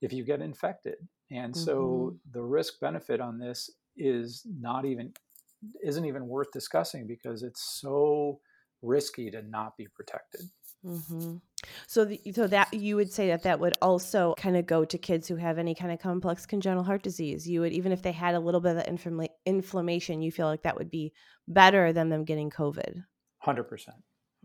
if 0.00 0.12
you 0.12 0.24
get 0.24 0.40
infected. 0.40 0.96
And 1.30 1.52
mm-hmm. 1.54 1.64
so 1.64 2.16
the 2.32 2.42
risk 2.42 2.80
benefit 2.80 3.20
on 3.20 3.38
this 3.38 3.70
is 3.96 4.46
not 4.46 4.84
even 4.84 5.12
isn't 5.82 6.04
even 6.04 6.28
worth 6.28 6.52
discussing 6.52 7.06
because 7.06 7.42
it's 7.42 7.80
so 7.80 8.40
risky 8.84 9.30
to 9.30 9.42
not 9.42 9.76
be 9.76 9.86
protected. 9.94 10.42
Mm-hmm. 10.84 11.36
So, 11.86 12.04
the, 12.04 12.20
so 12.34 12.46
that 12.46 12.74
you 12.74 12.96
would 12.96 13.10
say 13.10 13.28
that 13.28 13.44
that 13.44 13.58
would 13.58 13.72
also 13.80 14.34
kind 14.36 14.56
of 14.56 14.66
go 14.66 14.84
to 14.84 14.98
kids 14.98 15.26
who 15.26 15.36
have 15.36 15.58
any 15.58 15.74
kind 15.74 15.90
of 15.92 15.98
complex 15.98 16.44
congenital 16.44 16.84
heart 16.84 17.02
disease. 17.02 17.48
You 17.48 17.62
would 17.62 17.72
even 17.72 17.90
if 17.90 18.02
they 18.02 18.12
had 18.12 18.34
a 18.34 18.40
little 18.40 18.60
bit 18.60 18.76
of 18.76 18.84
infl- 18.84 19.28
inflammation, 19.46 20.20
you 20.20 20.30
feel 20.30 20.46
like 20.46 20.62
that 20.62 20.76
would 20.76 20.90
be 20.90 21.12
better 21.48 21.92
than 21.92 22.10
them 22.10 22.24
getting 22.24 22.50
COVID. 22.50 23.04
Hundred 23.38 23.64
percent, 23.64 23.96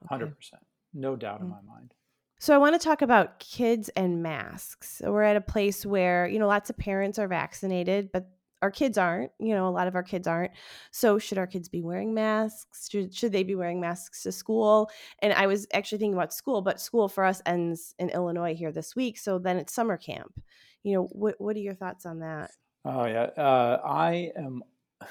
hundred 0.10 0.36
percent, 0.36 0.62
no 0.94 1.16
doubt 1.16 1.42
in 1.42 1.48
mm. 1.48 1.52
my 1.52 1.74
mind. 1.74 1.94
So 2.40 2.56
I 2.56 2.58
want 2.58 2.80
to 2.80 2.88
talk 2.88 3.02
about 3.02 3.40
kids 3.40 3.90
and 3.98 4.24
masks. 4.24 5.02
We're 5.04 5.24
at 5.24 5.36
a 5.36 5.42
place 5.42 5.86
where 5.86 6.26
you 6.26 6.40
know 6.40 6.48
lots 6.48 6.70
of 6.70 6.78
parents 6.78 7.20
are 7.20 7.28
vaccinated, 7.28 8.12
but 8.14 8.30
our 8.62 8.72
kids 8.72 8.98
aren't. 8.98 9.32
You 9.40 9.56
know, 9.56 9.68
a 9.68 9.72
lot 9.72 9.88
of 9.88 9.96
our 9.96 10.04
kids 10.04 10.28
aren't. 10.28 10.52
So 10.92 11.18
should 11.18 11.38
our 11.38 11.48
kids 11.48 11.70
be 11.70 11.82
wearing 11.82 12.14
masks? 12.14 12.90
Should, 12.90 13.14
should 13.14 13.32
they 13.32 13.44
be 13.44 13.56
wearing 13.56 13.80
masks 13.80 14.24
to 14.24 14.32
school? 14.32 14.90
And 15.20 15.34
I 15.34 15.48
was 15.48 15.68
actually 15.74 16.00
thinking 16.00 16.16
about 16.16 16.34
school, 16.34 16.62
but 16.62 16.82
school 16.82 17.08
for 17.08 17.24
us 17.24 17.42
ends 17.46 17.96
in 18.00 18.10
Illinois 18.10 18.56
here 18.56 18.72
this 18.72 18.96
week. 18.96 19.18
So 19.18 19.40
then 19.40 19.58
it's 19.58 19.74
summer 19.74 19.98
camp. 19.98 20.42
You 20.84 20.94
know, 20.94 21.04
what 21.12 21.36
what 21.40 21.56
are 21.56 21.60
your 21.60 21.76
thoughts 21.76 22.06
on 22.06 22.20
that? 22.20 22.52
Oh 22.86 23.06
yeah, 23.06 23.30
uh, 23.38 23.82
I 23.86 24.32
am. 24.38 24.64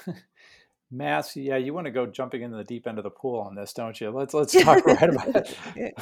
Masks, 0.91 1.35
yeah, 1.35 1.57
you 1.57 1.71
want 1.71 1.85
to 1.85 1.91
go 1.91 2.07
jumping 2.07 2.41
into 2.41 2.57
the 2.57 2.63
deep 2.63 2.87
end 2.87 2.97
of 2.97 3.03
the 3.03 3.11
pool 3.11 3.41
on 3.41 3.53
this, 3.53 3.73
don't 3.73 4.01
you? 4.01 4.09
Let's 4.09 4.33
let's 4.33 4.59
talk 4.59 4.83
right 4.87 5.09
about 5.09 5.35
it. 5.75 5.93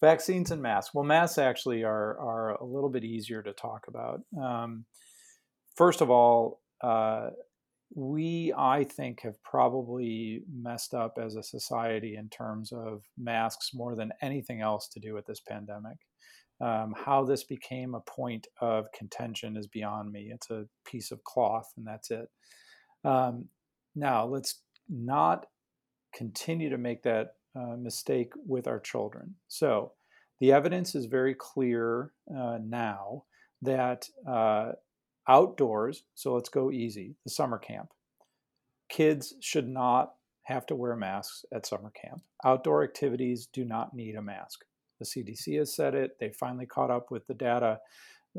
vaccines 0.00 0.52
and 0.52 0.62
masks. 0.62 0.94
Well, 0.94 1.02
masks 1.02 1.38
actually 1.38 1.82
are 1.82 2.16
are 2.20 2.50
a 2.50 2.64
little 2.64 2.88
bit 2.88 3.02
easier 3.02 3.42
to 3.42 3.52
talk 3.52 3.88
about. 3.88 4.20
Um, 4.40 4.84
first 5.74 6.00
of 6.02 6.08
all, 6.08 6.60
uh, 6.82 7.30
we 7.94 8.52
I 8.56 8.84
think 8.84 9.22
have 9.22 9.42
probably 9.42 10.42
messed 10.52 10.94
up 10.94 11.18
as 11.20 11.36
a 11.36 11.42
society 11.42 12.16
in 12.16 12.28
terms 12.28 12.72
of 12.72 13.02
masks 13.16 13.70
more 13.72 13.96
than 13.96 14.12
anything 14.20 14.60
else 14.60 14.88
to 14.88 15.00
do 15.00 15.14
with 15.14 15.26
this 15.26 15.40
pandemic. 15.40 15.96
Um, 16.60 16.94
how 16.96 17.24
this 17.24 17.44
became 17.44 17.94
a 17.94 18.00
point 18.00 18.48
of 18.60 18.90
contention 18.92 19.56
is 19.56 19.68
beyond 19.68 20.10
me. 20.10 20.30
It's 20.32 20.50
a 20.50 20.66
piece 20.84 21.12
of 21.12 21.22
cloth, 21.24 21.72
and 21.76 21.86
that's 21.86 22.10
it. 22.10 22.28
Um, 23.04 23.48
now, 23.94 24.26
let's 24.26 24.62
not 24.88 25.46
continue 26.14 26.68
to 26.68 26.78
make 26.78 27.02
that 27.04 27.34
uh, 27.54 27.76
mistake 27.76 28.32
with 28.44 28.66
our 28.66 28.80
children. 28.80 29.36
So, 29.46 29.92
the 30.40 30.52
evidence 30.52 30.94
is 30.94 31.06
very 31.06 31.34
clear 31.34 32.12
uh, 32.36 32.58
now 32.62 33.24
that 33.62 34.08
uh, 34.28 34.72
outdoors, 35.28 36.04
so 36.14 36.34
let's 36.34 36.48
go 36.48 36.70
easy, 36.70 37.16
the 37.24 37.30
summer 37.30 37.58
camp, 37.58 37.90
kids 38.88 39.34
should 39.40 39.68
not 39.68 40.14
have 40.44 40.66
to 40.66 40.74
wear 40.74 40.96
masks 40.96 41.44
at 41.52 41.66
summer 41.66 41.90
camp. 41.90 42.22
Outdoor 42.44 42.82
activities 42.82 43.46
do 43.52 43.64
not 43.64 43.94
need 43.94 44.14
a 44.16 44.22
mask. 44.22 44.64
The 44.98 45.04
CDC 45.04 45.58
has 45.58 45.74
said 45.74 45.94
it, 45.94 46.16
they 46.18 46.30
finally 46.30 46.66
caught 46.66 46.90
up 46.90 47.10
with 47.10 47.26
the 47.26 47.34
data. 47.34 47.78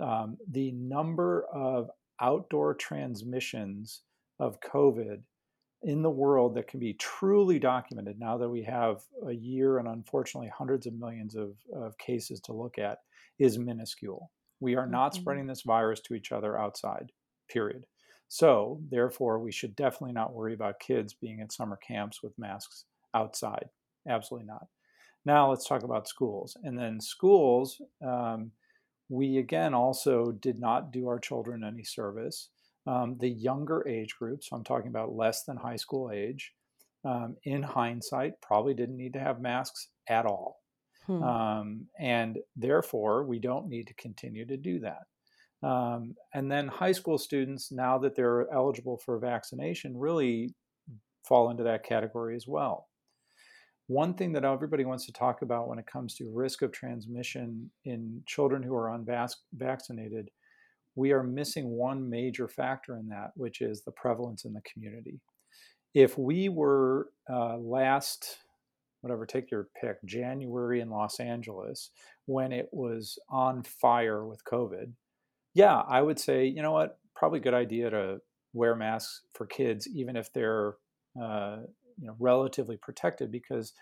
Um, 0.01 0.37
the 0.49 0.71
number 0.71 1.45
of 1.53 1.89
outdoor 2.19 2.73
transmissions 2.73 4.01
of 4.39 4.59
COVID 4.61 5.21
in 5.83 6.01
the 6.01 6.09
world 6.09 6.55
that 6.55 6.67
can 6.67 6.79
be 6.79 6.93
truly 6.93 7.59
documented 7.59 8.19
now 8.19 8.37
that 8.37 8.49
we 8.49 8.63
have 8.63 9.01
a 9.27 9.31
year 9.31 9.77
and 9.77 9.87
unfortunately 9.87 10.51
hundreds 10.53 10.85
of 10.85 10.93
millions 10.93 11.35
of, 11.35 11.55
of 11.73 11.97
cases 11.97 12.41
to 12.41 12.53
look 12.53 12.77
at 12.77 12.99
is 13.37 13.57
minuscule. 13.57 14.29
We 14.59 14.75
are 14.75 14.87
not 14.87 15.13
mm-hmm. 15.13 15.21
spreading 15.21 15.47
this 15.47 15.61
virus 15.61 15.99
to 16.01 16.13
each 16.13 16.31
other 16.31 16.57
outside, 16.57 17.11
period. 17.49 17.85
So, 18.27 18.79
therefore, 18.91 19.39
we 19.39 19.51
should 19.51 19.75
definitely 19.75 20.13
not 20.13 20.33
worry 20.33 20.53
about 20.53 20.79
kids 20.79 21.13
being 21.13 21.41
at 21.41 21.51
summer 21.51 21.77
camps 21.77 22.21
with 22.21 22.37
masks 22.37 22.85
outside. 23.15 23.69
Absolutely 24.07 24.47
not. 24.47 24.67
Now, 25.25 25.49
let's 25.49 25.67
talk 25.67 25.83
about 25.83 26.07
schools. 26.07 26.55
And 26.63 26.77
then, 26.77 27.01
schools, 27.01 27.81
um, 28.05 28.51
we 29.09 29.37
again 29.39 29.73
also 29.73 30.31
did 30.31 30.59
not 30.59 30.91
do 30.91 31.07
our 31.07 31.19
children 31.19 31.63
any 31.63 31.83
service 31.83 32.49
um, 32.89 33.17
the 33.19 33.29
younger 33.29 33.87
age 33.87 34.15
group, 34.17 34.43
so 34.43 34.55
I'm 34.55 34.63
talking 34.63 34.87
about 34.87 35.15
less 35.15 35.43
than 35.43 35.57
high 35.57 35.75
school 35.75 36.11
age, 36.11 36.53
um, 37.05 37.35
in 37.43 37.61
hindsight, 37.61 38.41
probably 38.41 38.73
didn't 38.73 38.97
need 38.97 39.13
to 39.13 39.19
have 39.19 39.39
masks 39.39 39.89
at 40.09 40.25
all. 40.25 40.61
Hmm. 41.07 41.23
Um, 41.23 41.87
and 41.99 42.37
therefore, 42.55 43.23
we 43.25 43.39
don't 43.39 43.67
need 43.67 43.87
to 43.87 43.93
continue 43.95 44.45
to 44.45 44.57
do 44.57 44.79
that. 44.79 45.67
Um, 45.67 46.15
and 46.33 46.49
then 46.51 46.67
high 46.67 46.93
school 46.93 47.17
students, 47.17 47.71
now 47.71 47.97
that 47.99 48.15
they're 48.15 48.47
eligible 48.53 48.97
for 48.97 49.19
vaccination, 49.19 49.97
really 49.97 50.53
fall 51.27 51.49
into 51.49 51.63
that 51.63 51.83
category 51.83 52.35
as 52.35 52.47
well. 52.47 52.87
one 53.89 54.13
thing 54.13 54.31
that 54.33 54.45
everybody 54.45 54.85
wants 54.85 55.07
to 55.07 55.11
talk 55.11 55.41
about 55.41 55.67
when 55.67 55.79
it 55.79 55.87
comes 55.87 56.13
to 56.13 56.31
risk 56.31 56.61
of 56.61 56.71
transmission 56.71 57.71
in 57.85 58.21
children 58.27 58.61
who 58.61 58.75
are 58.75 58.93
unvaccinated, 58.93 60.29
we 60.95 61.11
are 61.11 61.23
missing 61.23 61.71
one 61.71 62.07
major 62.07 62.47
factor 62.47 62.97
in 62.97 63.07
that, 63.07 63.31
which 63.35 63.61
is 63.61 63.81
the 63.81 63.91
prevalence 63.91 64.45
in 64.45 64.53
the 64.53 64.61
community. 64.61 65.19
If 65.95 66.19
we 66.19 66.49
were 66.49 67.07
uh, 67.27 67.57
last, 67.57 68.37
whatever, 69.01 69.25
take 69.25 69.51
your 69.51 69.69
pick, 69.79 69.97
January 70.05 70.81
in 70.81 70.89
Los 70.89 71.19
Angeles, 71.19 71.91
when 72.25 72.51
it 72.51 72.69
was 72.71 73.17
on 73.29 73.63
fire 73.63 74.25
with 74.25 74.43
COVID, 74.45 74.93
yeah, 75.53 75.81
I 75.87 76.01
would 76.01 76.19
say, 76.19 76.45
you 76.45 76.61
know 76.61 76.71
what, 76.71 76.99
probably 77.15 77.39
a 77.39 77.43
good 77.43 77.53
idea 77.53 77.89
to 77.89 78.19
wear 78.53 78.75
masks 78.75 79.21
for 79.33 79.45
kids, 79.45 79.87
even 79.87 80.15
if 80.15 80.31
they're 80.33 80.75
uh, 81.21 81.57
you 81.99 82.07
know 82.07 82.15
relatively 82.19 82.77
protected 82.77 83.31
because 83.31 83.73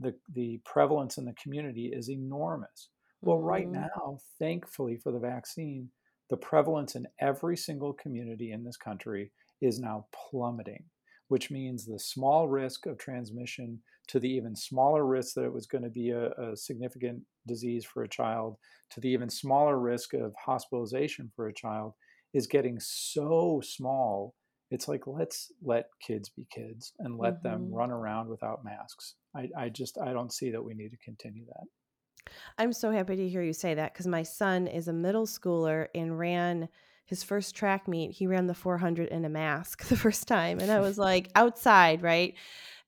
the 0.00 0.14
the 0.34 0.60
prevalence 0.64 1.18
in 1.18 1.24
the 1.24 1.34
community 1.42 1.92
is 1.94 2.08
enormous. 2.10 2.88
Well, 3.22 3.36
mm-hmm. 3.36 3.46
right 3.46 3.68
now, 3.68 4.18
thankfully 4.38 4.98
for 5.02 5.12
the 5.12 5.18
vaccine, 5.18 5.90
the 6.30 6.36
prevalence 6.36 6.94
in 6.94 7.06
every 7.20 7.56
single 7.56 7.92
community 7.92 8.52
in 8.52 8.64
this 8.64 8.76
country 8.76 9.32
is 9.60 9.78
now 9.78 10.06
plummeting, 10.30 10.84
which 11.28 11.50
means 11.50 11.84
the 11.84 11.98
small 11.98 12.48
risk 12.48 12.86
of 12.86 12.98
transmission 12.98 13.80
to 14.08 14.20
the 14.20 14.28
even 14.28 14.54
smaller 14.54 15.04
risk 15.04 15.34
that 15.34 15.44
it 15.44 15.52
was 15.52 15.66
going 15.66 15.84
to 15.84 15.90
be 15.90 16.10
a, 16.10 16.30
a 16.32 16.56
significant 16.56 17.20
disease 17.46 17.84
for 17.84 18.04
a 18.04 18.08
child, 18.08 18.56
to 18.90 19.00
the 19.00 19.08
even 19.08 19.28
smaller 19.28 19.78
risk 19.78 20.14
of 20.14 20.32
hospitalization 20.38 21.30
for 21.34 21.48
a 21.48 21.54
child, 21.54 21.92
is 22.32 22.46
getting 22.46 22.78
so 22.80 23.60
small 23.64 24.34
it's 24.70 24.88
like 24.88 25.06
let's 25.06 25.52
let 25.62 25.86
kids 26.00 26.28
be 26.28 26.46
kids 26.50 26.92
and 26.98 27.18
let 27.18 27.34
mm-hmm. 27.34 27.48
them 27.48 27.72
run 27.72 27.90
around 27.90 28.28
without 28.28 28.64
masks 28.64 29.14
I, 29.34 29.48
I 29.56 29.68
just 29.68 29.98
i 29.98 30.12
don't 30.12 30.32
see 30.32 30.50
that 30.50 30.62
we 30.62 30.74
need 30.74 30.90
to 30.90 30.96
continue 30.98 31.44
that 31.46 32.32
i'm 32.58 32.72
so 32.72 32.90
happy 32.90 33.16
to 33.16 33.28
hear 33.28 33.42
you 33.42 33.52
say 33.52 33.74
that 33.74 33.92
because 33.92 34.06
my 34.06 34.22
son 34.22 34.66
is 34.66 34.88
a 34.88 34.92
middle 34.92 35.26
schooler 35.26 35.88
and 35.94 36.18
ran 36.18 36.68
his 37.06 37.22
first 37.22 37.54
track 37.54 37.88
meet 37.88 38.12
he 38.12 38.26
ran 38.26 38.46
the 38.46 38.54
400 38.54 39.08
in 39.08 39.24
a 39.24 39.28
mask 39.28 39.84
the 39.88 39.96
first 39.96 40.28
time 40.28 40.58
and 40.60 40.70
i 40.70 40.80
was 40.80 40.98
like 40.98 41.30
outside 41.34 42.02
right 42.02 42.34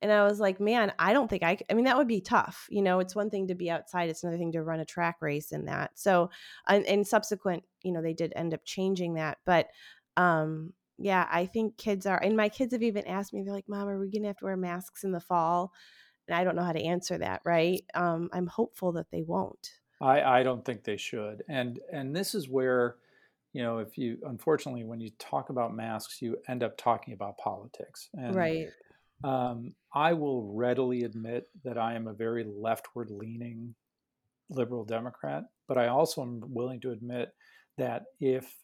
and 0.02 0.12
i 0.12 0.24
was 0.24 0.38
like 0.38 0.60
man 0.60 0.92
i 0.98 1.12
don't 1.12 1.28
think 1.28 1.42
i 1.42 1.56
i 1.70 1.74
mean 1.74 1.86
that 1.86 1.96
would 1.96 2.08
be 2.08 2.20
tough 2.20 2.66
you 2.70 2.82
know 2.82 2.98
it's 2.98 3.14
one 3.16 3.30
thing 3.30 3.48
to 3.48 3.54
be 3.54 3.70
outside 3.70 4.08
it's 4.08 4.22
another 4.22 4.38
thing 4.38 4.52
to 4.52 4.62
run 4.62 4.80
a 4.80 4.84
track 4.84 5.16
race 5.20 5.52
in 5.52 5.64
that 5.64 5.90
so 5.94 6.30
and, 6.68 6.84
and 6.86 7.06
subsequent 7.06 7.62
you 7.82 7.92
know 7.92 8.02
they 8.02 8.14
did 8.14 8.32
end 8.36 8.52
up 8.52 8.60
changing 8.64 9.14
that 9.14 9.38
but 9.44 9.68
um 10.16 10.72
yeah, 10.98 11.26
I 11.30 11.46
think 11.46 11.76
kids 11.78 12.06
are, 12.06 12.20
and 12.22 12.36
my 12.36 12.48
kids 12.48 12.72
have 12.72 12.82
even 12.82 13.06
asked 13.06 13.32
me, 13.32 13.42
they're 13.42 13.54
like, 13.54 13.68
Mom, 13.68 13.88
are 13.88 13.98
we 13.98 14.10
going 14.10 14.22
to 14.22 14.28
have 14.28 14.38
to 14.38 14.44
wear 14.44 14.56
masks 14.56 15.04
in 15.04 15.12
the 15.12 15.20
fall? 15.20 15.72
And 16.26 16.36
I 16.36 16.44
don't 16.44 16.56
know 16.56 16.64
how 16.64 16.72
to 16.72 16.82
answer 16.82 17.16
that, 17.18 17.40
right? 17.44 17.82
Um, 17.94 18.28
I'm 18.32 18.48
hopeful 18.48 18.92
that 18.92 19.10
they 19.10 19.22
won't. 19.22 19.70
I, 20.00 20.20
I 20.22 20.42
don't 20.42 20.64
think 20.64 20.82
they 20.82 20.96
should. 20.96 21.44
And, 21.48 21.78
and 21.92 22.14
this 22.14 22.34
is 22.34 22.48
where, 22.48 22.96
you 23.52 23.62
know, 23.62 23.78
if 23.78 23.96
you, 23.96 24.18
unfortunately, 24.24 24.84
when 24.84 25.00
you 25.00 25.10
talk 25.18 25.50
about 25.50 25.74
masks, 25.74 26.20
you 26.20 26.36
end 26.48 26.62
up 26.62 26.76
talking 26.76 27.14
about 27.14 27.38
politics. 27.38 28.08
And, 28.14 28.34
right. 28.34 28.68
Um, 29.24 29.74
I 29.92 30.12
will 30.12 30.52
readily 30.54 31.02
admit 31.02 31.48
that 31.64 31.76
I 31.76 31.94
am 31.94 32.06
a 32.06 32.12
very 32.12 32.44
leftward 32.44 33.10
leaning 33.10 33.74
liberal 34.48 34.84
Democrat, 34.84 35.44
but 35.66 35.76
I 35.76 35.88
also 35.88 36.22
am 36.22 36.40
willing 36.46 36.80
to 36.82 36.92
admit 36.92 37.30
that 37.78 38.04
if 38.20 38.54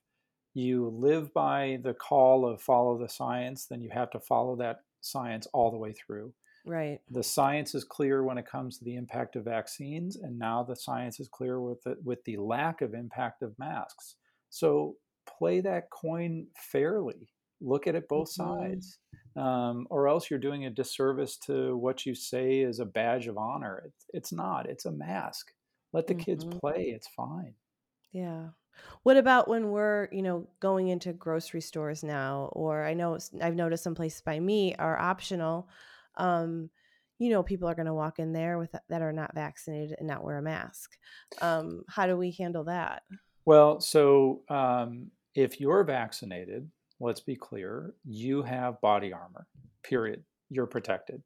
you 0.54 0.88
live 0.88 1.34
by 1.34 1.78
the 1.82 1.94
call 1.94 2.46
of 2.46 2.62
follow 2.62 2.96
the 2.96 3.08
science, 3.08 3.66
then 3.66 3.80
you 3.80 3.90
have 3.92 4.10
to 4.10 4.20
follow 4.20 4.54
that 4.56 4.80
science 5.00 5.48
all 5.52 5.70
the 5.70 5.76
way 5.76 5.92
through. 5.92 6.32
Right. 6.66 7.00
The 7.10 7.22
science 7.22 7.74
is 7.74 7.84
clear 7.84 8.22
when 8.22 8.38
it 8.38 8.46
comes 8.46 8.78
to 8.78 8.84
the 8.84 8.96
impact 8.96 9.36
of 9.36 9.44
vaccines, 9.44 10.16
and 10.16 10.38
now 10.38 10.62
the 10.62 10.76
science 10.76 11.20
is 11.20 11.28
clear 11.28 11.60
with 11.60 11.82
the, 11.82 11.96
with 12.04 12.24
the 12.24 12.36
lack 12.36 12.80
of 12.80 12.94
impact 12.94 13.42
of 13.42 13.58
masks. 13.58 14.14
So 14.54 14.94
play 15.26 15.60
that 15.62 15.90
coin 15.90 16.46
fairly. 16.56 17.28
Look 17.60 17.88
at 17.88 17.96
it 17.96 18.08
both 18.08 18.32
mm-hmm. 18.38 18.62
sides, 18.62 18.98
um, 19.36 19.88
or 19.90 20.06
else 20.06 20.30
you're 20.30 20.38
doing 20.38 20.66
a 20.66 20.70
disservice 20.70 21.36
to 21.46 21.76
what 21.76 22.06
you 22.06 22.14
say 22.14 22.60
is 22.60 22.78
a 22.78 22.84
badge 22.84 23.26
of 23.26 23.36
honor. 23.36 23.82
It's, 23.86 24.06
it's 24.12 24.32
not. 24.32 24.70
It's 24.70 24.84
a 24.84 24.92
mask. 24.92 25.50
Let 25.92 26.06
the 26.06 26.14
mm-hmm. 26.14 26.22
kids 26.22 26.44
play. 26.44 26.92
It's 26.94 27.08
fine. 27.08 27.54
Yeah. 28.12 28.50
What 29.02 29.16
about 29.16 29.48
when 29.48 29.70
we're, 29.70 30.08
you 30.12 30.22
know, 30.22 30.46
going 30.60 30.86
into 30.86 31.12
grocery 31.12 31.60
stores 31.60 32.04
now, 32.04 32.50
or 32.52 32.84
I 32.84 32.94
know 32.94 33.18
I've 33.42 33.56
noticed 33.56 33.82
some 33.82 33.96
places 33.96 34.20
by 34.20 34.38
me 34.38 34.76
are 34.76 35.00
optional. 35.00 35.68
Um, 36.16 36.70
you 37.18 37.30
know, 37.30 37.42
people 37.42 37.68
are 37.68 37.74
going 37.74 37.86
to 37.86 37.94
walk 37.94 38.20
in 38.20 38.32
there 38.32 38.58
with 38.58 38.74
that 38.88 39.02
are 39.02 39.12
not 39.12 39.34
vaccinated 39.34 39.96
and 39.98 40.06
not 40.06 40.22
wear 40.22 40.38
a 40.38 40.42
mask. 40.42 40.92
Um, 41.40 41.82
how 41.88 42.06
do 42.06 42.16
we 42.16 42.30
handle 42.32 42.64
that? 42.64 43.02
Well, 43.46 43.80
so 43.80 44.42
um, 44.48 45.10
if 45.34 45.60
you're 45.60 45.84
vaccinated, 45.84 46.70
let's 47.00 47.20
be 47.20 47.36
clear, 47.36 47.94
you 48.04 48.42
have 48.42 48.80
body 48.80 49.12
armor. 49.12 49.46
Period. 49.82 50.24
You're 50.50 50.66
protected. 50.66 51.22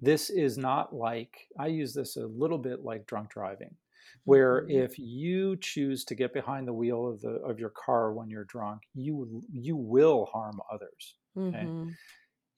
This 0.00 0.30
is 0.30 0.56
not 0.56 0.94
like 0.94 1.48
I 1.58 1.66
use 1.66 1.94
this 1.94 2.16
a 2.16 2.26
little 2.26 2.58
bit 2.58 2.84
like 2.84 3.06
drunk 3.06 3.30
driving 3.30 3.74
where 4.24 4.62
mm-hmm. 4.62 4.70
if 4.70 4.98
you 4.98 5.56
choose 5.56 6.04
to 6.04 6.14
get 6.14 6.32
behind 6.32 6.66
the 6.66 6.72
wheel 6.72 7.06
of 7.06 7.20
the 7.20 7.30
of 7.44 7.58
your 7.58 7.70
car 7.70 8.12
when 8.12 8.28
you're 8.28 8.44
drunk 8.44 8.82
you 8.94 9.42
you 9.50 9.76
will 9.76 10.26
harm 10.26 10.60
others 10.72 11.16
okay? 11.36 11.58
mm-hmm. 11.58 11.90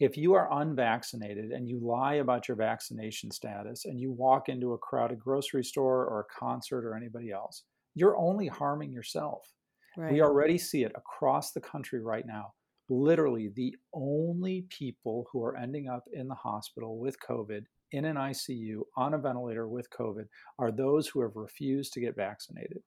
if 0.01 0.17
you 0.17 0.35
are 0.35 0.61
unvaccinated 0.61 1.51
and 1.51 1.69
you 1.69 1.79
lie 1.81 2.15
about 2.15 2.49
your 2.49 2.57
vaccination 2.57 3.31
status 3.31 3.85
and 3.85 4.01
you 4.01 4.13
walk 4.13 4.49
into 4.49 4.73
a 4.73 4.79
crowded 4.79 5.19
grocery 5.19 5.65
store 5.65 6.07
or 6.07 6.21
a 6.21 6.41
concert 6.41 6.85
or 6.85 6.95
anybody 6.95 7.31
else 7.31 7.65
you're 7.97 8.17
only 8.17 8.47
harming 8.47 8.93
yourself 8.93 9.53
right. 9.97 10.13
we 10.13 10.23
already 10.23 10.57
see 10.57 10.85
it 10.85 10.93
across 10.95 11.51
the 11.51 11.61
country 11.61 12.01
right 12.01 12.27
now 12.27 12.53
literally 12.89 13.51
the 13.57 13.75
only 13.93 14.65
people 14.69 15.27
who 15.33 15.43
are 15.43 15.57
ending 15.57 15.89
up 15.89 16.05
in 16.13 16.29
the 16.29 16.35
hospital 16.35 17.01
with 17.01 17.17
covid 17.19 17.63
in 17.93 18.05
an 18.05 18.17
ICU 18.17 18.81
on 18.97 19.15
a 19.15 19.19
ventilator 19.19 19.69
with 19.69 19.89
COVID 19.91 20.27
are 20.59 20.73
those 20.73 21.09
who 21.09 21.23
have 21.23 21.37
refused 21.37 21.93
to 21.93 22.01
get 22.01 22.17
vaccinated. 22.17 22.79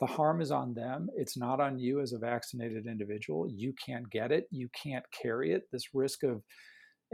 The 0.00 0.06
harm 0.06 0.40
is 0.40 0.50
on 0.50 0.74
them. 0.74 1.08
It's 1.16 1.36
not 1.36 1.60
on 1.60 1.78
you 1.78 2.00
as 2.00 2.12
a 2.12 2.18
vaccinated 2.18 2.86
individual. 2.86 3.46
You 3.48 3.72
can't 3.84 4.10
get 4.10 4.32
it. 4.32 4.46
You 4.50 4.68
can't 4.70 5.04
carry 5.12 5.52
it. 5.52 5.62
This 5.70 5.94
risk 5.94 6.24
of 6.24 6.42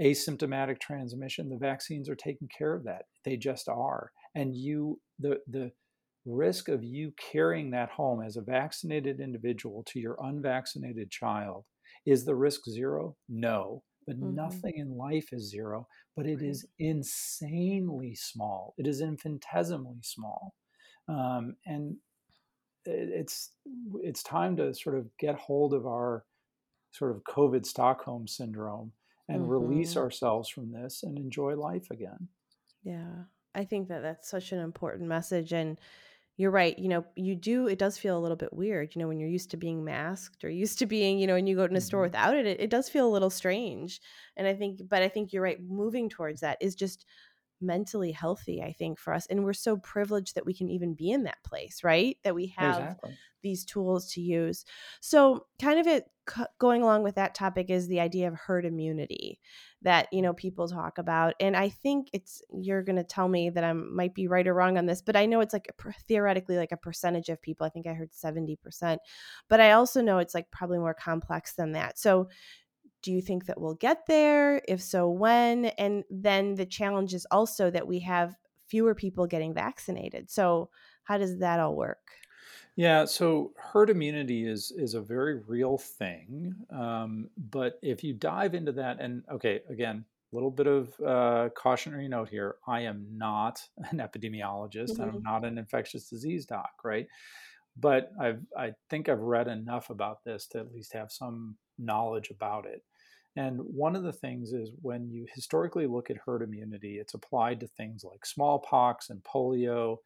asymptomatic 0.01 0.81
transmission, 0.81 1.51
the 1.51 1.59
vaccines 1.59 2.09
are 2.09 2.17
taking 2.17 2.49
care 2.57 2.75
of 2.75 2.85
that. 2.85 3.03
They 3.25 3.37
just 3.37 3.69
are. 3.69 4.13
And 4.35 4.57
you, 4.57 5.01
the, 5.19 5.39
the, 5.49 5.73
risk 6.29 6.69
of 6.69 6.85
you 6.85 7.13
carrying 7.33 7.71
that 7.71 7.91
home 7.91 8.23
as 8.23 8.37
a 8.37 8.43
vaccinated 8.43 9.21
individual 9.21 9.83
to 9.89 9.99
your 9.99 10.17
unvaccinated 10.21 11.11
child 11.11 11.65
is 12.07 12.25
the 12.25 12.35
risk 12.35 12.65
zero? 12.67 13.17
No 13.29 13.83
but 14.09 14.19
mm-hmm. 14.19 14.37
nothing 14.37 14.73
in 14.77 14.97
life 14.97 15.29
is 15.33 15.51
zero, 15.51 15.87
but 16.17 16.25
it 16.25 16.41
is 16.41 16.67
insanely 16.79 18.15
small. 18.15 18.73
It 18.79 18.87
is 18.87 19.03
infinitesimally 19.03 20.01
small. 20.03 20.55
Um, 21.11 21.57
and 21.67 21.97
it's 22.87 23.51
it's 24.01 24.23
time 24.23 24.57
to 24.57 24.73
sort 24.73 24.97
of 24.97 25.07
get 25.19 25.35
hold 25.35 25.75
of 25.75 25.87
our 25.87 26.25
sort 26.91 27.15
of 27.15 27.23
COVID 27.25 27.67
Stockholm 27.67 28.27
syndrome 28.27 28.93
and 29.29 29.43
mm-hmm. 29.43 29.51
release 29.51 29.95
ourselves 29.95 30.49
from 30.49 30.73
this 30.73 31.03
and 31.03 31.19
enjoy 31.19 31.55
life 31.55 31.89
again. 31.91 32.29
Yeah, 32.83 33.25
I 33.55 33.65
think 33.65 33.89
that 33.89 34.01
that's 34.01 34.31
such 34.31 34.53
an 34.53 34.59
important 34.59 35.07
message, 35.07 35.53
and 35.53 35.79
you're 36.39 36.53
right. 36.53 36.79
You 36.79 36.89
know, 36.89 37.05
you 37.17 37.35
do, 37.35 37.67
it 37.67 37.81
does 37.81 37.99
feel 37.99 38.17
a 38.17 38.21
little 38.21 38.37
bit 38.37 38.53
weird, 38.53 38.95
you 38.95 39.01
know, 39.01 39.09
when 39.09 39.19
you're 39.19 39.29
used 39.29 39.51
to 39.51 39.57
being 39.57 39.85
masked 39.85 40.45
or 40.45 40.49
used 40.49 40.79
to 40.79 40.87
being, 40.87 41.19
you 41.19 41.27
know, 41.27 41.35
and 41.35 41.49
you 41.49 41.57
go 41.57 41.65
in 41.65 41.75
a 41.75 41.81
store 41.81 42.03
mm-hmm. 42.03 42.13
without 42.13 42.37
it, 42.37 42.47
it, 42.47 42.61
it 42.61 42.71
does 42.71 42.89
feel 42.89 43.09
a 43.09 43.11
little 43.11 43.29
strange. 43.29 44.01
And 44.37 44.47
I 44.47 44.55
think, 44.55 44.83
but 44.89 45.03
I 45.03 45.09
think 45.09 45.33
you're 45.33 45.43
right. 45.43 45.61
Moving 45.61 46.09
towards 46.09 46.41
that 46.43 46.57
is 46.61 46.77
just 46.77 47.07
mentally 47.61 48.13
healthy, 48.13 48.63
I 48.63 48.73
think, 48.73 48.99
for 48.99 49.13
us. 49.13 49.27
And 49.27 49.45
we're 49.45 49.53
so 49.53 49.77
privileged 49.77 50.35
that 50.35 50.47
we 50.47 50.55
can 50.55 50.69
even 50.69 50.95
be 50.95 51.11
in 51.11 51.25
that 51.25 51.43
place, 51.45 51.83
right? 51.83 52.17
That 52.25 52.35
we 52.35 52.55
have 52.57 52.79
exactly. 52.79 53.17
these 53.43 53.65
tools 53.65 54.13
to 54.13 54.21
use. 54.21 54.65
So, 55.01 55.47
kind 55.61 55.79
of 55.79 55.87
it 55.87 56.05
going 56.59 56.83
along 56.83 57.03
with 57.03 57.15
that 57.15 57.35
topic 57.35 57.71
is 57.71 57.89
the 57.89 58.01
idea 58.01 58.29
of 58.29 58.35
herd 58.35 58.65
immunity 58.65 59.41
that 59.83 60.09
you 60.13 60.21
know 60.21 60.33
people 60.33 60.69
talk 60.69 60.99
about 60.99 61.35
and 61.41 61.57
i 61.57 61.69
think 61.69 62.09
it's 62.13 62.43
you're 62.53 62.83
going 62.83 62.97
to 62.97 63.05
tell 63.05 63.29
me 63.29 63.49
that 63.49 63.65
i 63.65 63.73
might 63.73 64.15
be 64.15 64.27
right 64.27 64.47
or 64.47 64.55
wrong 64.55 64.77
on 64.77 64.87
this 64.87 65.01
but 65.01 65.17
i 65.17 65.25
know 65.25 65.41
it's 65.41 65.55
like 65.55 65.71
a, 65.71 65.93
theoretically 66.07 66.57
like 66.57 66.73
a 66.73 66.77
percentage 66.77 67.29
of 67.29 67.41
people 67.41 67.67
i 67.67 67.71
think 67.71 67.87
i 67.87 67.95
heard 67.95 68.11
70% 68.13 68.99
but 69.49 69.61
i 69.61 69.73
also 69.73 70.03
know 70.03 70.19
it's 70.19 70.35
like 70.35 70.51
probably 70.51 70.79
more 70.79 70.95
complex 70.95 71.55
than 71.55 71.73
that 71.73 71.99
so 71.99 72.29
do 73.03 73.13
you 73.13 73.21
think 73.21 73.47
that 73.47 73.61
we'll 73.61 73.75
get 73.75 74.07
there? 74.07 74.63
If 74.69 74.83
so, 74.83 75.09
when? 75.09 75.67
And 75.67 76.05
then 76.11 76.55
the 76.55 76.67
challenge 76.67 77.15
is 77.15 77.27
also 77.31 77.71
that 77.71 77.87
we 77.87 78.01
have 78.01 78.35
fewer 78.67 78.95
people 78.95 79.27
getting 79.27 79.55
vaccinated. 79.55 80.31
So, 80.31 80.71
how 81.05 81.19
does 81.19 81.39
that 81.39 81.61
all 81.61 81.75
work? 81.75 81.99
Yeah, 82.77 83.07
so 83.07 83.53
herd 83.57 83.91
immunity 83.91 84.47
is 84.47 84.73
is 84.77 84.95
a 84.95 85.01
very 85.01 85.41
real 85.49 85.79
thing, 85.79 86.55
um, 86.71 87.29
but 87.37 87.79
if 87.83 88.05
you 88.05 88.15
dive 88.15 88.55
into 88.55 88.71
that, 88.73 89.01
and 89.01 89.25
okay, 89.33 89.63
again, 89.69 90.05
a 90.33 90.37
little 90.37 90.51
bit 90.51 90.67
of 90.67 91.01
uh, 91.01 91.49
cautionary 91.55 92.09
note 92.09 92.29
here. 92.29 92.57
I 92.67 92.83
am 92.83 93.07
not 93.13 93.61
an 93.91 93.99
epidemiologist. 93.99 94.93
Mm-hmm. 94.93 95.03
I'm 95.03 95.23
not 95.23 95.45
an 95.45 95.59
infectious 95.59 96.09
disease 96.09 96.47
doc, 96.47 96.71
right? 96.85 97.07
But 97.77 98.13
I've, 98.21 98.41
I 98.57 98.73
think 98.91 99.09
I've 99.09 99.21
read 99.21 99.49
enough 99.49 99.91
about 99.91 100.25
this 100.25 100.47
to 100.49 100.59
at 100.59 100.73
least 100.73 100.93
have 100.93 101.13
some 101.13 101.57
knowledge 101.79 102.31
about 102.31 102.67
it. 102.67 102.83
And 103.37 103.61
one 103.61 103.95
of 103.95 104.03
the 104.03 104.13
things 104.13 104.53
is 104.53 104.71
when 104.83 105.11
you 105.11 105.27
historically 105.33 105.87
look 105.87 106.11
at 106.11 106.17
herd 106.17 106.43
immunity, 106.43 106.99
it's 106.99 107.15
applied 107.15 107.61
to 107.61 107.69
things 107.69 108.03
like 108.03 108.27
smallpox 108.27 109.11
and 109.11 109.23
polio. 109.23 109.99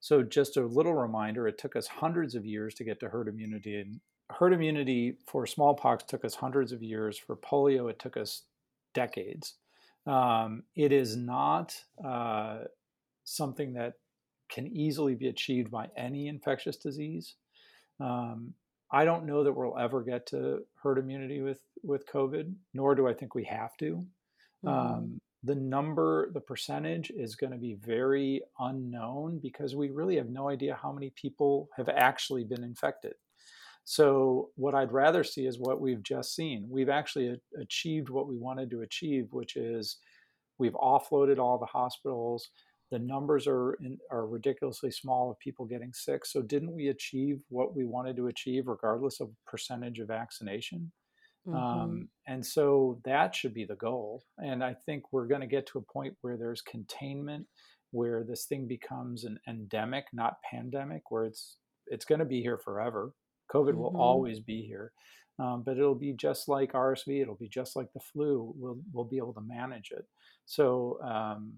So, 0.00 0.22
just 0.22 0.56
a 0.56 0.64
little 0.64 0.94
reminder 0.94 1.46
it 1.46 1.58
took 1.58 1.76
us 1.76 1.86
hundreds 1.86 2.34
of 2.34 2.46
years 2.46 2.74
to 2.74 2.84
get 2.84 3.00
to 3.00 3.08
herd 3.08 3.28
immunity. 3.28 3.80
And 3.80 4.00
herd 4.30 4.52
immunity 4.52 5.18
for 5.26 5.46
smallpox 5.46 6.04
took 6.04 6.24
us 6.24 6.34
hundreds 6.34 6.72
of 6.72 6.82
years. 6.82 7.18
For 7.18 7.36
polio, 7.36 7.90
it 7.90 7.98
took 7.98 8.16
us 8.16 8.42
decades. 8.94 9.54
Um, 10.06 10.62
it 10.74 10.92
is 10.92 11.16
not 11.16 11.74
uh, 12.02 12.60
something 13.24 13.74
that 13.74 13.94
can 14.48 14.66
easily 14.68 15.14
be 15.14 15.28
achieved 15.28 15.70
by 15.70 15.88
any 15.96 16.28
infectious 16.28 16.76
disease. 16.76 17.34
Um, 18.00 18.54
I 18.90 19.04
don't 19.04 19.26
know 19.26 19.44
that 19.44 19.52
we'll 19.52 19.78
ever 19.78 20.02
get 20.02 20.26
to 20.28 20.60
herd 20.82 20.98
immunity 20.98 21.40
with 21.40 21.60
with 21.82 22.06
COVID, 22.06 22.54
nor 22.72 22.94
do 22.94 23.08
I 23.08 23.14
think 23.14 23.34
we 23.34 23.44
have 23.44 23.76
to. 23.78 24.04
Mm-hmm. 24.64 24.68
Um, 24.68 25.20
the 25.42 25.54
number, 25.54 26.30
the 26.32 26.40
percentage 26.40 27.10
is 27.10 27.36
going 27.36 27.52
to 27.52 27.58
be 27.58 27.74
very 27.74 28.40
unknown 28.58 29.38
because 29.42 29.76
we 29.76 29.90
really 29.90 30.16
have 30.16 30.30
no 30.30 30.48
idea 30.48 30.78
how 30.80 30.90
many 30.90 31.10
people 31.10 31.68
have 31.76 31.90
actually 31.90 32.44
been 32.44 32.64
infected. 32.64 33.12
So, 33.84 34.48
what 34.56 34.74
I'd 34.74 34.92
rather 34.92 35.22
see 35.22 35.46
is 35.46 35.58
what 35.58 35.80
we've 35.80 36.02
just 36.02 36.34
seen. 36.34 36.66
We've 36.70 36.88
actually 36.88 37.38
achieved 37.60 38.08
what 38.08 38.26
we 38.26 38.38
wanted 38.38 38.70
to 38.70 38.80
achieve, 38.80 39.28
which 39.32 39.56
is 39.56 39.98
we've 40.56 40.72
offloaded 40.72 41.38
all 41.38 41.58
the 41.58 41.66
hospitals. 41.66 42.48
The 42.90 42.98
numbers 42.98 43.46
are 43.46 43.74
in, 43.74 43.98
are 44.10 44.26
ridiculously 44.26 44.90
small 44.90 45.30
of 45.30 45.38
people 45.38 45.64
getting 45.64 45.92
sick. 45.92 46.26
So, 46.26 46.42
didn't 46.42 46.74
we 46.74 46.88
achieve 46.88 47.40
what 47.48 47.74
we 47.74 47.84
wanted 47.84 48.16
to 48.16 48.28
achieve, 48.28 48.66
regardless 48.66 49.20
of 49.20 49.30
percentage 49.46 49.98
of 50.00 50.08
vaccination? 50.08 50.92
Mm-hmm. 51.46 51.56
Um, 51.56 52.08
and 52.26 52.44
so 52.44 53.00
that 53.04 53.34
should 53.34 53.52
be 53.52 53.64
the 53.64 53.76
goal. 53.76 54.24
And 54.38 54.64
I 54.64 54.74
think 54.86 55.12
we're 55.12 55.26
going 55.26 55.42
to 55.42 55.46
get 55.46 55.66
to 55.68 55.78
a 55.78 55.92
point 55.92 56.14
where 56.22 56.36
there's 56.36 56.62
containment, 56.62 57.46
where 57.90 58.24
this 58.24 58.46
thing 58.46 58.66
becomes 58.66 59.24
an 59.24 59.38
endemic, 59.48 60.06
not 60.12 60.36
pandemic, 60.50 61.10
where 61.10 61.24
it's 61.24 61.56
it's 61.86 62.06
going 62.06 62.20
to 62.20 62.24
be 62.24 62.40
here 62.40 62.58
forever. 62.58 63.12
COVID 63.52 63.70
mm-hmm. 63.70 63.78
will 63.78 63.96
always 64.00 64.40
be 64.40 64.62
here, 64.62 64.92
um, 65.38 65.62
but 65.64 65.76
it'll 65.76 65.94
be 65.94 66.12
just 66.12 66.48
like 66.48 66.72
RSV. 66.72 67.20
It'll 67.20 67.34
be 67.34 67.48
just 67.48 67.76
like 67.76 67.92
the 67.92 68.00
flu. 68.00 68.54
We'll 68.56 68.78
we'll 68.92 69.04
be 69.04 69.18
able 69.18 69.34
to 69.34 69.42
manage 69.42 69.90
it. 69.90 70.06
So 70.46 70.98
um, 71.02 71.52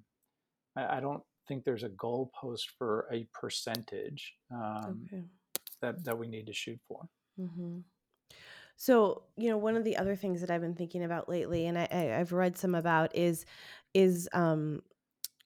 I, 0.77 0.97
I, 0.97 1.01
don't 1.01 1.23
think 1.49 1.65
there's 1.65 1.83
a 1.83 1.89
goalpost 1.89 2.65
for 2.79 3.07
a 3.13 3.27
percentage 3.33 4.35
um, 4.53 5.07
okay. 5.07 5.23
that 5.81 6.05
that 6.05 6.19
we 6.19 6.29
need 6.29 6.47
to 6.47 6.53
shoot 6.53 6.79
for. 6.89 7.09
Mm-hmm. 7.41 7.79
So, 8.79 9.23
you 9.37 9.49
know, 9.49 9.57
one 9.57 9.77
of 9.77 9.85
the 9.85 9.97
other 9.97 10.17
things 10.17 10.41
that 10.43 10.51
I've 10.51 10.61
been 10.61 10.75
thinking 10.75 11.05
about 11.05 11.31
lately, 11.31 11.67
and 11.67 11.79
I, 11.79 11.89
I, 11.91 11.97
have 12.19 12.33
read 12.33 12.59
some 12.59 12.75
about, 12.75 13.15
is 13.17 13.47
is 13.95 14.29
um, 14.35 14.83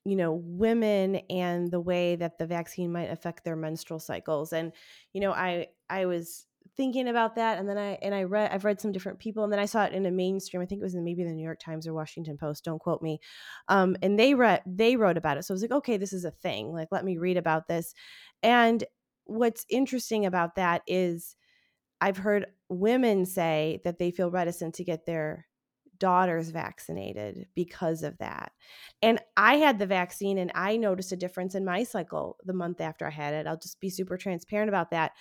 you 0.05 0.15
know 0.15 0.33
women 0.33 1.17
and 1.29 1.69
the 1.71 1.79
way 1.79 2.15
that 2.15 2.37
the 2.37 2.45
vaccine 2.45 2.91
might 2.91 3.11
affect 3.11 3.43
their 3.43 3.55
menstrual 3.55 3.99
cycles 3.99 4.53
and 4.53 4.71
you 5.13 5.21
know 5.21 5.31
i 5.31 5.67
i 5.89 6.05
was 6.05 6.47
thinking 6.77 7.07
about 7.07 7.35
that 7.35 7.57
and 7.57 7.67
then 7.67 7.77
i 7.77 7.97
and 8.01 8.15
i 8.15 8.23
read 8.23 8.51
i've 8.51 8.63
read 8.63 8.79
some 8.79 8.91
different 8.91 9.19
people 9.19 9.43
and 9.43 9.51
then 9.51 9.59
i 9.59 9.65
saw 9.65 9.83
it 9.83 9.93
in 9.93 10.05
a 10.05 10.11
mainstream 10.11 10.61
i 10.61 10.65
think 10.65 10.79
it 10.79 10.83
was 10.83 10.95
in 10.95 11.03
maybe 11.03 11.23
the 11.23 11.31
new 11.31 11.43
york 11.43 11.59
times 11.59 11.87
or 11.87 11.93
washington 11.93 12.37
post 12.37 12.63
don't 12.63 12.79
quote 12.79 13.01
me 13.01 13.19
um, 13.67 13.95
and 14.01 14.17
they 14.17 14.33
read 14.33 14.61
they 14.65 14.95
wrote 14.95 15.17
about 15.17 15.37
it 15.37 15.43
so 15.43 15.53
i 15.53 15.55
was 15.55 15.61
like 15.61 15.71
okay 15.71 15.97
this 15.97 16.13
is 16.13 16.25
a 16.25 16.31
thing 16.31 16.71
like 16.71 16.87
let 16.91 17.05
me 17.05 17.17
read 17.17 17.37
about 17.37 17.67
this 17.67 17.93
and 18.41 18.83
what's 19.25 19.65
interesting 19.69 20.25
about 20.25 20.55
that 20.55 20.81
is 20.87 21.35
i've 21.99 22.17
heard 22.17 22.47
women 22.69 23.25
say 23.25 23.79
that 23.83 23.99
they 23.99 24.11
feel 24.11 24.31
reticent 24.31 24.75
to 24.75 24.83
get 24.83 25.05
their 25.05 25.47
daughters 26.01 26.49
vaccinated 26.49 27.45
because 27.55 28.01
of 28.01 28.17
that. 28.17 28.51
And 29.03 29.19
I 29.37 29.57
had 29.57 29.77
the 29.77 29.85
vaccine 29.85 30.39
and 30.39 30.51
I 30.55 30.75
noticed 30.75 31.11
a 31.11 31.15
difference 31.15 31.53
in 31.53 31.63
my 31.63 31.83
cycle 31.83 32.37
the 32.43 32.53
month 32.53 32.81
after 32.81 33.05
I 33.05 33.11
had 33.11 33.35
it. 33.35 33.45
I'll 33.45 33.55
just 33.55 33.79
be 33.79 33.91
super 33.91 34.17
transparent 34.17 34.67
about 34.67 34.89
that, 34.89 35.11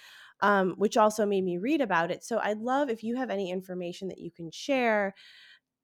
um, 0.43 0.75
which 0.77 0.97
also 0.97 1.27
made 1.27 1.45
me 1.45 1.59
read 1.59 1.81
about 1.81 2.11
it. 2.11 2.25
So 2.25 2.39
I'd 2.39 2.59
love 2.59 2.89
if 2.89 3.03
you 3.03 3.17
have 3.17 3.31
any 3.31 3.51
information 3.51 4.09
that 4.09 4.19
you 4.19 4.31
can 4.31 4.51
share 4.51 5.15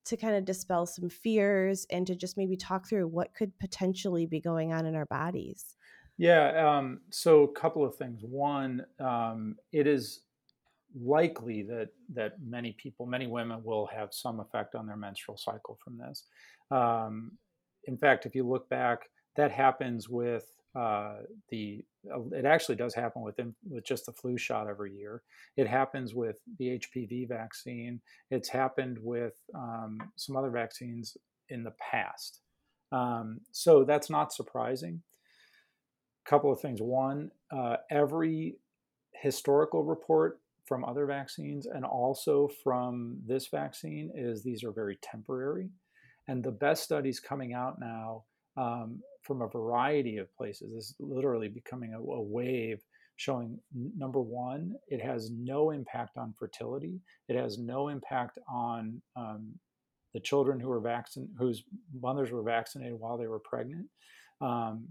to 0.07 0.17
kind 0.17 0.37
of 0.37 0.45
dispel 0.45 0.87
some 0.87 1.09
fears 1.09 1.87
and 1.91 2.07
to 2.07 2.15
just 2.15 2.37
maybe 2.37 2.57
talk 2.57 2.89
through 2.89 3.09
what 3.09 3.35
could 3.35 3.59
potentially 3.59 4.25
be 4.27 4.41
going 4.41 4.73
on 4.73 4.87
in 4.87 4.95
our 4.95 5.07
bodies. 5.07 5.77
Yeah. 6.17 6.77
Um, 6.77 7.01
so, 7.11 7.43
a 7.43 7.53
couple 7.53 7.85
of 7.85 7.97
things. 7.97 8.21
One, 8.23 8.87
um, 8.99 9.57
it 9.73 9.87
is 9.87 10.21
likely 10.99 11.63
that 11.65 11.89
that 12.15 12.35
many 12.43 12.73
people, 12.73 13.05
many 13.05 13.27
women, 13.27 13.63
will 13.63 13.87
have 13.87 14.15
some 14.15 14.41
effect 14.41 14.75
on 14.75 14.87
their 14.87 14.97
menstrual 14.97 15.37
cycle 15.37 15.79
from 15.85 15.99
this. 15.99 16.25
Um, 16.71 17.33
in 17.85 17.99
fact, 17.99 18.25
if 18.25 18.35
you 18.35 18.49
look 18.49 18.69
back, 18.71 19.11
that 19.37 19.51
happens 19.51 20.09
with 20.09 20.56
uh, 20.77 21.15
the. 21.49 21.85
It 22.33 22.45
actually 22.45 22.77
does 22.77 22.95
happen 22.95 23.23
with 23.23 23.41
with 23.69 23.85
just 23.85 24.07
the 24.07 24.13
flu 24.13 24.37
shot 24.37 24.69
every 24.69 24.95
year. 24.95 25.23
It 25.57 25.67
happens 25.67 26.15
with 26.15 26.37
the 26.59 26.79
HPV 26.79 27.29
vaccine. 27.29 28.01
It's 28.31 28.49
happened 28.49 28.99
with 29.01 29.35
um, 29.55 29.99
some 30.17 30.37
other 30.37 30.51
vaccines 30.51 31.17
in 31.49 31.65
the 31.65 31.73
past. 31.81 32.41
Um, 32.93 33.41
so 33.53 33.85
that's 33.85 34.11
not 34.11 34.33
surprising. 34.33 35.03
A 36.27 36.31
couple 36.31 36.53
of 36.53 36.61
things. 36.61 36.81
One, 36.81 37.31
uh, 37.51 37.77
every 37.91 38.59
historical 39.15 39.85
report 39.85 40.41
from 40.67 40.85
other 40.85 41.07
vaccines 41.07 41.67
and 41.67 41.85
also 41.85 42.49
from 42.63 43.19
this 43.27 43.47
vaccine 43.49 44.11
is 44.15 44.43
these 44.43 44.65
are 44.65 44.73
very 44.73 44.99
temporary. 45.03 45.71
And 46.29 46.43
the 46.43 46.51
best 46.51 46.83
studies 46.83 47.21
coming 47.21 47.53
out 47.53 47.79
now 47.79 48.25
um, 48.57 49.01
from 49.27 49.43
a 49.43 49.49
variety 49.49 50.19
of 50.19 50.35
places 50.37 50.73
is 50.73 50.95
literally 51.01 51.49
becoming 51.49 51.95
a, 51.95 51.99
a 51.99 52.23
wave 52.23 52.81
showing 53.17 53.59
number 53.97 54.21
one, 54.21 54.75
it 54.89 55.03
has 55.03 55.31
no 55.31 55.71
impact 55.71 56.19
on 56.19 56.35
fertility. 56.39 57.01
It 57.29 57.37
has 57.37 57.59
no 57.59 57.89
impact 57.89 58.39
on 58.49 59.01
um, 59.17 59.53
the 60.13 60.21
children 60.21 60.61
who 60.61 60.69
were 60.69 60.81
vaccinated, 60.81 61.35
whose 61.39 61.65
mothers 61.99 62.31
were 62.31 62.43
vaccinated 62.43 62.99
while 62.99 63.17
they 63.17 63.27
were 63.27 63.41
pregnant. 63.41 63.87
Um, 64.41 64.89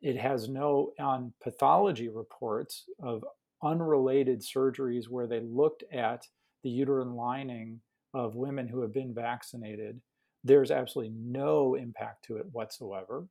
it 0.00 0.16
has 0.16 0.48
no 0.48 0.92
on 0.98 1.32
pathology 1.42 2.08
reports 2.08 2.84
of 3.00 3.24
unrelated 3.62 4.42
surgeries 4.42 5.08
where 5.08 5.26
they 5.26 5.40
looked 5.40 5.84
at 5.92 6.26
the 6.62 6.70
uterine 6.70 7.14
lining 7.14 7.80
of 8.14 8.34
women 8.34 8.66
who 8.66 8.80
have 8.80 8.92
been 8.92 9.14
vaccinated, 9.14 10.00
there's 10.42 10.70
absolutely 10.70 11.14
no 11.16 11.74
impact 11.74 12.24
to 12.24 12.36
it 12.36 12.46
whatsoever. 12.52 13.26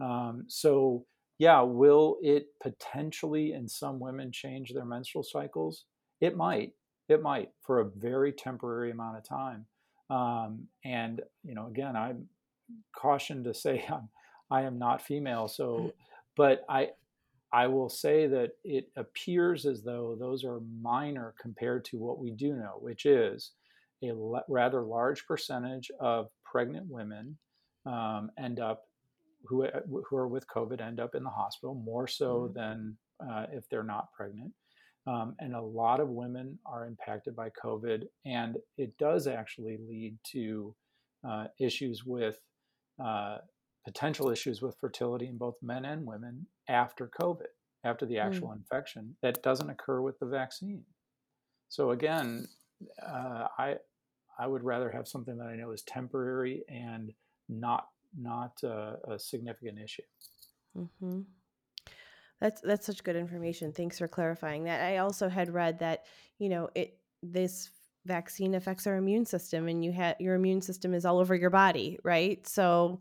Um, 0.00 0.44
so, 0.48 1.04
yeah, 1.38 1.60
will 1.60 2.16
it 2.22 2.46
potentially 2.62 3.52
in 3.52 3.68
some 3.68 4.00
women 4.00 4.32
change 4.32 4.72
their 4.72 4.84
menstrual 4.84 5.24
cycles? 5.24 5.84
It 6.20 6.36
might. 6.36 6.72
It 7.08 7.22
might 7.22 7.50
for 7.62 7.80
a 7.80 7.90
very 7.96 8.32
temporary 8.32 8.90
amount 8.90 9.18
of 9.18 9.24
time. 9.24 9.66
Um, 10.08 10.66
and, 10.84 11.20
you 11.44 11.54
know, 11.54 11.66
again, 11.66 11.96
I'm 11.96 12.28
cautioned 12.96 13.44
to 13.44 13.54
say 13.54 13.84
I'm, 13.92 14.08
I 14.50 14.62
am 14.62 14.78
not 14.78 15.02
female. 15.02 15.48
So, 15.48 15.92
but 16.36 16.64
I, 16.68 16.90
I 17.52 17.66
will 17.68 17.88
say 17.88 18.26
that 18.26 18.52
it 18.64 18.88
appears 18.96 19.66
as 19.66 19.82
though 19.82 20.16
those 20.18 20.44
are 20.44 20.60
minor 20.80 21.34
compared 21.40 21.84
to 21.86 21.98
what 21.98 22.18
we 22.18 22.30
do 22.30 22.54
know, 22.54 22.78
which 22.80 23.06
is 23.06 23.52
a 24.02 24.12
le- 24.12 24.44
rather 24.48 24.82
large 24.82 25.26
percentage 25.26 25.90
of 26.00 26.28
pregnant 26.44 26.86
women 26.88 27.36
um, 27.86 28.30
end 28.38 28.58
up 28.60 28.85
who 29.48 29.64
uh, 29.64 29.80
who 30.08 30.16
are 30.16 30.28
with 30.28 30.46
COVID 30.48 30.80
end 30.80 31.00
up 31.00 31.14
in 31.14 31.22
the 31.22 31.30
hospital 31.30 31.74
more 31.74 32.06
so 32.06 32.42
mm-hmm. 32.42 32.58
than 32.58 32.96
uh, 33.20 33.46
if 33.52 33.68
they're 33.68 33.82
not 33.82 34.12
pregnant. 34.12 34.52
Um, 35.08 35.36
and 35.38 35.54
a 35.54 35.60
lot 35.62 36.00
of 36.00 36.08
women 36.08 36.58
are 36.66 36.84
impacted 36.84 37.36
by 37.36 37.50
COVID, 37.62 38.04
and 38.24 38.56
it 38.76 38.98
does 38.98 39.28
actually 39.28 39.78
lead 39.88 40.18
to 40.32 40.74
uh, 41.26 41.44
issues 41.60 42.04
with 42.04 42.38
uh, 43.02 43.38
potential 43.84 44.30
issues 44.30 44.60
with 44.60 44.76
fertility 44.80 45.28
in 45.28 45.38
both 45.38 45.54
men 45.62 45.84
and 45.84 46.04
women 46.04 46.46
after 46.68 47.08
COVID, 47.20 47.46
after 47.84 48.04
the 48.04 48.18
actual 48.18 48.48
mm. 48.48 48.56
infection, 48.56 49.14
that 49.22 49.44
doesn't 49.44 49.70
occur 49.70 50.00
with 50.00 50.18
the 50.18 50.26
vaccine. 50.26 50.82
So 51.68 51.92
again, 51.92 52.48
uh, 53.00 53.46
I 53.58 53.76
I 54.38 54.46
would 54.46 54.64
rather 54.64 54.90
have 54.90 55.08
something 55.08 55.38
that 55.38 55.46
I 55.46 55.56
know 55.56 55.70
is 55.70 55.82
temporary 55.82 56.62
and 56.68 57.12
not 57.48 57.86
not 58.16 58.58
uh, 58.64 58.96
a 59.08 59.18
significant 59.18 59.78
issue. 59.78 60.02
Mm-hmm. 60.76 61.20
That's 62.40 62.60
that's 62.60 62.86
such 62.86 63.02
good 63.02 63.16
information. 63.16 63.72
Thanks 63.72 63.98
for 63.98 64.08
clarifying 64.08 64.64
that. 64.64 64.82
I 64.82 64.98
also 64.98 65.28
had 65.28 65.52
read 65.52 65.78
that 65.78 66.04
you 66.38 66.48
know 66.48 66.68
it 66.74 66.98
this 67.22 67.70
vaccine 68.04 68.54
affects 68.54 68.86
our 68.86 68.96
immune 68.96 69.26
system 69.26 69.68
and 69.68 69.84
you 69.84 69.92
had 69.92 70.16
your 70.20 70.34
immune 70.34 70.60
system 70.60 70.94
is 70.94 71.04
all 71.04 71.18
over 71.18 71.34
your 71.34 71.50
body, 71.50 71.98
right? 72.04 72.46
So 72.46 73.00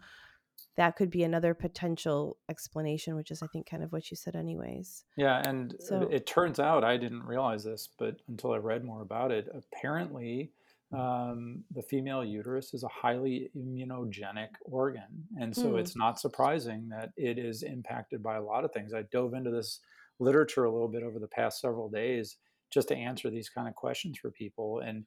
that 0.77 0.95
could 0.95 1.09
be 1.09 1.23
another 1.23 1.53
potential 1.53 2.37
explanation, 2.49 3.15
which 3.15 3.31
is 3.31 3.41
I 3.41 3.47
think 3.47 3.69
kind 3.69 3.83
of 3.83 3.91
what 3.91 4.09
you 4.09 4.17
said 4.17 4.35
anyways. 4.35 5.03
Yeah, 5.17 5.41
and 5.45 5.75
so, 5.79 6.07
it 6.11 6.25
turns 6.25 6.59
out 6.59 6.83
I 6.83 6.97
didn't 6.97 7.23
realize 7.23 7.63
this, 7.63 7.87
but 7.97 8.17
until 8.27 8.51
I 8.51 8.57
read 8.57 8.83
more 8.83 9.01
about 9.01 9.31
it, 9.31 9.47
apparently 9.53 10.51
um, 10.95 11.63
the 11.73 11.81
female 11.81 12.23
uterus 12.23 12.73
is 12.73 12.83
a 12.83 12.87
highly 12.87 13.49
immunogenic 13.55 14.49
organ. 14.63 15.27
And 15.39 15.55
so 15.55 15.73
mm. 15.73 15.79
it's 15.79 15.95
not 15.95 16.19
surprising 16.19 16.89
that 16.89 17.09
it 17.17 17.37
is 17.37 17.63
impacted 17.63 18.23
by 18.23 18.37
a 18.37 18.43
lot 18.43 18.63
of 18.63 18.71
things. 18.71 18.93
I 18.93 19.03
dove 19.11 19.33
into 19.33 19.51
this 19.51 19.81
literature 20.19 20.63
a 20.63 20.71
little 20.71 20.87
bit 20.87 21.03
over 21.03 21.19
the 21.19 21.27
past 21.27 21.59
several 21.59 21.89
days 21.89 22.37
just 22.71 22.87
to 22.89 22.95
answer 22.95 23.29
these 23.29 23.49
kind 23.49 23.67
of 23.67 23.75
questions 23.75 24.17
for 24.17 24.31
people. 24.31 24.79
And 24.79 25.05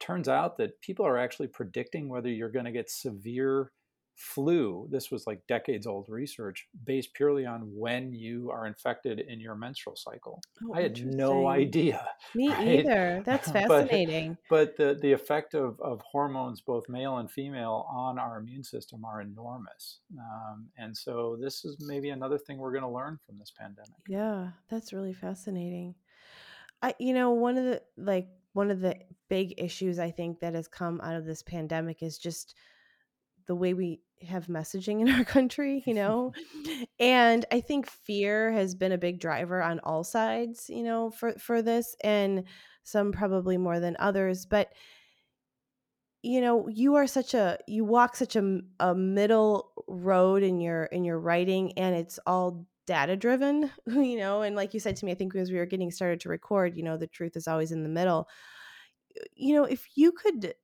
turns 0.00 0.28
out 0.28 0.56
that 0.58 0.80
people 0.80 1.06
are 1.06 1.18
actually 1.18 1.48
predicting 1.48 2.08
whether 2.08 2.28
you're 2.28 2.50
going 2.50 2.64
to 2.64 2.72
get 2.72 2.90
severe 2.90 3.72
flu, 4.18 4.88
this 4.90 5.12
was 5.12 5.28
like 5.28 5.46
decades 5.46 5.86
old 5.86 6.08
research 6.08 6.66
based 6.84 7.14
purely 7.14 7.46
on 7.46 7.60
when 7.72 8.12
you 8.12 8.50
are 8.50 8.66
infected 8.66 9.20
in 9.20 9.40
your 9.40 9.54
menstrual 9.54 9.94
cycle. 9.94 10.42
Oh, 10.64 10.74
I 10.74 10.82
had 10.82 11.06
no 11.06 11.46
idea. 11.46 12.04
Me 12.34 12.48
right? 12.52 12.80
either. 12.80 13.22
That's 13.24 13.48
fascinating. 13.52 14.36
but, 14.50 14.76
but 14.76 14.76
the, 14.76 15.00
the 15.00 15.12
effect 15.12 15.54
of, 15.54 15.80
of 15.80 16.00
hormones, 16.00 16.60
both 16.60 16.88
male 16.88 17.18
and 17.18 17.30
female, 17.30 17.86
on 17.88 18.18
our 18.18 18.38
immune 18.38 18.64
system 18.64 19.04
are 19.04 19.20
enormous. 19.20 20.00
Um, 20.18 20.66
and 20.76 20.96
so 20.96 21.38
this 21.40 21.64
is 21.64 21.76
maybe 21.78 22.10
another 22.10 22.38
thing 22.38 22.58
we're 22.58 22.72
going 22.72 22.82
to 22.82 22.90
learn 22.90 23.20
from 23.24 23.38
this 23.38 23.52
pandemic. 23.56 24.00
Yeah, 24.08 24.48
that's 24.68 24.92
really 24.92 25.14
fascinating. 25.14 25.94
I, 26.82 26.94
you 26.98 27.14
know, 27.14 27.30
one 27.30 27.56
of 27.56 27.64
the 27.64 27.82
like 27.96 28.28
one 28.52 28.72
of 28.72 28.80
the 28.80 28.96
big 29.28 29.54
issues 29.58 30.00
I 30.00 30.10
think 30.10 30.40
that 30.40 30.54
has 30.54 30.66
come 30.66 31.00
out 31.02 31.14
of 31.14 31.24
this 31.24 31.42
pandemic 31.42 32.02
is 32.02 32.18
just 32.18 32.56
the 33.46 33.54
way 33.54 33.74
we 33.74 34.00
have 34.26 34.46
messaging 34.46 35.00
in 35.00 35.08
our 35.08 35.24
country, 35.36 35.82
you 35.86 35.94
know? 35.94 36.32
and 37.00 37.44
I 37.52 37.60
think 37.60 37.86
fear 37.86 38.52
has 38.52 38.74
been 38.74 38.92
a 38.92 38.98
big 38.98 39.20
driver 39.20 39.62
on 39.62 39.80
all 39.80 40.04
sides, 40.04 40.68
you 40.68 40.82
know, 40.82 41.10
for 41.10 41.32
for 41.38 41.62
this 41.62 41.94
and 42.02 42.44
some 42.82 43.12
probably 43.12 43.56
more 43.56 43.80
than 43.80 43.96
others, 43.98 44.46
but 44.46 44.72
you 46.22 46.40
know, 46.40 46.68
you 46.68 46.96
are 46.96 47.06
such 47.06 47.34
a 47.34 47.58
you 47.68 47.84
walk 47.84 48.16
such 48.16 48.34
a, 48.36 48.60
a 48.80 48.94
middle 48.94 49.72
road 49.86 50.42
in 50.42 50.60
your 50.60 50.84
in 50.84 51.04
your 51.04 51.18
writing 51.18 51.72
and 51.78 51.94
it's 51.94 52.18
all 52.26 52.66
data 52.86 53.16
driven, 53.16 53.70
you 53.86 54.16
know, 54.18 54.42
and 54.42 54.56
like 54.56 54.74
you 54.74 54.80
said 54.80 54.96
to 54.96 55.06
me 55.06 55.12
I 55.12 55.14
think 55.14 55.34
as 55.36 55.50
we 55.50 55.58
were 55.58 55.66
getting 55.66 55.90
started 55.90 56.20
to 56.20 56.28
record, 56.28 56.76
you 56.76 56.82
know, 56.82 56.96
the 56.96 57.06
truth 57.06 57.36
is 57.36 57.46
always 57.46 57.72
in 57.72 57.82
the 57.82 57.88
middle. 57.88 58.28
You 59.34 59.54
know, 59.54 59.64
if 59.64 59.86
you 59.96 60.12
could 60.12 60.54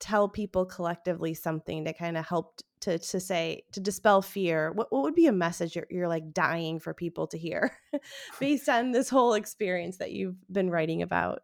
tell 0.00 0.28
people 0.28 0.64
collectively 0.64 1.34
something 1.34 1.84
to 1.84 1.92
kind 1.92 2.16
of 2.16 2.26
help 2.26 2.60
to 2.80 2.98
to 2.98 3.20
say 3.20 3.62
to 3.72 3.80
dispel 3.80 4.22
fear 4.22 4.72
what, 4.72 4.92
what 4.92 5.02
would 5.02 5.14
be 5.14 5.26
a 5.26 5.32
message 5.32 5.76
you're, 5.76 5.86
you're 5.90 6.08
like 6.08 6.32
dying 6.32 6.78
for 6.78 6.94
people 6.94 7.26
to 7.26 7.38
hear 7.38 7.72
based 8.40 8.68
on 8.68 8.92
this 8.92 9.08
whole 9.08 9.34
experience 9.34 9.96
that 9.98 10.12
you've 10.12 10.36
been 10.50 10.70
writing 10.70 11.02
about 11.02 11.40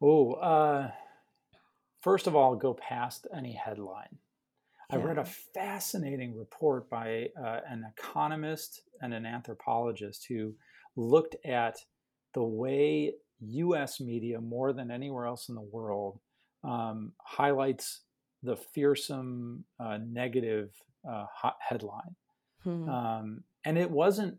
oh 0.00 0.32
uh, 0.32 0.90
first 2.00 2.26
of 2.26 2.34
all 2.34 2.56
go 2.56 2.74
past 2.74 3.26
any 3.36 3.52
headline 3.52 4.18
yeah. 4.90 4.96
i 4.96 5.00
read 5.00 5.18
a 5.18 5.24
fascinating 5.24 6.36
report 6.36 6.90
by 6.90 7.28
uh, 7.40 7.60
an 7.68 7.84
economist 7.96 8.82
and 9.00 9.14
an 9.14 9.24
anthropologist 9.24 10.26
who 10.28 10.54
looked 10.96 11.36
at 11.44 11.76
the 12.34 12.42
way 12.42 13.14
us 13.40 14.00
media 14.00 14.40
more 14.40 14.72
than 14.72 14.90
anywhere 14.90 15.26
else 15.26 15.48
in 15.48 15.54
the 15.54 15.60
world 15.60 16.20
um, 16.64 17.12
highlights 17.18 18.00
the 18.42 18.56
fearsome 18.56 19.64
uh, 19.78 19.98
negative 20.04 20.70
uh, 21.08 21.26
headline. 21.60 22.16
Hmm. 22.64 22.88
Um, 22.88 23.44
and 23.64 23.78
it 23.78 23.90
wasn't, 23.90 24.38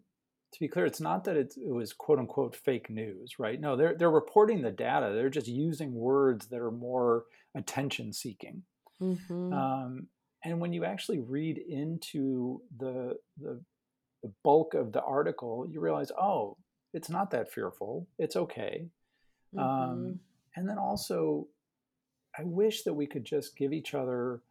to 0.53 0.59
be 0.59 0.67
clear, 0.67 0.85
it's 0.85 1.01
not 1.01 1.23
that 1.23 1.35
it, 1.35 1.55
it, 1.57 1.73
was 1.73 1.93
quote 1.93 2.19
unquote 2.19 2.55
fake 2.55 2.89
news, 2.89 3.39
right? 3.39 3.59
No, 3.59 3.75
they're, 3.75 3.95
they're 3.97 4.11
reporting 4.11 4.61
the 4.61 4.71
data. 4.71 5.13
They're 5.13 5.29
just 5.29 5.47
using 5.47 5.93
words 5.93 6.47
that 6.47 6.59
are 6.59 6.71
more 6.71 7.25
attention 7.55 8.13
seeking. 8.13 8.63
Mm-hmm. 9.01 9.53
Um, 9.53 10.07
and 10.43 10.59
when 10.59 10.73
you 10.73 10.85
actually 10.85 11.19
read 11.19 11.57
into 11.57 12.61
the, 12.77 13.15
the, 13.41 13.61
the 14.21 14.31
bulk 14.43 14.73
of 14.73 14.91
the 14.91 15.01
article, 15.01 15.65
you 15.69 15.79
realize, 15.79 16.11
oh, 16.11 16.57
it's 16.93 17.09
not 17.09 17.31
that 17.31 17.51
fearful. 17.51 18.07
It's 18.19 18.35
okay. 18.35 18.87
Um, 19.57 19.65
mm-hmm. 19.65 20.11
and 20.55 20.69
then 20.69 20.77
also, 20.77 21.47
I 22.37 22.43
wish 22.43 22.83
that 22.83 22.93
we 22.93 23.07
could 23.07 23.25
just 23.25 23.55
give 23.55 23.73
each 23.73 23.93
other 23.93 24.41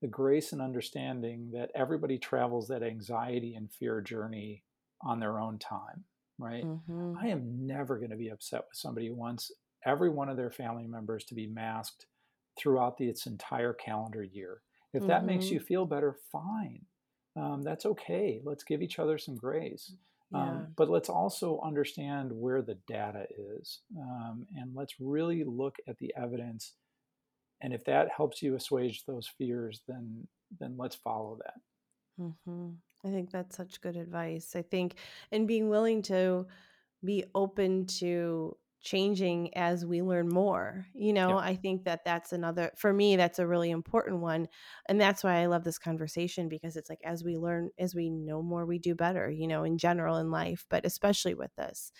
the 0.00 0.08
grace 0.08 0.52
and 0.52 0.60
understanding 0.60 1.50
that 1.52 1.70
everybody 1.74 2.18
travels 2.18 2.68
that 2.68 2.82
anxiety 2.82 3.54
and 3.54 3.72
fear 3.72 4.00
journey 4.00 4.64
on 5.00 5.20
their 5.20 5.38
own 5.38 5.58
time, 5.58 6.04
right? 6.38 6.64
Mm-hmm. 6.64 7.14
I 7.20 7.28
am 7.28 7.66
never 7.66 7.98
going 7.98 8.10
to 8.10 8.16
be 8.16 8.28
upset 8.28 8.64
with 8.68 8.76
somebody 8.76 9.08
who 9.08 9.14
wants 9.14 9.52
every 9.86 10.10
one 10.10 10.28
of 10.28 10.36
their 10.36 10.50
family 10.50 10.86
members 10.86 11.24
to 11.24 11.34
be 11.34 11.46
masked 11.46 12.06
throughout 12.58 12.98
the, 12.98 13.08
its 13.08 13.26
entire 13.26 13.72
calendar 13.72 14.22
year. 14.22 14.60
If 14.92 15.00
mm-hmm. 15.00 15.08
that 15.08 15.24
makes 15.24 15.50
you 15.50 15.58
mm-hmm. 15.58 15.66
feel 15.66 15.86
better, 15.86 16.16
fine. 16.30 16.84
Um, 17.36 17.62
that's 17.62 17.86
okay. 17.86 18.40
Let's 18.44 18.64
give 18.64 18.82
each 18.82 18.98
other 18.98 19.18
some 19.18 19.36
grace. 19.36 19.94
Um, 20.34 20.40
yeah. 20.40 20.50
Um, 20.50 20.66
but 20.76 20.90
let's 20.90 21.08
also 21.08 21.60
understand 21.64 22.30
where 22.32 22.62
the 22.62 22.78
data 22.86 23.26
is. 23.58 23.80
Um, 23.98 24.46
and 24.56 24.74
let's 24.74 24.94
really 25.00 25.44
look 25.44 25.76
at 25.88 25.98
the 25.98 26.12
evidence 26.16 26.72
and 27.62 27.72
if 27.72 27.84
that 27.84 28.08
helps 28.14 28.42
you 28.42 28.54
assuage 28.54 29.04
those 29.06 29.30
fears 29.38 29.82
then 29.88 30.26
then 30.60 30.74
let's 30.76 30.96
follow 30.96 31.38
that 31.42 31.54
mm-hmm. 32.20 32.70
i 33.06 33.10
think 33.10 33.30
that's 33.30 33.56
such 33.56 33.80
good 33.80 33.96
advice 33.96 34.54
i 34.56 34.62
think 34.62 34.94
and 35.30 35.48
being 35.48 35.68
willing 35.68 36.02
to 36.02 36.46
be 37.04 37.24
open 37.34 37.86
to 37.86 38.56
changing 38.82 39.56
as 39.56 39.86
we 39.86 40.02
learn 40.02 40.28
more 40.28 40.84
you 40.92 41.12
know 41.12 41.30
yeah. 41.30 41.36
i 41.36 41.54
think 41.54 41.84
that 41.84 42.04
that's 42.04 42.32
another 42.32 42.72
for 42.76 42.92
me 42.92 43.14
that's 43.14 43.38
a 43.38 43.46
really 43.46 43.70
important 43.70 44.18
one 44.18 44.48
and 44.88 45.00
that's 45.00 45.22
why 45.22 45.36
i 45.36 45.46
love 45.46 45.62
this 45.62 45.78
conversation 45.78 46.48
because 46.48 46.76
it's 46.76 46.90
like 46.90 46.98
as 47.04 47.22
we 47.22 47.36
learn 47.36 47.70
as 47.78 47.94
we 47.94 48.10
know 48.10 48.42
more 48.42 48.66
we 48.66 48.80
do 48.80 48.96
better 48.96 49.30
you 49.30 49.46
know 49.46 49.62
in 49.62 49.78
general 49.78 50.16
in 50.16 50.32
life 50.32 50.66
but 50.68 50.84
especially 50.84 51.32
with 51.32 51.54
this 51.56 51.92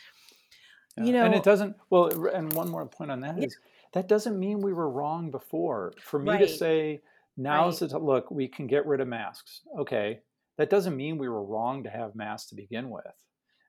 yeah. 0.97 1.05
you 1.05 1.13
know 1.13 1.25
and 1.25 1.35
it 1.35 1.45
doesn't 1.45 1.77
well 1.89 2.07
and 2.31 2.53
one 2.53 2.69
more 2.69 2.85
point 2.87 3.13
on 3.13 3.21
that 3.21 3.39
yeah. 3.39 3.45
is 3.45 3.57
that 3.95 4.09
doesn't 4.09 4.39
mean 4.39 4.61
we 4.61 4.73
were 4.73 4.91
wrong 4.91 5.31
before. 5.31 5.93
For 6.01 6.19
me 6.19 6.33
right. 6.33 6.41
to 6.41 6.49
say 6.49 7.03
now's 7.37 7.83
right. 7.83 7.91
the 7.91 7.99
look, 7.99 8.31
we 8.31 8.49
can 8.49 8.67
get 8.67 8.87
rid 8.87 9.01
of 9.01 9.09
masks. 9.09 9.61
Okay, 9.79 10.21
that 10.59 10.71
doesn't 10.71 10.97
mean 10.97 11.19
we 11.19 11.29
were 11.29 11.45
wrong 11.45 11.85
to 11.85 11.91
have 11.91 12.15
masks 12.15 12.49
to 12.51 12.55
begin 12.55 12.91
with. 12.91 13.05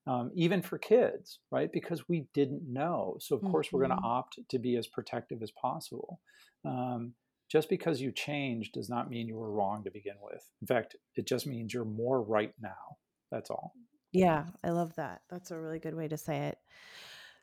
Um, 0.06 0.32
even 0.36 0.62
for 0.62 0.78
kids, 0.78 1.40
right? 1.50 1.72
Because 1.72 2.10
we 2.10 2.26
didn't 2.34 2.64
know. 2.68 3.16
So, 3.22 3.36
of 3.36 3.42
mm-hmm. 3.42 3.52
course, 3.52 3.72
we're 3.72 3.88
going 3.88 3.98
to 3.98 4.06
opt 4.06 4.38
to 4.50 4.60
be 4.60 4.76
as 4.76 4.86
protective 4.86 5.42
as 5.42 5.52
possible. 5.52 6.20
Um, 6.66 7.14
just 7.50 7.70
because 7.70 8.02
you 8.02 8.12
change 8.12 8.72
does 8.72 8.90
not 8.90 9.10
mean 9.10 9.28
you 9.28 9.38
were 9.38 9.52
wrong 9.52 9.84
to 9.84 9.92
begin 9.92 10.16
with. 10.22 10.44
In 10.62 10.68
fact, 10.68 10.96
it 11.16 11.26
just 11.26 11.48
means 11.48 11.74
you're 11.74 11.86
more 11.86 12.22
right 12.22 12.54
now. 12.62 12.98
That's 13.32 13.50
all. 13.50 13.74
Yeah, 14.12 14.46
I 14.64 14.70
love 14.70 14.96
that. 14.96 15.22
That's 15.30 15.52
a 15.52 15.60
really 15.60 15.80
good 15.80 15.96
way 15.96 16.08
to 16.08 16.18
say 16.18 16.48
it. 16.48 16.58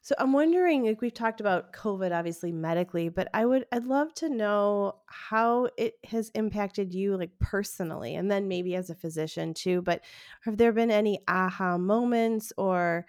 So 0.02 0.14
I'm 0.18 0.32
wondering, 0.32 0.84
like 0.84 1.02
we've 1.02 1.12
talked 1.12 1.40
about 1.40 1.72
COVID 1.74 2.16
obviously 2.16 2.52
medically, 2.52 3.10
but 3.10 3.28
I 3.34 3.44
would 3.44 3.66
I'd 3.70 3.84
love 3.84 4.14
to 4.14 4.30
know 4.30 5.02
how 5.06 5.68
it 5.76 5.98
has 6.04 6.30
impacted 6.30 6.94
you 6.94 7.16
like 7.18 7.38
personally 7.38 8.14
and 8.14 8.30
then 8.30 8.48
maybe 8.48 8.74
as 8.74 8.88
a 8.88 8.94
physician 8.94 9.52
too. 9.52 9.82
But 9.82 10.02
have 10.42 10.56
there 10.56 10.72
been 10.72 10.90
any 10.90 11.20
aha 11.28 11.76
moments 11.76 12.50
or 12.56 13.06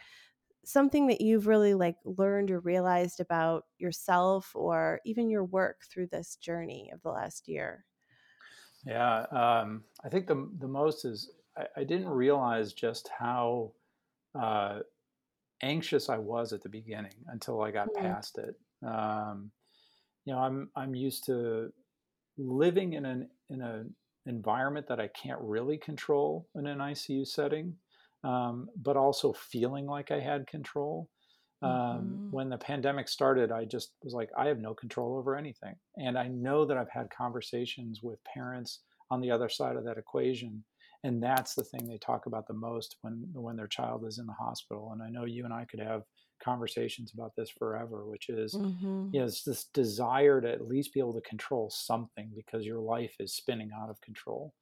something 0.66 1.08
that 1.08 1.22
you've 1.22 1.48
really 1.48 1.76
like 1.76 1.98
learned 2.06 2.52
or 2.52 2.60
realized 2.60 3.20
about 3.20 3.66
yourself 3.80 4.56
or 4.56 5.02
even 5.06 5.30
your 5.30 5.46
work 5.46 5.84
through 5.86 6.08
this 6.08 6.36
journey 6.38 6.92
of 6.94 7.02
the 7.04 7.12
last 7.12 7.48
year? 7.48 7.86
Yeah, 8.86 9.22
um, 9.32 9.86
I 10.04 10.10
think 10.10 10.28
the 10.28 10.50
the 10.58 10.68
most 10.68 11.06
is 11.06 11.32
I, 11.56 11.68
I 11.78 11.84
didn't 11.84 12.10
realize 12.10 12.74
just 12.74 13.08
how 13.10 13.74
uh, 14.36 14.82
anxious 15.64 16.10
I 16.10 16.18
was 16.18 16.54
at 16.54 16.62
the 16.62 16.70
beginning 16.70 17.16
until 17.28 17.62
I 17.62 17.72
got 17.72 17.88
mm-hmm. 17.90 18.06
past 18.06 18.38
it. 18.38 18.56
Um, 18.86 19.52
you 20.26 20.34
know, 20.34 20.40
I'm 20.40 20.70
I'm 20.76 20.96
used 20.96 21.26
to 21.26 21.72
living 22.38 22.94
in 22.94 23.06
an 23.06 23.30
in 23.50 23.62
an 23.62 23.96
environment 24.26 24.88
that 24.88 25.00
I 25.00 25.08
can't 25.08 25.40
really 25.42 25.78
control 25.78 26.48
in 26.56 26.68
an 26.68 26.80
ICU 26.80 27.28
setting, 27.28 27.76
um, 28.24 28.70
but 28.76 28.98
also 28.98 29.34
feeling 29.34 29.88
like 29.88 30.12
I 30.12 30.20
had 30.20 30.48
control. 30.48 31.10
Um, 31.64 31.70
mm-hmm. 31.70 32.32
When 32.32 32.50
the 32.50 32.58
pandemic 32.58 33.08
started, 33.08 33.52
I 33.52 33.66
just 33.66 33.92
was 34.04 34.14
like, 34.14 34.30
I 34.36 34.48
have 34.48 34.60
no 34.60 34.74
control 34.74 35.16
over 35.16 35.36
anything, 35.36 35.76
and 35.98 36.18
I 36.18 36.28
know 36.28 36.66
that 36.66 36.78
I've 36.78 36.90
had 36.90 37.10
conversations 37.16 38.02
with 38.02 38.24
parents 38.24 38.80
on 39.12 39.22
the 39.22 39.30
other 39.30 39.50
side 39.50 39.76
of 39.76 39.84
that 39.86 39.98
equation 39.98 40.64
and 41.04 41.22
that's 41.22 41.56
the 41.56 41.64
thing 41.64 41.88
they 41.88 41.98
talk 41.98 42.26
about 42.26 42.48
the 42.48 42.54
most 42.54 42.98
when 43.02 43.28
when 43.34 43.56
their 43.56 43.68
child 43.68 44.06
is 44.06 44.18
in 44.18 44.26
the 44.26 44.34
hospital 44.34 44.92
and 44.94 45.02
i 45.02 45.10
know 45.10 45.26
you 45.26 45.46
and 45.46 45.54
i 45.54 45.66
could 45.66 45.80
have 45.80 46.04
conversations 46.42 47.14
about 47.14 47.36
this 47.36 47.50
forever, 47.50 48.06
which 48.06 48.30
is, 48.30 48.56
mm-hmm. 48.56 49.08
you 49.12 49.20
know, 49.20 49.26
it's 49.26 49.44
this 49.44 49.66
desire 49.66 50.42
to 50.42 50.52
at 50.52 50.68
least 50.68 50.94
be 50.94 51.00
able 51.00 51.14
to 51.14 51.22
control 51.22 51.70
something 51.70 52.30
because 52.36 52.66
your 52.66 52.80
life 52.80 53.16
is 53.20 53.34
spinning 53.34 53.72
out 53.80 53.90
of 53.90 54.02
control. 54.02 54.54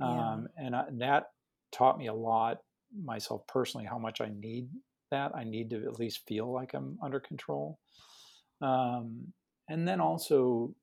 Yeah. 0.00 0.06
Um, 0.06 0.48
and, 0.56 0.74
I, 0.74 0.84
and 0.86 1.00
that 1.00 1.30
taught 1.72 1.98
me 1.98 2.06
a 2.06 2.14
lot 2.14 2.58
myself 3.04 3.46
personally 3.46 3.86
how 3.86 3.98
much 3.98 4.20
I 4.20 4.30
need 4.40 4.68
that. 5.10 5.32
I 5.34 5.44
need 5.44 5.70
to 5.70 5.84
at 5.84 5.98
least 5.98 6.26
feel 6.26 6.52
like 6.52 6.74
I'm 6.74 6.98
under 7.02 7.20
control. 7.20 7.78
Um, 8.60 9.32
and 9.68 9.86
then 9.86 10.00
also, 10.00 10.74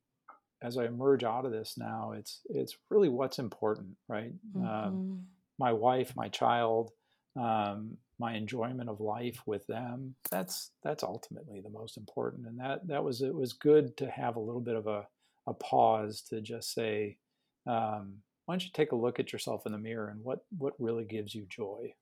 as 0.62 0.78
I 0.78 0.86
emerge 0.86 1.24
out 1.24 1.46
of 1.46 1.52
this 1.52 1.76
now, 1.78 2.14
it's 2.16 2.42
it's 2.50 2.78
really 2.90 3.10
what's 3.10 3.40
important, 3.40 3.98
right? 4.08 4.34
Um, 4.56 4.62
mm-hmm. 4.62 4.68
Um, 4.68 5.24
my 5.58 5.74
wife, 5.74 6.14
my 6.16 6.28
child, 6.30 6.92
um, 7.40 7.98
my 8.20 8.36
enjoyment 8.36 8.90
of 8.90 9.00
life 9.00 9.42
with 9.46 9.66
them. 9.68 10.16
That's 10.30 10.72
that's 10.84 11.04
ultimately 11.04 11.62
the 11.62 11.70
most 11.70 11.98
important. 11.98 12.48
And 12.48 12.60
that 12.60 12.88
that 12.88 13.04
was 13.04 13.22
it 13.22 13.34
was 13.34 13.54
good 13.54 13.98
to 13.98 14.10
have 14.10 14.36
a 14.36 14.42
little 14.42 14.62
bit 14.62 14.76
of 14.76 14.88
a 14.88 15.08
a 15.48 15.54
pause 15.54 16.22
to 16.30 16.42
just 16.42 16.74
say, 16.74 17.18
um, 17.66 18.18
why 18.46 18.54
don't 18.54 18.64
you 18.64 18.70
take 18.74 18.92
a 18.92 18.96
look 18.96 19.20
at 19.20 19.34
yourself 19.34 19.66
in 19.66 19.72
the 19.72 19.78
mirror 19.78 20.10
and 20.10 20.24
what 20.24 20.46
what 20.58 20.74
really 20.80 21.06
gives 21.06 21.34
you 21.34 21.46
joy? 21.50 21.94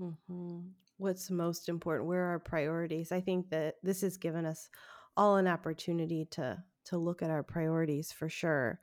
Mm-hmm. 0.00 0.58
What's 0.96 1.30
most 1.30 1.68
important? 1.68 2.08
Where 2.08 2.24
are 2.24 2.30
our 2.30 2.38
priorities? 2.40 3.12
I 3.12 3.20
think 3.20 3.50
that 3.50 3.76
this 3.84 4.00
has 4.00 4.16
given 4.16 4.44
us 4.44 4.68
all 5.16 5.36
an 5.36 5.46
opportunity 5.46 6.26
to 6.32 6.62
to 6.88 6.98
look 6.98 7.22
at 7.22 7.30
our 7.30 7.42
priorities 7.42 8.12
for 8.12 8.28
sure. 8.28 8.80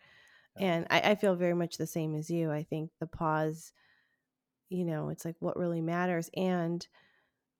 And 0.57 0.87
I, 0.89 1.01
I 1.01 1.15
feel 1.15 1.35
very 1.35 1.53
much 1.53 1.77
the 1.77 1.87
same 1.87 2.15
as 2.15 2.29
you. 2.29 2.51
I 2.51 2.63
think 2.63 2.91
the 2.99 3.07
pause, 3.07 3.73
you 4.69 4.85
know, 4.85 5.09
it's 5.09 5.25
like 5.25 5.35
what 5.39 5.57
really 5.57 5.81
matters. 5.81 6.29
And 6.35 6.85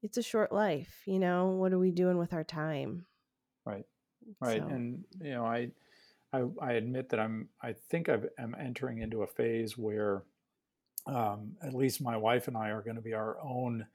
it's 0.02 0.18
a 0.18 0.24
short 0.24 0.52
life, 0.52 1.02
you 1.06 1.20
know, 1.20 1.48
what 1.48 1.74
are 1.74 1.80
we 1.80 1.92
doing 1.92 2.18
with 2.18 2.34
our 2.34 2.44
time? 2.44 3.06
Right. 3.66 3.86
Right. 4.40 4.62
So. 4.62 4.68
And, 4.68 5.04
you 5.22 5.32
know, 5.32 5.46
I, 5.46 5.72
I, 6.32 6.44
I 6.62 6.74
admit 6.74 7.10
that 7.10 7.20
I'm, 7.20 7.50
I 7.62 7.74
think 7.74 8.08
i 8.08 8.18
am 8.40 8.56
entering 8.58 9.00
into 9.00 9.24
a 9.24 9.28
phase 9.28 9.78
where 9.78 10.24
um, 11.06 11.52
at 11.62 11.74
least 11.74 12.02
my 12.02 12.18
wife 12.18 12.48
and 12.48 12.58
I 12.58 12.70
are 12.70 12.82
going 12.82 12.96
to 12.96 13.02
be 13.02 13.14
our 13.14 13.38
own 13.42 13.86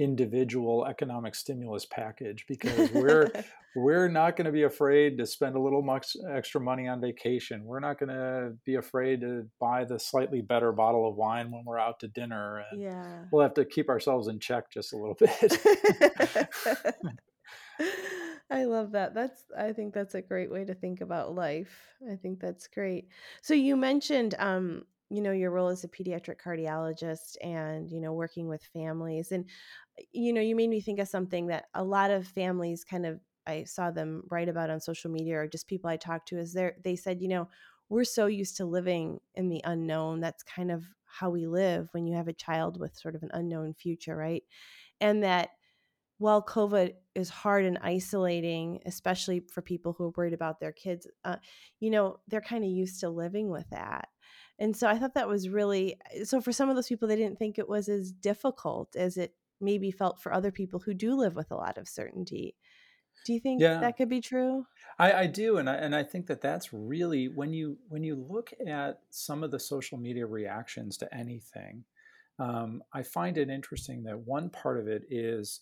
individual 0.00 0.86
economic 0.86 1.34
stimulus 1.34 1.84
package 1.84 2.46
because 2.48 2.90
we're 2.92 3.30
we're 3.76 4.08
not 4.08 4.34
going 4.34 4.46
to 4.46 4.52
be 4.52 4.62
afraid 4.62 5.18
to 5.18 5.26
spend 5.26 5.54
a 5.56 5.60
little 5.60 5.82
much 5.82 6.16
extra 6.28 6.58
money 6.58 6.88
on 6.88 7.02
vacation. 7.02 7.64
We're 7.64 7.80
not 7.80 7.98
going 7.98 8.08
to 8.08 8.54
be 8.64 8.76
afraid 8.76 9.20
to 9.20 9.46
buy 9.60 9.84
the 9.84 9.98
slightly 9.98 10.40
better 10.40 10.72
bottle 10.72 11.06
of 11.06 11.16
wine 11.16 11.50
when 11.50 11.64
we're 11.66 11.78
out 11.78 12.00
to 12.00 12.08
dinner. 12.08 12.64
And 12.70 12.80
yeah. 12.80 13.24
We'll 13.30 13.42
have 13.42 13.54
to 13.54 13.64
keep 13.66 13.90
ourselves 13.90 14.28
in 14.28 14.40
check 14.40 14.70
just 14.72 14.94
a 14.94 14.96
little 14.96 15.14
bit. 15.14 15.60
I 18.50 18.64
love 18.64 18.92
that. 18.92 19.14
That's 19.14 19.44
I 19.56 19.72
think 19.72 19.92
that's 19.92 20.14
a 20.14 20.22
great 20.22 20.50
way 20.50 20.64
to 20.64 20.74
think 20.74 21.02
about 21.02 21.34
life. 21.34 21.76
I 22.10 22.16
think 22.16 22.40
that's 22.40 22.66
great. 22.66 23.08
So 23.42 23.52
you 23.52 23.76
mentioned 23.76 24.34
um 24.38 24.84
you 25.10 25.20
know 25.20 25.32
your 25.32 25.50
role 25.50 25.68
as 25.68 25.84
a 25.84 25.88
pediatric 25.88 26.40
cardiologist 26.42 27.36
and 27.42 27.90
you 27.90 28.00
know 28.00 28.12
working 28.12 28.48
with 28.48 28.62
families 28.72 29.32
and 29.32 29.44
you 30.12 30.32
know 30.32 30.40
you 30.40 30.56
made 30.56 30.70
me 30.70 30.80
think 30.80 30.98
of 30.98 31.08
something 31.08 31.46
that 31.46 31.66
a 31.74 31.84
lot 31.84 32.10
of 32.10 32.26
families 32.26 32.84
kind 32.84 33.06
of 33.06 33.20
i 33.46 33.64
saw 33.64 33.90
them 33.90 34.22
write 34.30 34.48
about 34.48 34.70
on 34.70 34.80
social 34.80 35.10
media 35.10 35.36
or 35.36 35.46
just 35.48 35.66
people 35.68 35.88
i 35.90 35.96
talked 35.96 36.28
to 36.28 36.38
is 36.38 36.52
there 36.52 36.76
they 36.84 36.96
said 36.96 37.20
you 37.20 37.28
know 37.28 37.48
we're 37.90 38.04
so 38.04 38.26
used 38.26 38.56
to 38.56 38.64
living 38.64 39.18
in 39.34 39.48
the 39.48 39.60
unknown. 39.64 40.20
That's 40.20 40.44
kind 40.44 40.70
of 40.70 40.84
how 41.04 41.28
we 41.28 41.46
live 41.46 41.88
when 41.90 42.06
you 42.06 42.14
have 42.14 42.28
a 42.28 42.32
child 42.32 42.78
with 42.78 42.96
sort 42.96 43.16
of 43.16 43.22
an 43.24 43.30
unknown 43.34 43.74
future 43.74 44.16
right? 44.16 44.44
And 45.00 45.24
that 45.24 45.50
while 46.18 46.44
covid 46.44 46.92
is 47.14 47.30
hard 47.30 47.64
and 47.64 47.78
isolating 47.78 48.80
especially 48.84 49.40
for 49.40 49.62
people 49.62 49.94
who 49.94 50.04
are 50.04 50.12
worried 50.16 50.34
about 50.34 50.60
their 50.60 50.72
kids 50.72 51.06
uh, 51.24 51.36
you 51.80 51.90
know 51.90 52.20
they're 52.28 52.42
kind 52.42 52.62
of 52.62 52.70
used 52.70 53.00
to 53.00 53.08
living 53.08 53.50
with 53.50 53.68
that. 53.70 54.08
And 54.58 54.76
so 54.76 54.86
I 54.86 54.98
thought 54.98 55.14
that 55.14 55.28
was 55.28 55.48
really 55.48 55.96
eh, 56.12 56.24
so 56.24 56.40
for 56.40 56.52
some 56.52 56.68
of 56.68 56.76
those 56.76 56.88
people, 56.88 57.08
they 57.08 57.16
didn't 57.16 57.38
think 57.38 57.58
it 57.58 57.68
was 57.68 57.88
as 57.88 58.12
difficult 58.12 58.94
as 58.96 59.16
it 59.16 59.34
maybe 59.60 59.90
felt 59.90 60.20
for 60.20 60.32
other 60.32 60.50
people 60.50 60.80
who 60.80 60.94
do 60.94 61.14
live 61.14 61.36
with 61.36 61.50
a 61.50 61.56
lot 61.56 61.78
of 61.78 61.88
certainty. 61.88 62.54
Do 63.26 63.32
you 63.34 63.40
think 63.40 63.60
yeah. 63.60 63.80
that 63.80 63.96
could 63.96 64.08
be 64.08 64.20
true? 64.20 64.64
I, 64.98 65.12
I 65.12 65.26
do, 65.26 65.58
and 65.58 65.68
I, 65.68 65.74
and 65.74 65.94
I 65.94 66.02
think 66.02 66.26
that 66.28 66.40
that's 66.40 66.72
really 66.72 67.28
when 67.28 67.52
you 67.52 67.78
when 67.88 68.02
you 68.02 68.16
look 68.28 68.52
at 68.66 69.00
some 69.10 69.42
of 69.42 69.50
the 69.50 69.60
social 69.60 69.98
media 69.98 70.26
reactions 70.26 70.96
to 70.98 71.14
anything, 71.14 71.84
um, 72.38 72.82
I 72.94 73.02
find 73.02 73.36
it 73.36 73.50
interesting 73.50 74.04
that 74.04 74.20
one 74.20 74.48
part 74.48 74.78
of 74.78 74.88
it 74.88 75.02
is 75.10 75.60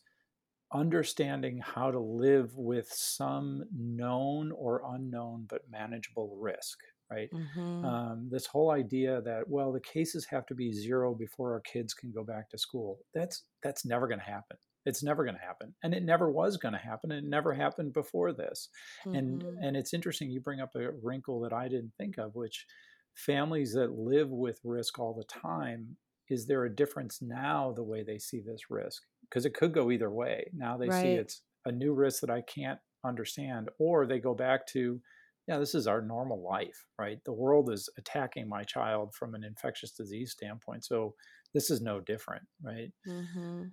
understanding 0.72 1.61
how 1.64 1.90
to 1.90 1.99
live 1.99 2.57
with 2.57 2.88
some 2.92 3.64
known 3.74 4.53
or 4.53 4.82
unknown 4.94 5.46
but 5.49 5.62
manageable 5.70 6.36
risk 6.40 6.78
right? 7.11 7.28
Mm-hmm. 7.32 7.84
Um, 7.84 8.28
this 8.30 8.46
whole 8.46 8.70
idea 8.70 9.20
that 9.22 9.48
well, 9.48 9.72
the 9.72 9.80
cases 9.80 10.26
have 10.30 10.46
to 10.46 10.54
be 10.54 10.72
zero 10.72 11.14
before 11.14 11.52
our 11.52 11.61
kids 11.61 11.94
can 11.94 12.12
go 12.12 12.24
back 12.24 12.50
to 12.50 12.59
school. 12.59 12.98
That's 13.14 13.44
that's 13.62 13.84
never 13.84 14.06
going 14.06 14.20
to 14.20 14.24
happen. 14.24 14.56
It's 14.86 15.02
never 15.02 15.24
going 15.24 15.36
to 15.36 15.44
happen, 15.44 15.74
and 15.82 15.92
it 15.92 16.02
never 16.02 16.30
was 16.30 16.56
going 16.56 16.72
to 16.72 16.78
happen. 16.78 17.12
and 17.12 17.26
It 17.26 17.28
never 17.28 17.52
happened 17.52 17.92
before 17.92 18.32
this, 18.32 18.68
mm-hmm. 19.06 19.16
and 19.16 19.42
and 19.62 19.76
it's 19.76 19.94
interesting. 19.94 20.30
You 20.30 20.40
bring 20.40 20.61
up 20.61 20.74
a 20.74 20.90
wrinkle 21.02 21.40
that 21.40 21.52
I 21.52 21.68
didn't 21.68 21.92
think 21.98 22.18
of, 22.18 22.34
which 22.34 22.66
families 23.14 23.72
that 23.74 23.92
live 23.92 24.30
with 24.30 24.61
risk 24.64 24.98
all 24.98 25.14
the 25.14 25.24
time. 25.24 25.96
Is 26.30 26.46
there 26.46 26.64
a 26.64 26.74
difference 26.74 27.22
now 27.22 27.72
the 27.74 27.82
way 27.82 28.02
they 28.02 28.18
see 28.18 28.40
this 28.40 28.70
risk? 28.70 29.02
Because 29.22 29.46
it 29.46 29.54
could 29.54 29.72
go 29.72 29.90
either 29.90 30.11
way. 30.11 30.50
Now 30.54 30.76
they 30.76 30.88
right. 30.88 31.02
see 31.02 31.12
it's 31.12 31.40
a 31.64 31.72
new 31.72 31.94
risk 31.94 32.20
that 32.20 32.30
I 32.30 32.42
can't 32.42 32.78
understand, 33.04 33.70
or 33.78 34.06
they 34.06 34.18
go 34.18 34.34
back 34.34 34.66
to 34.68 35.00
yeah, 35.49 35.59
this 35.59 35.74
is 35.74 35.86
our 35.86 36.03
normal 36.03 36.42
life, 36.42 36.84
right? 36.99 37.18
The 37.24 37.32
world 37.32 37.72
is 37.72 37.88
attacking 37.96 38.49
my 38.49 38.64
child 38.64 39.14
from 39.14 39.34
an 39.34 39.42
infectious 39.42 39.92
disease 39.92 40.32
standpoint. 40.32 40.84
So 40.84 41.14
this 41.55 41.70
is 41.70 41.80
no 41.80 42.01
different, 42.01 42.42
right? 42.62 42.92
Mm-hmm. 43.09 43.64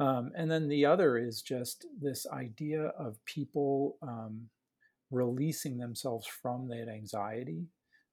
Um, 0.00 0.30
and 0.34 0.50
then 0.50 0.68
the 0.68 0.86
other 0.86 1.18
is 1.18 1.42
just 1.42 1.86
this 2.00 2.26
idea 2.32 2.92
of 2.98 3.22
people 3.26 3.98
um, 4.00 4.48
releasing 5.10 5.76
themselves 5.76 6.26
from 6.26 6.68
that 6.68 6.88
anxiety. 6.88 7.66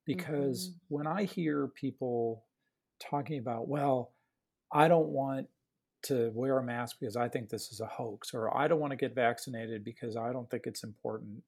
Because 0.06 0.70
mm-hmm. 0.70 0.96
when 0.96 1.08
I 1.08 1.24
hear 1.24 1.70
people 1.70 2.44
talking 3.00 3.40
about, 3.40 3.70
well, 3.70 4.12
I 4.74 4.90
don't 4.90 5.08
want 5.08 5.48
to 6.04 6.32
wear 6.36 6.60
a 6.60 6.64
mask 6.64 6.98
because 7.00 7.16
I 7.16 7.30
think 7.30 7.50
this 7.50 7.72
is 7.72 7.80
a 7.80 7.86
hoax, 7.86 8.34
or 8.34 8.56
I 8.56 8.68
don't 8.68 8.82
want 8.82 8.92
to 8.92 8.98
get 8.98 9.16
vaccinated 9.16 9.86
because 9.86 10.18
I 10.18 10.34
don't 10.34 10.50
think 10.52 10.64
it's 10.66 10.84
important. 10.84 11.44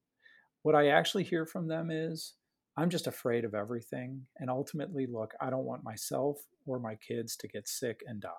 What 0.62 0.74
I 0.74 0.88
actually 0.88 1.24
hear 1.24 1.46
from 1.46 1.68
them 1.68 1.90
is, 1.90 2.34
I'm 2.76 2.90
just 2.90 3.06
afraid 3.06 3.44
of 3.44 3.54
everything. 3.54 4.22
And 4.38 4.48
ultimately, 4.48 5.06
look, 5.06 5.32
I 5.40 5.50
don't 5.50 5.64
want 5.64 5.82
myself 5.82 6.38
or 6.66 6.78
my 6.78 6.96
kids 6.96 7.36
to 7.36 7.48
get 7.48 7.66
sick 7.66 8.02
and 8.06 8.20
die, 8.20 8.30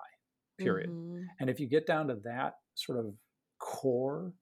period. 0.58 0.90
Mm-hmm. 0.90 1.22
And 1.40 1.50
if 1.50 1.60
you 1.60 1.68
get 1.68 1.86
down 1.86 2.08
to 2.08 2.16
that 2.24 2.54
sort 2.74 2.98
of 2.98 3.12
core, 3.58 4.32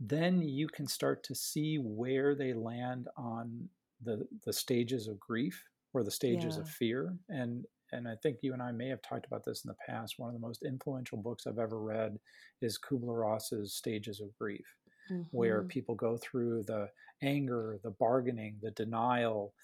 then 0.00 0.42
you 0.42 0.68
can 0.68 0.86
start 0.86 1.22
to 1.24 1.34
see 1.34 1.76
where 1.76 2.34
they 2.34 2.52
land 2.52 3.08
on 3.16 3.68
the, 4.02 4.26
the 4.44 4.52
stages 4.52 5.08
of 5.08 5.18
grief 5.20 5.62
or 5.92 6.04
the 6.04 6.10
stages 6.10 6.56
yeah. 6.56 6.62
of 6.62 6.68
fear. 6.68 7.16
And 7.28 7.64
and 7.90 8.06
I 8.06 8.16
think 8.22 8.38
you 8.42 8.52
and 8.52 8.62
I 8.62 8.70
may 8.70 8.88
have 8.88 9.00
talked 9.00 9.26
about 9.26 9.44
this 9.46 9.64
in 9.64 9.68
the 9.68 9.76
past. 9.88 10.18
One 10.18 10.28
of 10.28 10.34
the 10.34 10.46
most 10.46 10.62
influential 10.62 11.16
books 11.16 11.46
I've 11.46 11.58
ever 11.58 11.80
read 11.80 12.18
is 12.60 12.78
Kubler 12.78 13.18
Ross's 13.22 13.74
Stages 13.74 14.20
of 14.20 14.36
Grief 14.36 14.66
mm-hmm. 15.10 15.22
where 15.36 15.62
people 15.62 15.94
go 15.94 16.16
through 16.16 16.64
the 16.64 16.88
anger, 17.22 17.78
the 17.82 17.90
bargaining, 17.90 18.58
the 18.62 18.70
denial. 18.72 19.54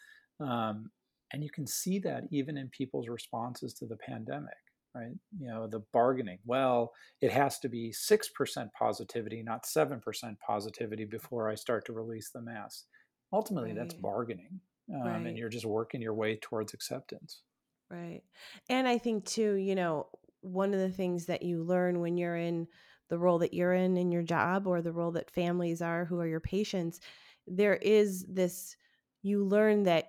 Um, 0.40 0.90
and 1.32 1.42
you 1.42 1.51
can 1.51 1.66
see 1.66 1.99
that 2.01 2.24
even 2.30 2.57
in 2.57 2.68
people's 2.68 3.09
responses 3.09 3.74
to 3.74 3.86
the 3.86 3.97
pandemic, 3.97 4.55
right? 4.95 5.12
You 5.38 5.49
know, 5.49 5.66
the 5.66 5.82
bargaining. 5.92 6.38
Well, 6.45 6.92
it 7.20 7.32
has 7.32 7.59
to 7.61 7.68
be 7.68 7.92
6% 7.92 8.72
positivity, 8.78 9.42
not 9.42 9.64
7% 9.64 10.01
positivity 10.47 11.05
before 11.05 11.51
I 11.51 11.55
start 11.55 11.86
to 11.86 11.92
release 11.92 12.30
the 12.30 12.42
mask. 12.42 12.84
Ultimately, 13.32 13.70
right. 13.70 13.78
that's 13.78 13.95
bargaining. 13.95 14.61
Um, 14.95 15.03
right. 15.03 15.26
And 15.26 15.38
you're 15.38 15.49
just 15.49 15.64
working 15.64 16.03
your 16.03 16.14
way 16.14 16.36
towards 16.40 16.74
acceptance. 16.74 17.42
Right. 17.90 18.22
And 18.68 18.86
I 18.86 18.99
think, 18.99 19.24
too, 19.24 19.55
you 19.55 19.74
know, 19.74 20.07
one 20.40 20.74
of 20.74 20.80
the 20.80 20.90
things 20.90 21.26
that 21.26 21.42
you 21.42 21.62
learn 21.62 22.01
when 22.01 22.16
you're 22.16 22.36
in 22.36 22.68
the 23.09 23.19
role 23.19 23.39
that 23.39 23.55
you're 23.55 23.75
in 23.75 23.97
in 23.97 24.11
your 24.11 24.23
job 24.23 24.67
or 24.67 24.83
the 24.83 24.93
role 24.93 25.13
that 25.13 25.31
families 25.31 25.83
are 25.83 26.05
who 26.05 26.19
are 26.19 26.27
your 26.27 26.41
patients 26.41 27.01
there 27.47 27.75
is 27.75 28.25
this 28.29 28.77
you 29.23 29.45
learn 29.45 29.85
that 29.85 30.07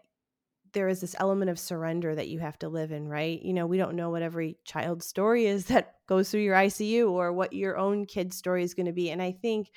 there 0.74 0.88
is 0.89 1.00
this 1.00 1.16
element 1.20 1.50
of 1.50 1.58
surrender 1.58 2.14
that 2.14 2.28
you 2.28 2.39
have 2.39 2.60
to 2.60 2.70
live 2.70 2.91
in 2.91 3.08
right 3.08 3.41
you 3.41 3.54
know 3.54 3.66
we 3.66 3.78
don't 3.78 3.96
know 3.96 4.10
what 4.10 4.22
every 4.22 4.58
child's 4.66 5.06
story 5.06 5.46
is 5.46 5.66
that 5.68 5.96
goes 6.08 6.30
through 6.30 6.41
your 6.41 6.56
ICU 6.56 7.10
or 7.10 7.34
what 7.34 7.54
your 7.54 7.78
own 7.78 8.06
kid's 8.06 8.38
story 8.38 8.64
is 8.64 8.74
going 8.74 8.86
to 8.86 8.93
be 8.93 9.10
and 9.10 9.22
i 9.22 9.32
think 9.32 9.70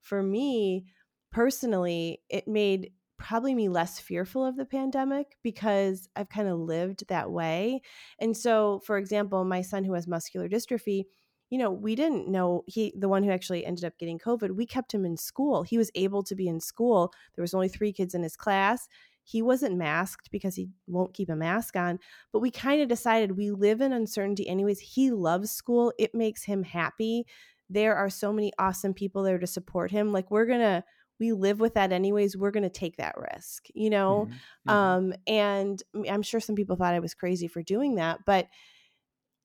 for 0.00 0.22
me 0.22 0.84
personally 1.32 2.20
it 2.28 2.46
made 2.46 2.90
probably 3.16 3.54
me 3.54 3.68
less 3.68 3.98
fearful 3.98 4.44
of 4.44 4.56
the 4.56 4.64
pandemic 4.64 5.36
because 5.42 6.08
I've 6.16 6.28
kind 6.28 6.48
of 6.48 6.58
lived 6.58 7.08
that 7.08 7.30
way. 7.30 7.80
And 8.18 8.36
so, 8.36 8.80
for 8.84 8.98
example, 8.98 9.44
my 9.44 9.62
son 9.62 9.84
who 9.84 9.94
has 9.94 10.06
muscular 10.06 10.48
dystrophy, 10.48 11.04
you 11.50 11.58
know, 11.58 11.70
we 11.70 11.94
didn't 11.94 12.28
know 12.28 12.64
he, 12.66 12.92
the 12.96 13.08
one 13.08 13.22
who 13.22 13.30
actually 13.30 13.64
ended 13.64 13.84
up 13.84 13.98
getting 13.98 14.18
COVID, 14.18 14.52
we 14.52 14.66
kept 14.66 14.92
him 14.92 15.04
in 15.04 15.16
school. 15.16 15.62
He 15.62 15.78
was 15.78 15.90
able 15.94 16.22
to 16.24 16.34
be 16.34 16.48
in 16.48 16.60
school. 16.60 17.12
There 17.34 17.42
was 17.42 17.54
only 17.54 17.68
three 17.68 17.92
kids 17.92 18.14
in 18.14 18.22
his 18.22 18.36
class. 18.36 18.88
He 19.22 19.40
wasn't 19.40 19.76
masked 19.76 20.30
because 20.30 20.54
he 20.54 20.68
won't 20.86 21.14
keep 21.14 21.30
a 21.30 21.36
mask 21.36 21.76
on, 21.76 21.98
but 22.32 22.40
we 22.40 22.50
kind 22.50 22.82
of 22.82 22.88
decided 22.88 23.36
we 23.36 23.50
live 23.50 23.80
in 23.80 23.92
uncertainty 23.92 24.46
anyways. 24.46 24.80
He 24.80 25.10
loves 25.10 25.50
school. 25.50 25.92
It 25.98 26.14
makes 26.14 26.44
him 26.44 26.62
happy. 26.62 27.26
There 27.70 27.96
are 27.96 28.10
so 28.10 28.32
many 28.32 28.52
awesome 28.58 28.92
people 28.92 29.22
there 29.22 29.38
to 29.38 29.46
support 29.46 29.90
him. 29.90 30.12
Like 30.12 30.30
we're 30.30 30.46
going 30.46 30.60
to 30.60 30.84
we 31.20 31.32
live 31.32 31.60
with 31.60 31.74
that 31.74 31.92
anyways 31.92 32.36
we're 32.36 32.50
going 32.50 32.64
to 32.64 32.68
take 32.68 32.96
that 32.96 33.14
risk 33.16 33.66
you 33.72 33.88
know 33.88 34.28
mm-hmm. 34.28 34.70
Mm-hmm. 34.70 35.12
um 35.12 35.14
and 35.26 35.82
i'm 36.10 36.22
sure 36.22 36.40
some 36.40 36.56
people 36.56 36.74
thought 36.76 36.92
i 36.94 36.98
was 36.98 37.14
crazy 37.14 37.46
for 37.46 37.62
doing 37.62 37.94
that 37.94 38.18
but 38.26 38.48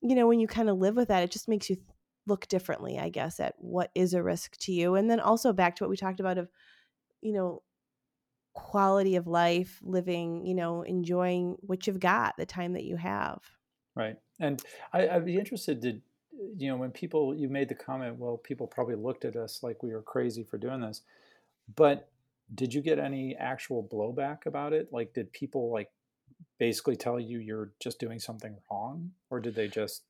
you 0.02 0.14
know 0.14 0.26
when 0.26 0.40
you 0.40 0.46
kind 0.46 0.68
of 0.68 0.78
live 0.78 0.96
with 0.96 1.08
that 1.08 1.22
it 1.22 1.30
just 1.30 1.48
makes 1.48 1.68
you 1.68 1.76
look 2.26 2.48
differently, 2.48 2.98
I 2.98 3.08
guess, 3.08 3.40
at 3.40 3.54
what 3.58 3.90
is 3.94 4.14
a 4.14 4.22
risk 4.22 4.56
to 4.60 4.72
you. 4.72 4.94
And 4.94 5.10
then 5.10 5.20
also 5.20 5.52
back 5.52 5.76
to 5.76 5.84
what 5.84 5.90
we 5.90 5.96
talked 5.96 6.20
about 6.20 6.38
of, 6.38 6.48
you 7.20 7.32
know, 7.32 7.62
quality 8.54 9.16
of 9.16 9.26
life, 9.26 9.80
living, 9.82 10.46
you 10.46 10.54
know, 10.54 10.82
enjoying 10.82 11.56
what 11.60 11.86
you've 11.86 12.00
got, 12.00 12.36
the 12.36 12.46
time 12.46 12.72
that 12.74 12.84
you 12.84 12.96
have. 12.96 13.40
Right. 13.94 14.16
And 14.38 14.62
I, 14.92 15.16
would 15.16 15.26
be 15.26 15.36
interested 15.36 15.82
to, 15.82 16.00
you 16.56 16.68
know, 16.68 16.76
when 16.76 16.90
people, 16.90 17.34
you 17.34 17.48
made 17.48 17.68
the 17.68 17.74
comment, 17.74 18.16
well, 18.16 18.36
people 18.36 18.66
probably 18.66 18.94
looked 18.94 19.24
at 19.24 19.36
us 19.36 19.62
like 19.62 19.82
we 19.82 19.92
were 19.92 20.02
crazy 20.02 20.44
for 20.44 20.58
doing 20.58 20.80
this. 20.80 21.02
But 21.76 22.08
did 22.54 22.74
you 22.74 22.80
get 22.80 22.98
any 22.98 23.36
actual 23.36 23.82
blowback 23.82 24.46
about 24.46 24.72
it? 24.72 24.88
Like, 24.92 25.12
did 25.14 25.32
people 25.32 25.70
like 25.72 25.90
basically 26.60 26.96
tell 26.96 27.18
you 27.18 27.40
you're 27.40 27.72
just 27.80 27.98
doing 27.98 28.20
something 28.20 28.58
wrong? 28.70 29.12
Or 29.30 29.40
did 29.40 29.56
they 29.56 29.68
just 29.68 30.04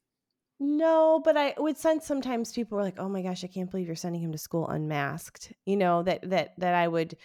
no, 0.62 1.22
but 1.24 1.38
I 1.38 1.55
would 1.57 1.78
sense 1.78 2.05
sometimes 2.07 2.53
people 2.53 2.76
were 2.76 2.84
like, 2.84 2.98
"Oh 2.98 3.09
my 3.09 3.22
gosh, 3.22 3.42
I 3.44 3.46
can't 3.46 3.70
believe 3.70 3.86
you're 3.86 3.96
sending 3.96 4.20
him 4.20 4.32
to 4.32 4.38
school 4.38 4.68
unmasked." 4.68 5.53
You 5.64 5.76
know 5.78 6.03
that 6.03 6.28
that 6.28 6.53
that 6.59 6.74
I 6.74 6.86
would 6.86 7.16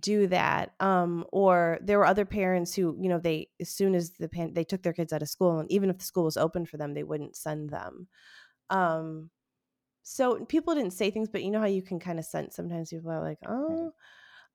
do 0.00 0.26
that. 0.28 0.74
Um, 0.80 1.26
or 1.32 1.78
there 1.82 1.98
were 1.98 2.06
other 2.06 2.26
parents 2.26 2.74
who, 2.74 2.96
you 3.00 3.08
know, 3.10 3.18
they 3.20 3.50
as 3.60 3.70
soon 3.70 3.94
as 3.94 4.12
the 4.12 4.28
pan- 4.28 4.54
they 4.54 4.64
took 4.64 4.82
their 4.82 4.94
kids 4.94 5.12
out 5.12 5.22
of 5.22 5.28
school, 5.28 5.60
and 5.60 5.70
even 5.72 5.90
if 5.90 5.98
the 5.98 6.04
school 6.04 6.24
was 6.24 6.36
open 6.38 6.66
for 6.66 6.78
them, 6.78 6.94
they 6.94 7.04
wouldn't 7.04 7.36
send 7.36 7.70
them. 7.70 8.08
Um, 8.70 9.30
so 10.02 10.44
people 10.46 10.74
didn't 10.74 10.92
say 10.94 11.10
things, 11.10 11.28
but 11.28 11.44
you 11.44 11.50
know 11.50 11.60
how 11.60 11.66
you 11.66 11.82
can 11.82 12.00
kind 12.00 12.18
of 12.18 12.24
sense 12.26 12.56
sometimes 12.56 12.90
people 12.90 13.10
are 13.12 13.22
like, 13.22 13.38
"Oh." 13.46 13.92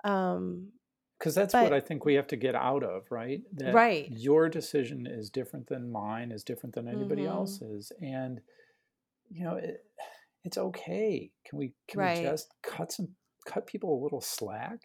Um, 0.04 0.74
because 1.18 1.34
that's 1.34 1.54
but, 1.54 1.64
what 1.64 1.74
I 1.74 1.80
think 1.80 2.06
we 2.06 2.16
have 2.16 2.28
to 2.28 2.36
get 2.36 2.56
out 2.56 2.84
of, 2.84 3.04
right? 3.10 3.42
That 3.54 3.74
right. 3.74 4.08
Your 4.12 4.50
decision 4.50 5.08
is 5.08 5.30
different 5.30 5.68
than 5.68 5.92
mine, 5.92 6.32
is 6.32 6.44
different 6.44 6.76
than 6.76 6.88
anybody 6.88 7.24
mm-hmm. 7.24 7.32
else's, 7.32 7.92
and 8.02 8.40
you 9.30 9.44
know 9.44 9.56
it, 9.56 9.84
it's 10.44 10.58
okay. 10.58 11.32
Can 11.46 11.60
we 11.60 11.74
can 11.88 12.00
right. 12.00 12.20
we 12.20 12.24
just 12.24 12.54
cut 12.64 12.92
some 12.92 13.10
cut 13.46 13.66
people 13.68 14.00
a 14.00 14.04
little 14.04 14.22
slack? 14.22 14.80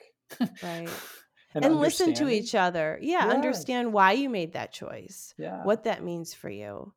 Right. 0.63 0.89
and, 1.55 1.65
and 1.65 1.81
listen 1.81 2.15
to 2.15 2.29
each 2.29 2.55
other. 2.55 2.99
Yeah, 3.01 3.27
yeah, 3.27 3.33
understand 3.33 3.93
why 3.93 4.13
you 4.13 4.31
made 4.31 4.55
that 4.55 4.73
choice. 4.73 5.35
Yeah. 5.39 5.63
What 5.65 5.85
that 5.85 6.03
means 6.03 6.33
for 6.35 6.49
you. 6.49 6.95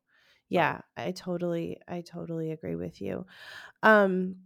Yeah, 0.48 0.80
right. 0.96 1.08
I 1.08 1.10
totally 1.10 1.78
I 1.86 2.00
totally 2.00 2.52
agree 2.52 2.76
with 2.76 3.00
you. 3.00 3.26
Um 3.82 4.36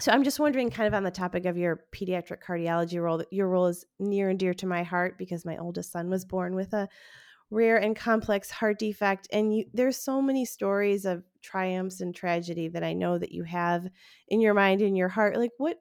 so 0.00 0.10
I'm 0.12 0.24
just 0.24 0.40
wondering, 0.40 0.70
kind 0.70 0.88
of 0.88 0.94
on 0.94 1.04
the 1.04 1.10
topic 1.10 1.44
of 1.44 1.56
your 1.56 1.84
pediatric 1.92 2.42
cardiology 2.44 3.00
role, 3.00 3.18
that 3.18 3.32
your 3.32 3.48
role 3.48 3.66
is 3.66 3.84
near 3.98 4.28
and 4.28 4.38
dear 4.38 4.54
to 4.54 4.66
my 4.66 4.82
heart 4.82 5.18
because 5.18 5.44
my 5.44 5.56
oldest 5.56 5.92
son 5.92 6.10
was 6.10 6.24
born 6.24 6.54
with 6.54 6.72
a 6.72 6.88
rare 7.50 7.76
and 7.76 7.94
complex 7.94 8.50
heart 8.50 8.78
defect, 8.78 9.28
and 9.32 9.56
you, 9.56 9.64
there's 9.72 9.96
so 9.96 10.20
many 10.20 10.44
stories 10.44 11.04
of 11.04 11.22
triumphs 11.42 12.00
and 12.00 12.14
tragedy 12.14 12.68
that 12.68 12.82
I 12.82 12.92
know 12.92 13.18
that 13.18 13.32
you 13.32 13.44
have 13.44 13.86
in 14.28 14.40
your 14.40 14.54
mind 14.54 14.80
and 14.80 14.96
your 14.96 15.08
heart. 15.08 15.36
Like, 15.36 15.52
what 15.58 15.78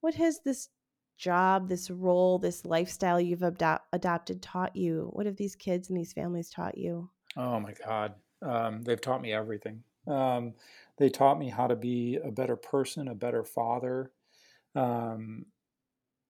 what 0.00 0.14
has 0.14 0.40
this 0.44 0.68
job, 1.16 1.68
this 1.68 1.90
role, 1.90 2.38
this 2.38 2.64
lifestyle 2.64 3.20
you've 3.20 3.42
adopted 3.42 4.40
taught 4.40 4.76
you? 4.76 5.10
What 5.12 5.26
have 5.26 5.36
these 5.36 5.56
kids 5.56 5.88
and 5.88 5.98
these 5.98 6.12
families 6.12 6.50
taught 6.50 6.78
you? 6.78 7.10
Oh 7.36 7.58
my 7.58 7.74
God, 7.84 8.14
um, 8.42 8.82
they've 8.82 9.00
taught 9.00 9.22
me 9.22 9.32
everything. 9.32 9.82
Um, 10.06 10.54
they 10.98 11.08
taught 11.08 11.38
me 11.38 11.48
how 11.48 11.66
to 11.66 11.76
be 11.76 12.18
a 12.22 12.30
better 12.30 12.56
person, 12.56 13.08
a 13.08 13.14
better 13.14 13.44
father. 13.44 14.10
Um, 14.74 15.46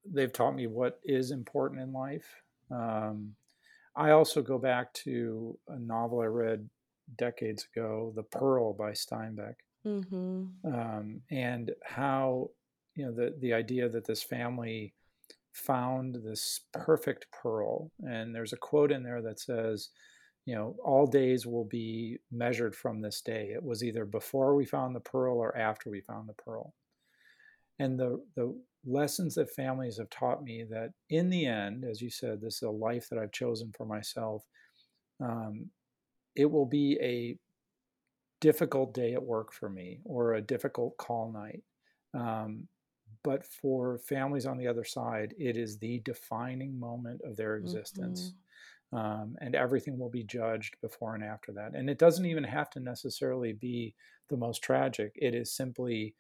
they've 0.05 0.33
taught 0.33 0.55
me 0.55 0.67
what 0.67 1.01
is 1.05 1.31
important 1.31 1.81
in 1.81 1.93
life. 1.93 2.43
Um, 2.71 3.35
I 3.97 4.11
also 4.11 4.43
go 4.43 4.59
back 4.59 4.93
to 4.95 5.59
a 5.69 5.79
novel 5.79 6.21
I 6.21 6.27
read 6.27 6.69
decades 7.17 7.67
ago, 7.73 8.13
The 8.15 8.23
Pearl 8.23 8.73
by 8.75 8.93
Steinbeck, 8.93 9.55
mm-hmm. 9.87 10.45
um, 10.65 11.21
and 11.31 11.73
how 11.85 12.51
you 12.95 13.07
know 13.07 13.13
the 13.13 13.35
the 13.41 13.55
idea 13.55 13.89
that 13.89 14.07
this 14.07 14.23
family 14.23 14.95
found 15.53 16.17
this 16.25 16.61
perfect 16.73 17.27
pearl. 17.33 17.91
And 18.07 18.35
there's 18.35 18.53
a 18.53 18.57
quote 18.59 18.93
in 18.93 19.03
there 19.03 19.23
that 19.23 19.41
says, 19.41 19.89
you 20.49 20.55
know, 20.55 20.75
all 20.83 21.07
days 21.07 21.47
will 21.47 21.67
be 21.67 22.17
measured 22.33 22.75
from 22.75 23.03
this 23.03 23.21
day. 23.21 23.51
It 23.53 23.63
was 23.63 23.85
either 23.85 24.07
before 24.07 24.55
we 24.55 24.65
found 24.65 24.97
the 24.97 25.01
pearl 25.01 25.37
or 25.37 25.55
after 25.55 25.91
we 25.91 26.01
found 26.01 26.27
the 26.27 26.43
pearl. 26.43 26.73
And 27.79 28.01
the, 28.01 28.25
the 28.35 28.59
lessons 28.87 29.35
that 29.35 29.51
families 29.51 29.99
have 29.99 30.09
taught 30.09 30.43
me 30.43 30.65
that 30.71 30.95
in 31.11 31.29
the 31.29 31.45
end, 31.45 31.85
as 31.85 32.01
you 32.01 32.09
said, 32.09 32.41
this 32.41 32.57
is 32.57 32.63
a 32.63 32.71
life 32.71 33.11
that 33.11 33.19
I've 33.19 33.31
chosen 33.31 33.75
for 33.77 33.85
myself. 33.85 34.43
Um, 35.21 35.67
it 36.35 36.51
will 36.51 36.65
be 36.65 36.99
a 37.03 37.37
difficult 38.41 38.95
day 38.95 39.13
at 39.13 39.23
work 39.23 39.53
for 39.53 39.69
me 39.69 40.01
or 40.07 40.33
a 40.33 40.41
difficult 40.41 40.97
call 40.97 41.31
night. 41.31 41.63
Um, 42.15 42.69
but 43.23 43.45
for 43.45 43.99
families 43.99 44.47
on 44.47 44.57
the 44.57 44.69
other 44.69 44.85
side, 44.85 45.35
it 45.39 45.59
is 45.59 45.77
the 45.77 46.01
defining 46.07 46.81
moment 46.81 47.21
of 47.23 47.37
their 47.37 47.57
existence. 47.57 48.29
Mm-hmm 48.29 48.39
um, 48.93 49.37
and 49.41 49.55
everything 49.55 49.99
will 49.99 50.11
be 50.11 50.25
judged 50.25 50.77
before 50.81 51.15
and 51.15 51.25
after 51.25 51.53
that. 51.53 51.75
And 51.75 51.91
it 51.91 51.99
doesn't 51.99 52.25
even 52.25 52.45
have 52.45 52.71
to 52.71 52.81
necessarily 52.81 53.53
be 53.53 53.95
the 54.31 54.37
most 54.37 54.63
tragic. 54.63 55.13
It 55.17 55.35
is 55.35 55.55
simply, 55.55 56.15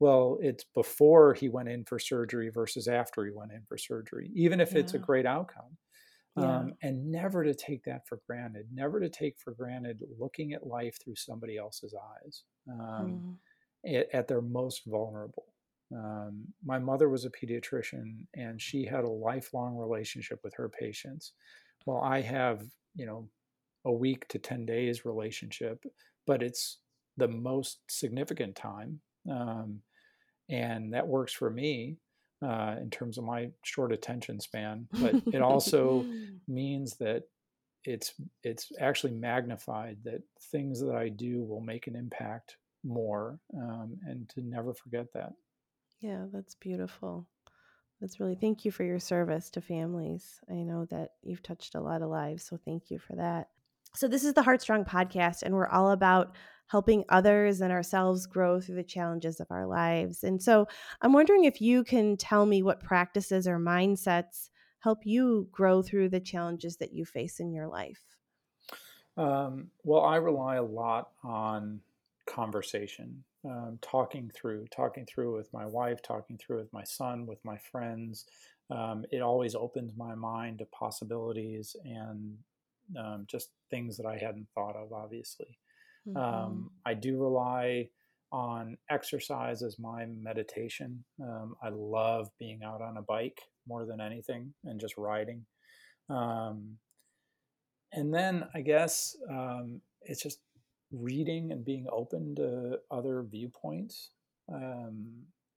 well, 0.00 0.38
it's 0.40 0.64
before 0.74 1.34
he 1.34 1.48
went 1.48 1.68
in 1.68 1.84
for 1.84 1.98
surgery 1.98 2.50
versus 2.50 2.88
after 2.88 3.24
he 3.24 3.30
went 3.30 3.52
in 3.52 3.62
for 3.68 3.78
surgery, 3.78 4.30
even 4.34 4.60
if 4.60 4.72
yeah. 4.72 4.80
it's 4.80 4.94
a 4.94 4.98
great 4.98 5.26
outcome. 5.26 5.76
Yeah. 6.36 6.58
Um, 6.58 6.74
and 6.82 7.10
never 7.10 7.42
to 7.42 7.54
take 7.54 7.84
that 7.84 8.06
for 8.06 8.20
granted, 8.26 8.66
never 8.72 9.00
to 9.00 9.08
take 9.08 9.38
for 9.38 9.52
granted 9.52 10.00
looking 10.18 10.52
at 10.52 10.66
life 10.66 10.96
through 11.02 11.16
somebody 11.16 11.56
else's 11.56 11.94
eyes 11.94 12.44
um, 12.70 13.38
mm. 13.84 13.98
at, 13.98 14.06
at, 14.12 14.28
their 14.28 14.40
most 14.40 14.82
vulnerable. 14.86 15.46
Um, 15.92 16.44
my 16.64 16.78
mother 16.78 17.08
was 17.08 17.24
a 17.24 17.30
pediatrician 17.30 18.26
and 18.36 18.60
she 18.60 18.84
had 18.84 19.02
a 19.02 19.10
lifelong 19.10 19.76
relationship 19.76 20.38
with 20.44 20.54
her 20.54 20.68
patients 20.68 21.32
well, 21.88 22.02
I 22.02 22.20
have, 22.20 22.62
you 22.94 23.06
know, 23.06 23.30
a 23.86 23.92
week 23.92 24.28
to 24.28 24.38
10 24.38 24.66
days 24.66 25.06
relationship, 25.06 25.82
but 26.26 26.42
it's 26.42 26.80
the 27.16 27.28
most 27.28 27.78
significant 27.88 28.54
time. 28.54 29.00
Um, 29.30 29.80
and 30.50 30.92
that 30.92 31.08
works 31.08 31.32
for 31.32 31.48
me 31.48 31.96
uh, 32.44 32.76
in 32.78 32.90
terms 32.90 33.16
of 33.16 33.24
my 33.24 33.48
short 33.64 33.90
attention 33.92 34.38
span. 34.38 34.86
But 34.92 35.14
it 35.32 35.40
also 35.40 36.04
means 36.46 36.98
that 36.98 37.22
it's 37.84 38.12
it's 38.42 38.70
actually 38.78 39.14
magnified 39.14 39.96
that 40.04 40.20
things 40.52 40.82
that 40.82 40.94
I 40.94 41.08
do 41.08 41.42
will 41.42 41.62
make 41.62 41.86
an 41.86 41.96
impact 41.96 42.58
more, 42.84 43.38
um, 43.56 43.96
and 44.06 44.28
to 44.30 44.42
never 44.42 44.74
forget 44.74 45.06
that. 45.14 45.32
Yeah, 46.00 46.26
that's 46.30 46.54
beautiful. 46.54 47.26
That's 48.00 48.20
really 48.20 48.36
thank 48.36 48.64
you 48.64 48.70
for 48.70 48.84
your 48.84 49.00
service 49.00 49.50
to 49.50 49.60
families. 49.60 50.40
I 50.48 50.54
know 50.54 50.84
that 50.86 51.12
you've 51.22 51.42
touched 51.42 51.74
a 51.74 51.80
lot 51.80 52.02
of 52.02 52.10
lives, 52.10 52.44
so 52.44 52.58
thank 52.64 52.90
you 52.90 52.98
for 52.98 53.16
that. 53.16 53.48
So, 53.94 54.06
this 54.06 54.24
is 54.24 54.34
the 54.34 54.42
Heartstrong 54.42 54.84
podcast, 54.84 55.42
and 55.42 55.54
we're 55.54 55.68
all 55.68 55.90
about 55.90 56.36
helping 56.68 57.04
others 57.08 57.60
and 57.60 57.72
ourselves 57.72 58.26
grow 58.26 58.60
through 58.60 58.76
the 58.76 58.84
challenges 58.84 59.40
of 59.40 59.48
our 59.50 59.66
lives. 59.66 60.22
And 60.22 60.40
so, 60.40 60.68
I'm 61.00 61.12
wondering 61.12 61.44
if 61.44 61.60
you 61.60 61.82
can 61.82 62.16
tell 62.16 62.46
me 62.46 62.62
what 62.62 62.80
practices 62.80 63.48
or 63.48 63.58
mindsets 63.58 64.50
help 64.80 65.04
you 65.04 65.48
grow 65.50 65.82
through 65.82 66.10
the 66.10 66.20
challenges 66.20 66.76
that 66.76 66.92
you 66.92 67.04
face 67.04 67.40
in 67.40 67.52
your 67.52 67.66
life. 67.66 68.02
Um, 69.16 69.70
well, 69.82 70.04
I 70.04 70.16
rely 70.16 70.56
a 70.56 70.62
lot 70.62 71.10
on 71.24 71.80
conversation 72.26 73.24
um, 73.44 73.78
talking 73.82 74.30
through, 74.34 74.66
talking 74.74 75.06
through 75.06 75.36
with 75.36 75.52
my 75.52 75.66
wife, 75.66 76.02
talking 76.02 76.38
through 76.38 76.58
with 76.58 76.72
my 76.72 76.84
son, 76.84 77.26
with 77.26 77.38
my 77.44 77.56
friends. 77.70 78.24
Um, 78.70 79.04
it 79.10 79.22
always 79.22 79.54
opens 79.54 79.92
my 79.96 80.14
mind 80.14 80.58
to 80.58 80.66
possibilities 80.66 81.74
and 81.84 82.36
um, 82.98 83.26
just 83.26 83.50
things 83.70 83.96
that 83.96 84.06
I 84.06 84.16
hadn't 84.16 84.48
thought 84.54 84.76
of, 84.76 84.92
obviously. 84.92 85.58
Um, 86.08 86.22
mm-hmm. 86.22 86.66
I 86.86 86.94
do 86.94 87.18
rely 87.18 87.88
on 88.32 88.76
exercise 88.90 89.62
as 89.62 89.78
my 89.78 90.06
meditation. 90.06 91.04
Um, 91.22 91.54
I 91.62 91.70
love 91.70 92.28
being 92.38 92.60
out 92.64 92.82
on 92.82 92.96
a 92.96 93.02
bike 93.02 93.40
more 93.66 93.86
than 93.86 94.00
anything 94.00 94.52
and 94.64 94.80
just 94.80 94.96
riding. 94.98 95.46
Um, 96.10 96.76
and 97.92 98.12
then 98.12 98.44
I 98.54 98.60
guess 98.60 99.16
it's 100.02 100.22
just 100.22 100.40
reading 100.92 101.52
and 101.52 101.64
being 101.64 101.86
open 101.92 102.34
to 102.36 102.78
other 102.90 103.22
viewpoints. 103.22 104.10
Um, 104.52 105.06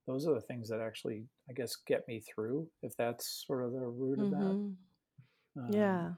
those 0.07 0.27
are 0.27 0.34
the 0.34 0.41
things 0.41 0.69
that 0.69 0.82
actually, 0.82 1.25
I 1.49 1.53
guess, 1.53 1.75
get 1.88 2.07
me 2.07 2.19
through. 2.21 2.67
If 2.82 2.95
that's 2.97 3.43
sort 3.47 3.63
of 3.63 3.71
the 3.71 3.79
root 3.79 4.19
of 4.19 4.25
Mm-hmm. 4.27 4.39
that. 5.55 5.61
Um, 5.61 5.71
yeah. 5.73 6.09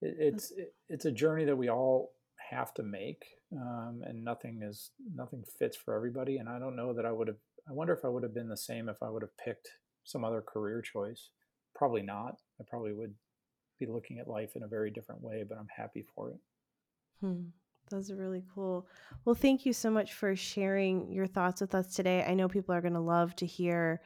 it, 0.00 0.16
it's 0.18 0.50
it, 0.52 0.74
it's 0.88 1.04
a 1.04 1.12
journey 1.12 1.44
that 1.44 1.56
we 1.56 1.68
all 1.68 2.12
have 2.50 2.72
to 2.74 2.82
make, 2.82 3.22
um, 3.52 4.02
and 4.04 4.24
nothing 4.24 4.62
is 4.62 4.90
nothing 5.14 5.44
fits 5.58 5.76
for 5.76 5.94
everybody. 5.94 6.38
And 6.38 6.48
I 6.48 6.58
don't 6.58 6.76
know 6.76 6.92
that 6.94 7.06
I 7.06 7.12
would 7.12 7.28
have. 7.28 7.36
I 7.68 7.72
wonder 7.72 7.92
if 7.92 8.04
I 8.04 8.08
would 8.08 8.22
have 8.22 8.34
been 8.34 8.48
the 8.48 8.56
same 8.56 8.88
if 8.88 9.02
I 9.02 9.10
would 9.10 9.22
have 9.22 9.36
picked 9.36 9.68
some 10.04 10.24
other 10.24 10.40
career 10.42 10.80
choice. 10.82 11.28
Probably 11.74 12.02
not. 12.02 12.36
I 12.60 12.64
probably 12.68 12.92
would 12.92 13.14
be 13.78 13.86
looking 13.86 14.18
at 14.18 14.28
life 14.28 14.56
in 14.56 14.62
a 14.62 14.68
very 14.68 14.90
different 14.90 15.22
way. 15.22 15.44
But 15.48 15.58
I'm 15.58 15.68
happy 15.74 16.04
for 16.14 16.30
it. 16.30 16.38
Hmm. 17.20 17.42
Those 17.90 18.10
are 18.10 18.16
really 18.16 18.44
cool. 18.54 18.86
Well, 19.24 19.34
thank 19.34 19.66
you 19.66 19.72
so 19.72 19.90
much 19.90 20.14
for 20.14 20.36
sharing 20.36 21.10
your 21.10 21.26
thoughts 21.26 21.60
with 21.60 21.74
us 21.74 21.94
today. 21.94 22.24
I 22.26 22.34
know 22.34 22.48
people 22.48 22.74
are 22.74 22.80
going 22.80 22.94
to 22.94 23.00
love 23.00 23.34
to 23.36 23.46
hear, 23.46 24.00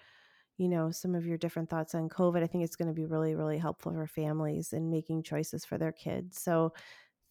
you 0.56 0.68
know, 0.68 0.90
some 0.90 1.14
of 1.14 1.26
your 1.26 1.36
different 1.36 1.68
thoughts 1.68 1.94
on 1.94 2.08
COVID. 2.08 2.42
I 2.42 2.46
think 2.46 2.64
it's 2.64 2.76
going 2.76 2.88
to 2.88 2.94
be 2.94 3.04
really, 3.04 3.34
really 3.34 3.58
helpful 3.58 3.92
for 3.92 4.06
families 4.06 4.72
in 4.72 4.90
making 4.90 5.22
choices 5.22 5.64
for 5.64 5.78
their 5.78 5.92
kids. 5.92 6.40
So, 6.40 6.72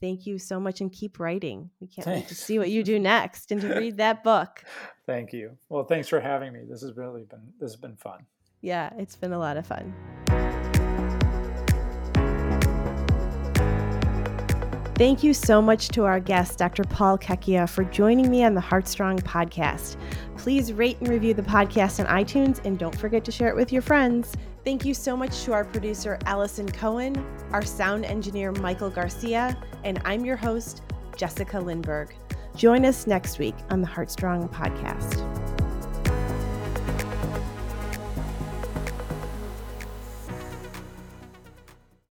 thank 0.03 0.25
you 0.25 0.37
so 0.37 0.59
much 0.59 0.81
and 0.81 0.91
keep 0.91 1.17
writing. 1.17 1.69
We 1.79 1.87
can't 1.87 2.07
wait 2.07 2.27
to 2.27 2.35
see 2.35 2.59
what 2.59 2.69
you 2.69 2.83
do 2.83 2.99
next 2.99 3.51
and 3.51 3.61
to 3.61 3.73
read 3.75 3.97
that 3.97 4.21
book. 4.21 4.61
Thank 5.05 5.31
you. 5.31 5.57
Well, 5.69 5.85
thanks 5.85 6.09
for 6.09 6.19
having 6.19 6.51
me. 6.51 6.61
This 6.69 6.81
has 6.81 6.97
really 6.97 7.23
been 7.23 7.53
this 7.59 7.71
has 7.71 7.79
been 7.79 7.95
fun. 7.95 8.25
Yeah, 8.61 8.89
it's 8.97 9.15
been 9.15 9.33
a 9.33 9.39
lot 9.39 9.57
of 9.57 9.65
fun. 9.65 9.93
Thank 14.95 15.23
you 15.23 15.33
so 15.33 15.59
much 15.59 15.87
to 15.89 16.03
our 16.03 16.19
guest, 16.19 16.59
Dr. 16.59 16.83
Paul 16.83 17.17
Checchia, 17.17 17.67
for 17.67 17.83
joining 17.83 18.29
me 18.29 18.43
on 18.43 18.53
the 18.53 18.61
Heartstrong 18.61 19.19
podcast. 19.21 19.97
Please 20.37 20.71
rate 20.71 20.99
and 20.99 21.07
review 21.07 21.33
the 21.33 21.41
podcast 21.41 21.99
on 21.99 22.05
iTunes 22.23 22.63
and 22.63 22.77
don't 22.77 22.95
forget 22.95 23.25
to 23.25 23.31
share 23.31 23.49
it 23.49 23.55
with 23.55 23.73
your 23.73 23.81
friends. 23.81 24.35
Thank 24.63 24.85
you 24.85 24.93
so 24.93 25.17
much 25.17 25.43
to 25.45 25.53
our 25.53 25.65
producer, 25.65 26.19
Allison 26.27 26.71
Cohen, 26.71 27.25
our 27.51 27.65
sound 27.65 28.05
engineer, 28.05 28.51
Michael 28.51 28.91
Garcia, 28.91 29.57
and 29.83 29.99
I'm 30.05 30.23
your 30.23 30.37
host, 30.37 30.83
Jessica 31.17 31.57
Lindberg. 31.57 32.11
Join 32.55 32.85
us 32.85 33.07
next 33.07 33.39
week 33.39 33.55
on 33.71 33.81
the 33.81 33.87
Heartstrong 33.87 34.47
podcast. 34.49 35.42